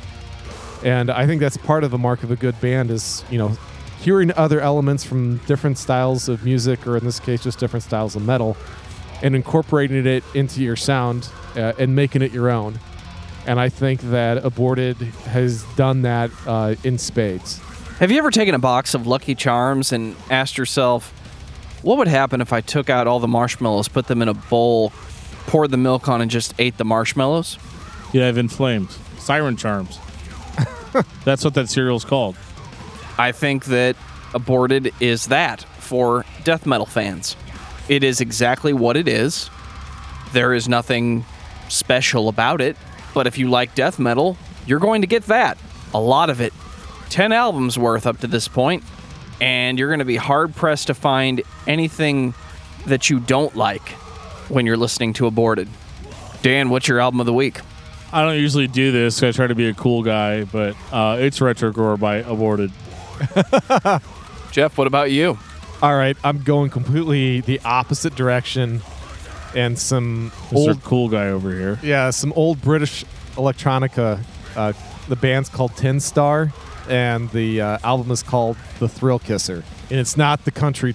And 0.83 1.11
I 1.11 1.26
think 1.26 1.41
that's 1.41 1.57
part 1.57 1.85
of 1.85 1.93
the 1.93 1.99
mark 1.99 2.24
of 2.24 2.33
a 2.33 2.37
good 2.37 2.61
band 2.61 2.91
is, 2.91 3.24
you 3.31 3.39
know, 3.39 3.57
hearing 3.99 4.32
other 4.32 4.61
elements 4.61 5.05
from 5.05 5.38
different 5.38 5.78
styles 5.78 6.28
of 6.28 6.44
music, 6.44 6.86
or 6.86 6.96
in 6.96 7.05
this 7.05 7.20
case, 7.20 7.42
just 7.42 7.59
different 7.59 7.82
styles 7.82 8.16
of 8.16 8.24
metal, 8.24 8.57
and 9.22 9.34
incorporating 9.34 10.07
it 10.07 10.24
into 10.34 10.62
your 10.62 10.76
sound 10.76 11.28
uh, 11.57 11.72
and 11.78 11.94
making 11.94 12.22
it 12.22 12.32
your 12.32 12.51
own. 12.51 12.78
And 13.46 13.59
I 13.59 13.68
think 13.68 14.01
that 14.03 14.44
Aborted 14.44 14.96
has 14.96 15.64
done 15.74 16.03
that 16.03 16.30
uh, 16.46 16.74
in 16.84 16.99
spades. 16.99 17.59
Have 17.99 18.11
you 18.11 18.18
ever 18.18 18.30
taken 18.30 18.55
a 18.55 18.59
box 18.59 18.94
of 18.94 19.07
Lucky 19.07 19.34
Charms 19.34 19.92
and 19.92 20.14
asked 20.30 20.57
yourself, 20.57 21.11
what 21.82 21.99
would 21.99 22.09
happen 22.09 22.40
if 22.40 22.53
I 22.53 22.61
took 22.61 22.90
out 22.90 23.07
all 23.07 23.20
the 23.20 23.28
marshmallows, 23.28 23.88
put 23.88 24.07
them 24.07 24.22
in 24.22 24.28
a 24.28 24.34
bowl, 24.34 24.90
poured 25.46 25.70
the 25.70 25.76
milk 25.76 26.09
on, 26.09 26.20
and 26.20 26.30
just 26.30 26.55
ate 26.59 26.76
the 26.76 26.84
marshmallows? 26.84 27.59
You 28.12 28.20
have 28.20 28.38
inflamed 28.38 28.90
siren 29.18 29.57
charms. 29.57 29.99
That's 31.24 31.44
what 31.44 31.55
that 31.55 31.68
cereal's 31.68 32.05
called. 32.05 32.36
I 33.19 33.33
think 33.33 33.66
that 33.66 33.97
Aborted 34.35 34.93
is 35.01 35.27
that 35.27 35.62
for 35.62 36.25
death 36.45 36.66
metal 36.66 36.87
fans. 36.87 37.37
It 37.89 38.05
is 38.05 38.21
exactly 38.21 38.73
what 38.73 38.97
it 38.97 39.09
is. 39.09 39.51
There 40.33 40.53
is 40.53 40.69
nothing 40.69 41.25
special 41.69 42.29
about 42.29 42.61
it, 42.61 42.77
but 43.14 43.27
if 43.27 43.39
you 43.39 43.49
like 43.49 43.75
death 43.75 43.99
metal, 43.99 44.37
you're 44.66 44.79
going 44.79 45.01
to 45.01 45.07
get 45.07 45.25
that. 45.25 45.59
A 45.95 46.01
lot 46.01 46.29
of 46.31 46.41
it. 46.41 46.53
10 47.09 47.33
albums 47.33 47.79
worth 47.79 48.07
up 48.07 48.19
to 48.19 48.27
this 48.27 48.47
point, 48.49 48.85
and 49.41 49.79
you're 49.79 49.89
going 49.89 50.01
to 50.01 50.05
be 50.05 50.16
hard 50.16 50.55
pressed 50.55 50.89
to 50.89 50.95
find 50.95 51.43
anything 51.66 52.35
that 52.87 53.09
you 53.09 53.19
don't 53.19 53.57
like 53.57 53.89
when 54.51 54.66
you're 54.66 54.77
listening 54.77 55.14
to 55.14 55.27
Aborted. 55.27 55.69
Dan, 56.43 56.69
what's 56.69 56.87
your 56.87 57.01
album 57.01 57.21
of 57.21 57.27
the 57.27 57.33
week? 57.33 57.61
I 58.12 58.23
don't 58.23 58.37
usually 58.37 58.69
do 58.69 58.93
this. 58.93 59.23
I 59.23 59.33
try 59.33 59.47
to 59.47 59.55
be 59.55 59.69
a 59.69 59.75
cool 59.75 60.03
guy, 60.03 60.45
but 60.45 60.77
uh, 60.93 61.16
it's 61.19 61.39
Gore 61.41 61.97
by 61.97 62.16
Aborted. 62.16 62.71
Jeff, 64.51 64.77
what 64.79 64.87
about 64.87 65.11
you? 65.11 65.39
All 65.83 65.97
right, 65.97 66.16
I'm 66.25 66.43
going 66.43 66.71
completely 66.71 67.41
the 67.41 67.61
opposite 67.64 68.14
direction, 68.16 68.81
and 69.55 69.79
some 69.79 70.31
Mr. 70.51 70.57
old, 70.57 70.83
cool 70.85 71.09
guy 71.09 71.29
over 71.29 71.51
here. 71.53 71.79
yeah, 71.83 72.11
some 72.11 72.33
old 72.35 72.61
British 72.61 73.05
electronica. 73.35 74.21
Uh, 74.57 74.73
the 75.09 75.16
band's 75.16 75.49
called 75.49 75.77
Tin 75.77 76.01
Star, 76.01 76.53
and 76.89 77.31
the 77.31 77.61
uh, 77.61 77.79
album 77.85 78.11
is 78.11 78.23
called 78.23 78.57
The 78.81 78.89
Thrill 78.89 79.19
Kisser, 79.21 79.62
and 79.91 80.01
it's 80.01 80.16
not 80.16 80.45
the 80.45 80.51
country 80.51 80.95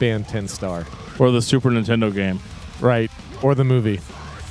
band 0.00 0.28
Tin 0.28 0.48
Star, 0.48 0.86
Or 1.18 1.30
the 1.30 1.42
Super 1.42 1.70
Nintendo 1.70 2.12
game. 2.12 2.38
right? 2.80 3.10
Or 3.42 3.54
the 3.54 3.64
movie. 3.64 4.00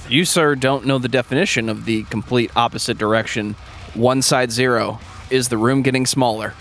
You, 0.09 0.25
sir, 0.25 0.55
don't 0.55 0.85
know 0.85 0.97
the 0.99 1.07
definition 1.07 1.69
of 1.69 1.85
the 1.85 2.03
complete 2.03 2.51
opposite 2.55 2.97
direction. 2.97 3.53
One 3.93 4.21
side 4.21 4.51
zero. 4.51 4.99
Is 5.29 5.47
the 5.47 5.57
room 5.57 5.81
getting 5.81 6.05
smaller? 6.05 6.53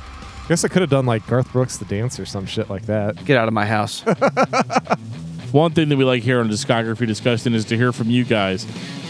Guess 0.50 0.64
I 0.64 0.68
could 0.68 0.82
have 0.82 0.90
done 0.90 1.06
like 1.06 1.24
Garth 1.28 1.52
Brooks 1.52 1.76
the 1.76 1.84
Dance 1.84 2.18
or 2.18 2.26
some 2.26 2.44
shit 2.44 2.68
like 2.68 2.86
that. 2.86 3.24
Get 3.24 3.36
out 3.36 3.46
of 3.46 3.54
my 3.54 3.64
house. 3.64 4.00
One 5.52 5.70
thing 5.70 5.88
that 5.90 5.96
we 5.96 6.02
like 6.02 6.24
here 6.24 6.40
on 6.40 6.48
Discography 6.48 7.06
Discussion 7.06 7.54
is 7.54 7.64
to 7.66 7.76
hear 7.76 7.92
from 7.92 8.10
you 8.10 8.24
guys. 8.24 8.66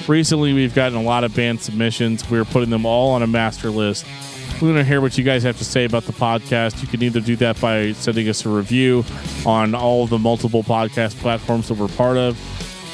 Recently, 0.06 0.52
we've 0.52 0.74
gotten 0.74 0.98
a 0.98 1.02
lot 1.02 1.24
of 1.24 1.34
band 1.34 1.62
submissions. 1.62 2.28
We're 2.30 2.44
putting 2.44 2.68
them 2.68 2.84
all 2.84 3.12
on 3.12 3.22
a 3.22 3.26
master 3.26 3.70
list. 3.70 4.04
We 4.60 4.68
want 4.68 4.80
to 4.80 4.84
hear 4.84 5.00
what 5.00 5.16
you 5.16 5.24
guys 5.24 5.42
have 5.44 5.56
to 5.56 5.64
say 5.64 5.86
about 5.86 6.02
the 6.02 6.12
podcast. 6.12 6.82
You 6.82 6.88
can 6.88 7.02
either 7.02 7.20
do 7.20 7.36
that 7.36 7.58
by 7.58 7.92
sending 7.92 8.28
us 8.28 8.44
a 8.44 8.50
review 8.50 9.02
on 9.46 9.74
all 9.74 10.06
the 10.06 10.18
multiple 10.18 10.62
podcast 10.62 11.18
platforms 11.20 11.68
that 11.68 11.78
we're 11.78 11.88
part 11.88 12.18
of, 12.18 12.38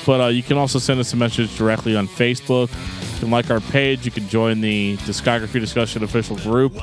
but 0.07 0.21
uh, 0.21 0.27
you 0.29 0.45
can 0.45 0.57
also 0.57 0.79
send 0.79 1.01
us 1.01 1.13
a 1.13 1.17
message 1.17 1.59
directly 1.59 1.97
on 1.97 2.07
Facebook. 2.07 2.71
You 3.17 3.21
can 3.21 3.31
like 3.31 3.51
our 3.51 3.61
page. 3.61 4.05
You 4.05 4.11
can 4.11 4.29
join 4.29 4.61
the 4.61 4.99
Discography 4.99 5.59
Discussion 5.59 6.05
official 6.05 6.37
group, 6.37 6.75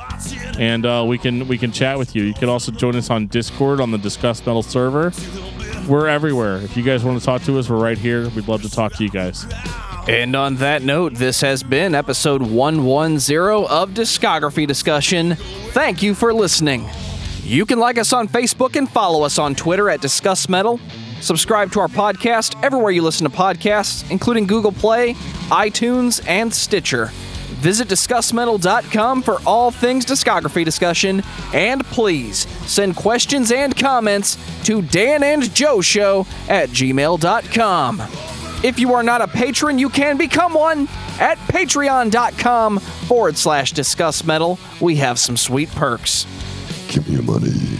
and 0.58 0.84
uh, 0.84 1.04
we 1.06 1.16
can 1.16 1.46
we 1.46 1.56
can 1.56 1.70
chat 1.70 1.96
with 1.96 2.16
you. 2.16 2.24
You 2.24 2.34
can 2.34 2.48
also 2.48 2.72
join 2.72 2.96
us 2.96 3.08
on 3.08 3.28
Discord 3.28 3.80
on 3.80 3.92
the 3.92 3.98
Discuss 3.98 4.44
Metal 4.44 4.64
server. 4.64 5.12
We're 5.86 6.08
everywhere. 6.08 6.56
If 6.56 6.76
you 6.76 6.82
guys 6.82 7.04
want 7.04 7.20
to 7.20 7.24
talk 7.24 7.42
to 7.42 7.56
us, 7.60 7.70
we're 7.70 7.80
right 7.80 7.96
here. 7.96 8.28
We'd 8.30 8.48
love 8.48 8.62
to 8.62 8.68
talk 8.70 8.94
to 8.94 9.04
you 9.04 9.10
guys. 9.10 9.46
and 10.08 10.34
on 10.34 10.56
that 10.56 10.82
note, 10.82 11.14
this 11.14 11.40
has 11.40 11.62
been 11.62 11.94
episode 11.94 12.42
110 12.42 13.66
of 13.70 13.90
Discography 13.90 14.66
Discussion. 14.66 15.36
Thank 15.36 16.02
you 16.02 16.16
for 16.16 16.34
listening. 16.34 16.84
You 17.44 17.64
can 17.64 17.78
like 17.78 17.96
us 17.96 18.12
on 18.12 18.26
Facebook 18.26 18.74
and 18.74 18.90
follow 18.90 19.22
us 19.22 19.38
on 19.38 19.54
Twitter 19.54 19.88
at 19.88 20.00
Discuss 20.00 20.48
Metal. 20.48 20.80
Subscribe 21.24 21.72
to 21.72 21.80
our 21.80 21.88
podcast 21.88 22.62
everywhere 22.62 22.92
you 22.92 23.00
listen 23.00 23.24
to 23.28 23.34
podcasts, 23.34 24.08
including 24.10 24.46
Google 24.46 24.72
Play, 24.72 25.14
iTunes, 25.48 26.22
and 26.28 26.52
Stitcher. 26.52 27.06
Visit 27.62 27.88
DiscussMetal.com 27.88 29.22
for 29.22 29.38
all 29.46 29.70
things 29.70 30.04
discography 30.04 30.66
discussion, 30.66 31.22
and 31.54 31.82
please 31.86 32.46
send 32.70 32.96
questions 32.96 33.52
and 33.52 33.74
comments 33.74 34.36
to 34.64 34.82
Dan 34.82 35.22
and 35.22 35.54
Joe 35.54 35.80
Show 35.80 36.26
at 36.50 36.68
gmail.com. 36.68 38.02
If 38.62 38.78
you 38.78 38.92
are 38.92 39.02
not 39.02 39.22
a 39.22 39.28
patron, 39.28 39.78
you 39.78 39.88
can 39.88 40.18
become 40.18 40.52
one 40.52 40.88
at 41.18 41.38
patreon.com 41.38 42.80
forward 42.80 43.38
slash 43.38 43.72
discuss 43.72 44.24
metal. 44.24 44.58
We 44.78 44.96
have 44.96 45.18
some 45.18 45.38
sweet 45.38 45.70
perks. 45.70 46.26
Give 46.88 47.08
me 47.08 47.14
your 47.14 47.22
money. 47.22 47.78